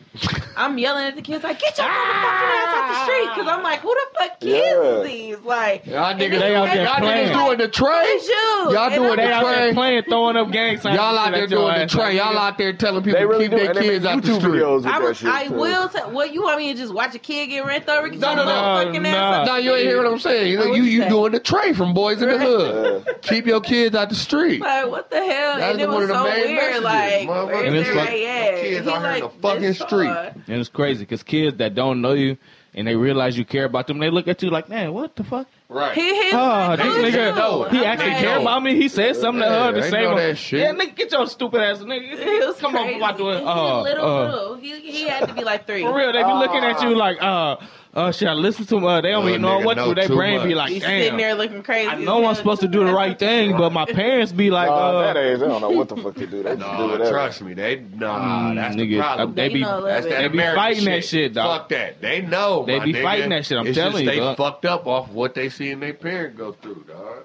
[0.57, 1.89] I'm yelling at the kids like, get your ah!
[1.89, 4.97] motherfucking ass out the street, because I'm like, who the fuck kids Yeah.
[4.97, 5.39] is these?
[5.45, 7.29] Like, Y'all niggas, They out there y'all playing.
[7.29, 8.19] niggas doing the tray.
[8.27, 8.73] you.
[8.73, 9.73] Y'all And doing I'm They the out like, there tray.
[9.73, 10.95] playing, throwing up gang signs.
[10.97, 11.91] Y'all out there shit at your doing the ass.
[11.91, 12.15] tray.
[12.17, 13.57] Y'all out there telling people to really keep do.
[13.59, 14.91] their And kids out the YouTube street.
[14.91, 15.29] I, shit.
[15.29, 15.89] I will.
[15.89, 18.09] T- what you want me to just watch a kid get ran over?
[18.09, 18.91] Get No, no, no.
[18.99, 20.51] No, ass No, you ain't hear what I'm saying.
[20.51, 23.21] You know, you you you doing the tray from boys in the hood.
[23.21, 24.59] Keep your kids out the street.
[24.59, 25.61] Like what the hell?
[25.61, 26.83] And it one of the so main weird.
[26.83, 30.09] messages, Like And it's like- Kids He out here in the fucking this street.
[30.09, 32.37] And it's crazy because kids that don't know you
[32.73, 35.23] and they realize you care about them, they look at you like, man, what the
[35.23, 35.47] fuck?
[35.69, 35.93] Right.
[35.95, 36.33] He hit.
[36.33, 36.85] Oh, this
[37.15, 38.75] nigga, know he actually like, care about me.
[38.75, 40.17] He said something to Yeah, her to they save know him.
[40.17, 40.59] that shit.
[40.61, 42.11] Yeah, nigga, get your stupid ass nigga.
[42.19, 42.93] It was Come crazy.
[42.95, 43.37] on, about doing.
[43.39, 44.55] He Uh, little, uh, little.
[44.55, 45.83] He, he had to be like three.
[45.83, 47.57] for real, they be looking at you like, uh,
[47.93, 48.85] uh, should I listen to him?
[48.85, 49.95] Uh, they don't Little even know what to know do.
[49.99, 50.55] Their too brain be much.
[50.57, 51.17] like, He's sitting damn.
[51.17, 51.89] there looking crazy.
[51.89, 52.23] I know.
[52.25, 55.17] I'm supposed to do the right thing, but my parents be like, Nah, uh, that
[55.17, 56.43] age, they don't know what the fuck to do.
[56.43, 57.09] They just do No, whatever.
[57.09, 58.51] trust me, they nah.
[58.51, 59.33] Mm, That's the problem.
[59.35, 61.59] they They be know a little That's that They be American fighting that shit, dog.
[61.61, 62.01] Fuck that.
[62.01, 62.65] They know.
[62.65, 63.01] They my be nigga.
[63.03, 64.37] fighting that shit, I'm it's telling just you, They dog.
[64.37, 67.23] fucked up off what they seeing their parent go through, dog.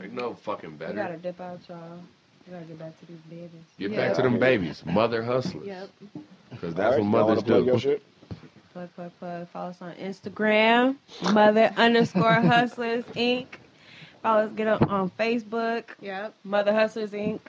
[0.00, 1.78] They know fucking We gotta dip out, y'all.
[2.48, 3.50] We gotta get back to these babies.
[3.78, 3.96] Get Yeah.
[4.08, 5.66] back to them babies, mother hustlers.
[5.66, 5.88] Yep.
[6.50, 8.00] Because that's right, what mothers do.
[8.80, 8.94] Shit?
[8.94, 9.48] Plug, plug, plug.
[9.48, 10.96] Follow us on Instagram,
[11.32, 13.46] Mother underscore Hustlers Inc.
[14.22, 16.34] Follow us, get up on Facebook, Yep.
[16.44, 17.40] Mother Hustlers Inc.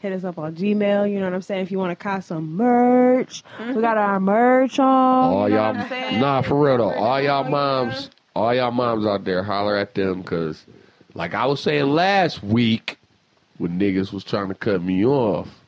[0.00, 1.10] Hit us up on Gmail.
[1.10, 1.62] You know what I'm saying?
[1.62, 4.86] If you want to cop some merch, we got our merch on.
[4.86, 6.90] All you know y'all, what I'm nah, for real though.
[6.90, 10.64] All y'all moms, all y'all moms out there, holler at them because,
[11.14, 12.96] like I was saying last week,
[13.58, 15.59] when niggas was trying to cut me off.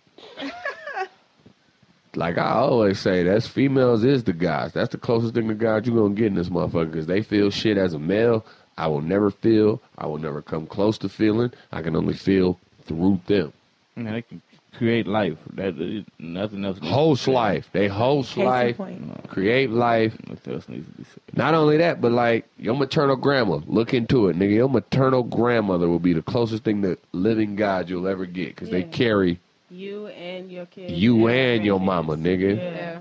[2.15, 4.73] Like I always say, that's females is the guys.
[4.73, 7.51] That's the closest thing to guys you're gonna get in this motherfucker because they feel
[7.51, 8.45] shit as a male.
[8.77, 9.81] I will never feel.
[9.99, 11.53] I will never come close to feeling.
[11.73, 13.53] I can only feel through them.
[13.97, 14.43] Man, they can
[14.77, 15.37] create life.
[15.55, 16.81] That is- nothing else.
[16.81, 17.69] needs Host life.
[17.73, 18.77] They host Case life.
[18.77, 19.29] point.
[19.29, 20.15] Create life.
[20.29, 21.37] Nothing else needs to be said.
[21.37, 24.55] Not only that, but like your maternal grandma, look into it, nigga.
[24.55, 28.69] Your maternal grandmother will be the closest thing to living God you'll ever get because
[28.71, 29.39] they carry
[29.73, 30.93] You and your kids.
[30.93, 32.57] you and your mama, nigga.
[32.57, 32.75] Yeah.
[32.75, 32.99] Yeah.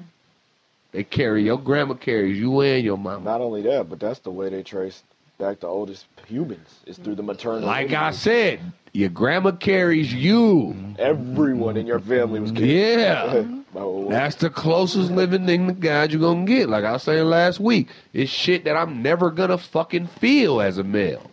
[0.92, 3.24] They carry your grandma carries you and your mama.
[3.24, 5.04] Not only that, but that's the way they trace
[5.38, 6.68] back the oldest humans.
[6.86, 7.62] It's through the maternal.
[7.62, 8.60] Like I said,
[8.94, 10.76] your grandma carries you.
[11.00, 12.68] everyone in your family was killed.
[12.68, 13.44] Yeah.
[14.10, 16.68] That's the closest living thing to God you're gonna get.
[16.68, 20.78] Like I was saying last week, it's shit that I'm never gonna fucking feel as
[20.78, 21.32] a male.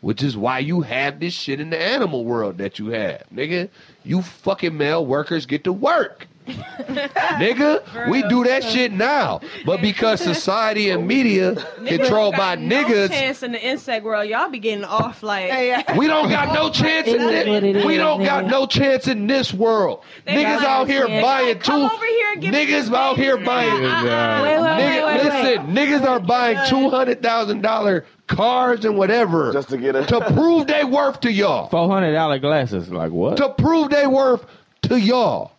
[0.00, 3.68] Which is why you have this shit in the animal world that you have, nigga.
[4.04, 6.26] You fucking male workers get to work.
[6.46, 9.40] Nigga, we do that shit now.
[9.64, 11.54] But because society and media
[11.86, 14.28] controlled by No niggas, chance in the insect world.
[14.28, 15.96] Y'all be getting off like.
[15.96, 17.84] we don't got no chance in It is what it this.
[17.84, 20.04] We don't got no chance in this world.
[20.26, 21.22] Niggas out here chance.
[21.22, 21.94] buying Come two.
[21.94, 23.84] over here and give Niggas some out here buying.
[23.84, 24.42] Uh-uh.
[24.42, 25.24] Wait, wait, Nigga, wait, wait, wait.
[25.24, 30.04] listen, niggas are buying two hundred thousand dollar cars and whatever Just to get a
[30.06, 31.68] to prove they worth to y'all.
[31.68, 32.90] Four hundred dollar glasses.
[32.90, 33.36] Like what?
[33.38, 34.44] To prove they worth
[34.82, 35.52] to y'all.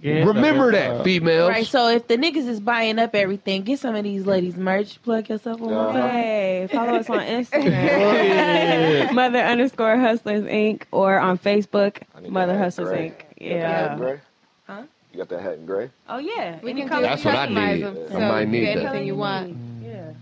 [0.00, 1.50] Yeah, Remember uh, that, females.
[1.50, 5.02] Right, so if the niggas is buying up everything, get some of these ladies merch.
[5.02, 6.10] Plug yourself one more time.
[6.10, 10.82] Hey, follow us on Instagram, Mother underscore Hustlers Inc.
[10.90, 13.10] or on Facebook, Mother that Hustlers gray.
[13.10, 13.42] Inc.
[13.42, 13.96] You got hat Yeah.
[13.96, 14.20] gray?
[14.66, 14.82] Huh?
[15.12, 15.90] You got that hat in gray?
[16.08, 16.58] Oh yeah.
[16.62, 17.82] We can color do That's you what I customize need.
[17.84, 18.86] them, I so might need get that.
[18.86, 19.56] anything you want.
[19.82, 20.12] Yeah.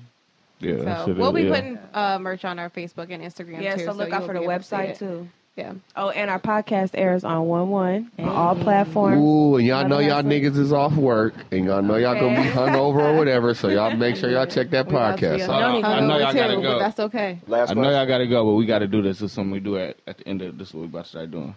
[0.63, 1.55] Yeah, So we'll be yeah.
[1.55, 3.85] putting uh, merch on our Facebook and Instagram Yeah, too.
[3.87, 5.29] so look out for the be able to see website too.
[5.57, 5.75] Yeah.
[5.97, 9.19] Oh, and our podcast airs on One One on all platforms.
[9.21, 12.49] Ooh, and y'all know y'all niggas is off work, and y'all know y'all gonna be
[12.49, 12.51] Okay.
[12.51, 13.53] hungover or whatever.
[13.55, 15.85] So y'all make sure y'all check that We about to podcast be out.
[15.85, 16.63] I know y'all gotta go.
[16.63, 17.41] But that's okay.
[17.47, 19.19] Last I know y'all gotta go, but we gotta do this.
[19.19, 20.69] This is something we do at, at the end of this.
[20.69, 21.55] is What we about to start doing.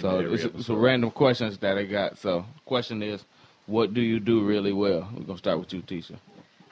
[0.00, 2.18] So End of every it's, it's a random questions that I got.
[2.18, 3.24] So question is,
[3.66, 5.08] what do you do really well?
[5.16, 6.16] We're gonna start with you, Tisha.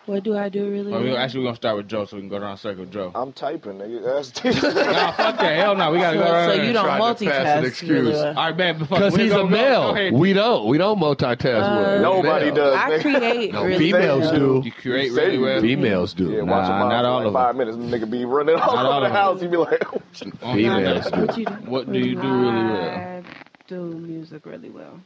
[0.07, 0.93] What do I do really?
[0.93, 1.17] Or we, well?
[1.19, 3.13] actually, we're gonna start with Joe, so we can go around circle Joe.
[3.15, 4.03] I'm typing, nigga.
[4.03, 5.57] That's nah, fuck that.
[5.57, 5.93] Hell no.
[5.93, 6.57] We gotta go around.
[6.57, 7.65] so you don't Tried an multitask.
[7.69, 7.91] excuse.
[7.91, 8.35] Really All well.
[8.35, 8.79] right, man.
[8.81, 9.95] Because he's a go- male.
[9.95, 10.19] go.
[10.19, 10.67] We don't.
[10.67, 12.03] We don't multitask Uh, well.
[12.03, 12.55] Nobody Male.
[12.57, 12.77] does.
[12.77, 13.01] I nigga.
[13.03, 14.63] create No, really females do.
[14.65, 15.61] You create really well.
[15.61, 16.31] Females do.
[16.33, 17.77] Yeah, watch Nah, your not all like of five minutes.
[17.77, 19.39] Nigga be running all over the house.
[19.39, 19.45] them.
[19.45, 20.33] You be like, oh, shit.
[20.43, 21.45] On Females do.
[21.71, 21.99] What you do?
[22.01, 22.91] You do really well?
[22.91, 23.23] I
[23.69, 24.99] do music really well.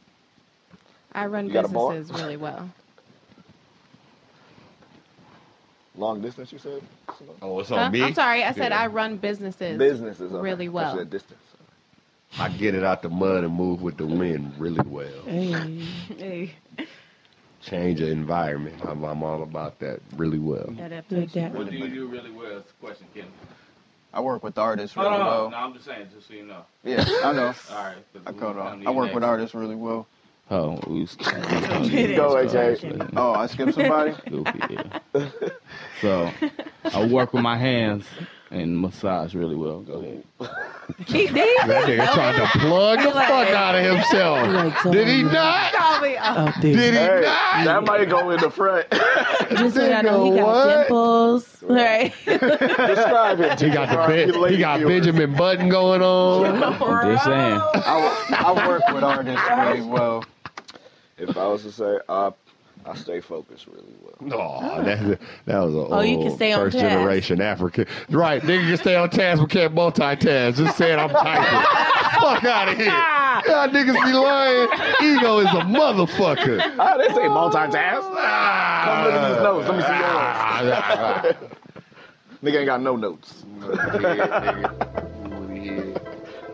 [1.13, 1.93] I run You got a bar?
[1.93, 2.67] businesses really well.
[5.97, 6.51] Long distance.
[6.51, 6.81] You said
[7.41, 7.75] Oh, it's Huh?
[7.75, 8.03] on me.
[8.03, 8.43] I'm sorry.
[8.43, 8.79] I said Yeah.
[8.81, 9.77] I run businesses.
[9.77, 10.41] businesses okay.
[10.41, 10.97] really I well.
[10.97, 11.39] said distance.
[12.37, 15.23] I get it out the mud and move with the wind really well.
[15.25, 15.85] Hey.
[16.17, 16.55] Hey,
[17.61, 18.75] Change the environment.
[18.85, 20.73] I'm, I'm all about that really well.
[21.09, 21.51] Like that.
[21.53, 22.55] What do you do really well?
[22.55, 23.25] That's the question, Ken.
[24.13, 25.27] I work with artists Hold really on.
[25.27, 25.49] well.
[25.49, 26.63] No, I'm just saying, just so you know.
[26.83, 27.53] Yeah, I know.
[27.71, 27.95] all right.
[28.25, 28.77] I cut off.
[28.77, 30.07] I you work with artists really well.
[30.49, 31.25] Oh, we was, Go,
[32.35, 33.11] AJ.
[33.17, 34.13] Oh, I skipped somebody.
[34.29, 34.99] Goofy, yeah.
[36.01, 36.31] So
[36.93, 38.05] I work with my hands
[38.51, 39.79] and massage really well.
[39.81, 40.23] Go ahead.
[41.07, 41.35] He did.
[41.67, 44.47] That nigga tried to plug the fuck out of himself.
[44.47, 45.73] Like, Did he not?
[45.75, 46.01] Out
[46.61, 46.61] there.
[46.61, 47.65] Did he Hey, not?
[47.65, 48.85] that might go in the front.
[49.57, 50.77] Just so y'all know, he Nigga, got what?
[50.81, 51.63] dimples.
[51.63, 52.13] Right.
[52.25, 53.59] Describe it.
[53.59, 54.79] He got the ben- he got.
[54.87, 56.45] Benjamin Button going on.
[56.63, 57.59] I'm just saying.
[57.73, 60.23] I, I work with artists really well.
[61.17, 62.31] If I was to say, uh,
[62.85, 64.15] I stay focused really well.
[64.21, 66.89] No, that, that was a Oh, you can old stay on first task.
[66.93, 67.85] generation African.
[68.09, 70.55] Right, nigga can stay on task but can't multitask.
[70.57, 72.21] Just saying I'm typing.
[72.21, 72.85] Fuck out of here.
[73.47, 74.69] Y'all niggas be lying.
[75.17, 76.59] Ego is a motherfucker.
[76.77, 78.01] Ah, they say multitask.
[78.01, 79.67] Come look at these notes.
[79.67, 81.35] Let me see Ah, yours.
[82.43, 83.43] Nigga ain't got no notes.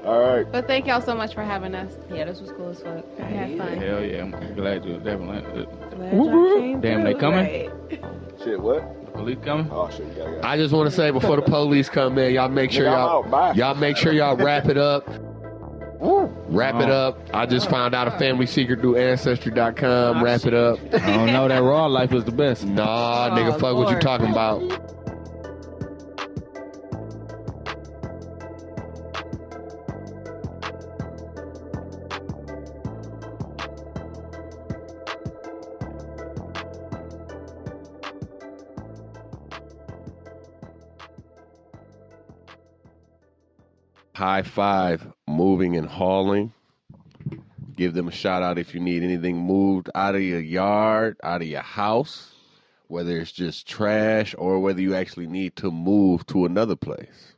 [0.06, 0.52] All right.
[0.52, 1.94] But thank y'all so much for having us.
[2.12, 3.06] yeah, this was cool as fuck.
[3.18, 3.78] We had fun.
[3.78, 5.38] Hell yeah, I'm glad you definitely.
[5.38, 5.66] Uh,
[5.96, 7.40] glad y'all came Damn, they coming?
[7.40, 7.70] Right.
[8.44, 9.14] Shit, what?
[9.14, 9.70] Police coming?
[9.72, 10.46] Oh shit, you gotta.
[10.46, 13.32] I just want to say before the police come in, y'all make sure Nigga, I'm
[13.32, 15.08] y'all y'all make sure y'all wrap it up.
[16.50, 17.18] Wrap it up.
[17.34, 20.18] I just found out a family secret through ancestry.com.
[20.18, 20.78] Oh, wrap it up.
[20.94, 21.48] I don't know.
[21.48, 22.66] That raw life is the best.
[22.66, 24.93] Nah, nigga, Oh, fuck what you talking about.
[44.16, 46.54] High five, moving and hauling.
[47.76, 51.42] Give them a shout out if you need anything moved out of your yard, out
[51.42, 52.32] of your house,
[52.88, 57.33] whether it's just trash or whether you actually need to move to another place.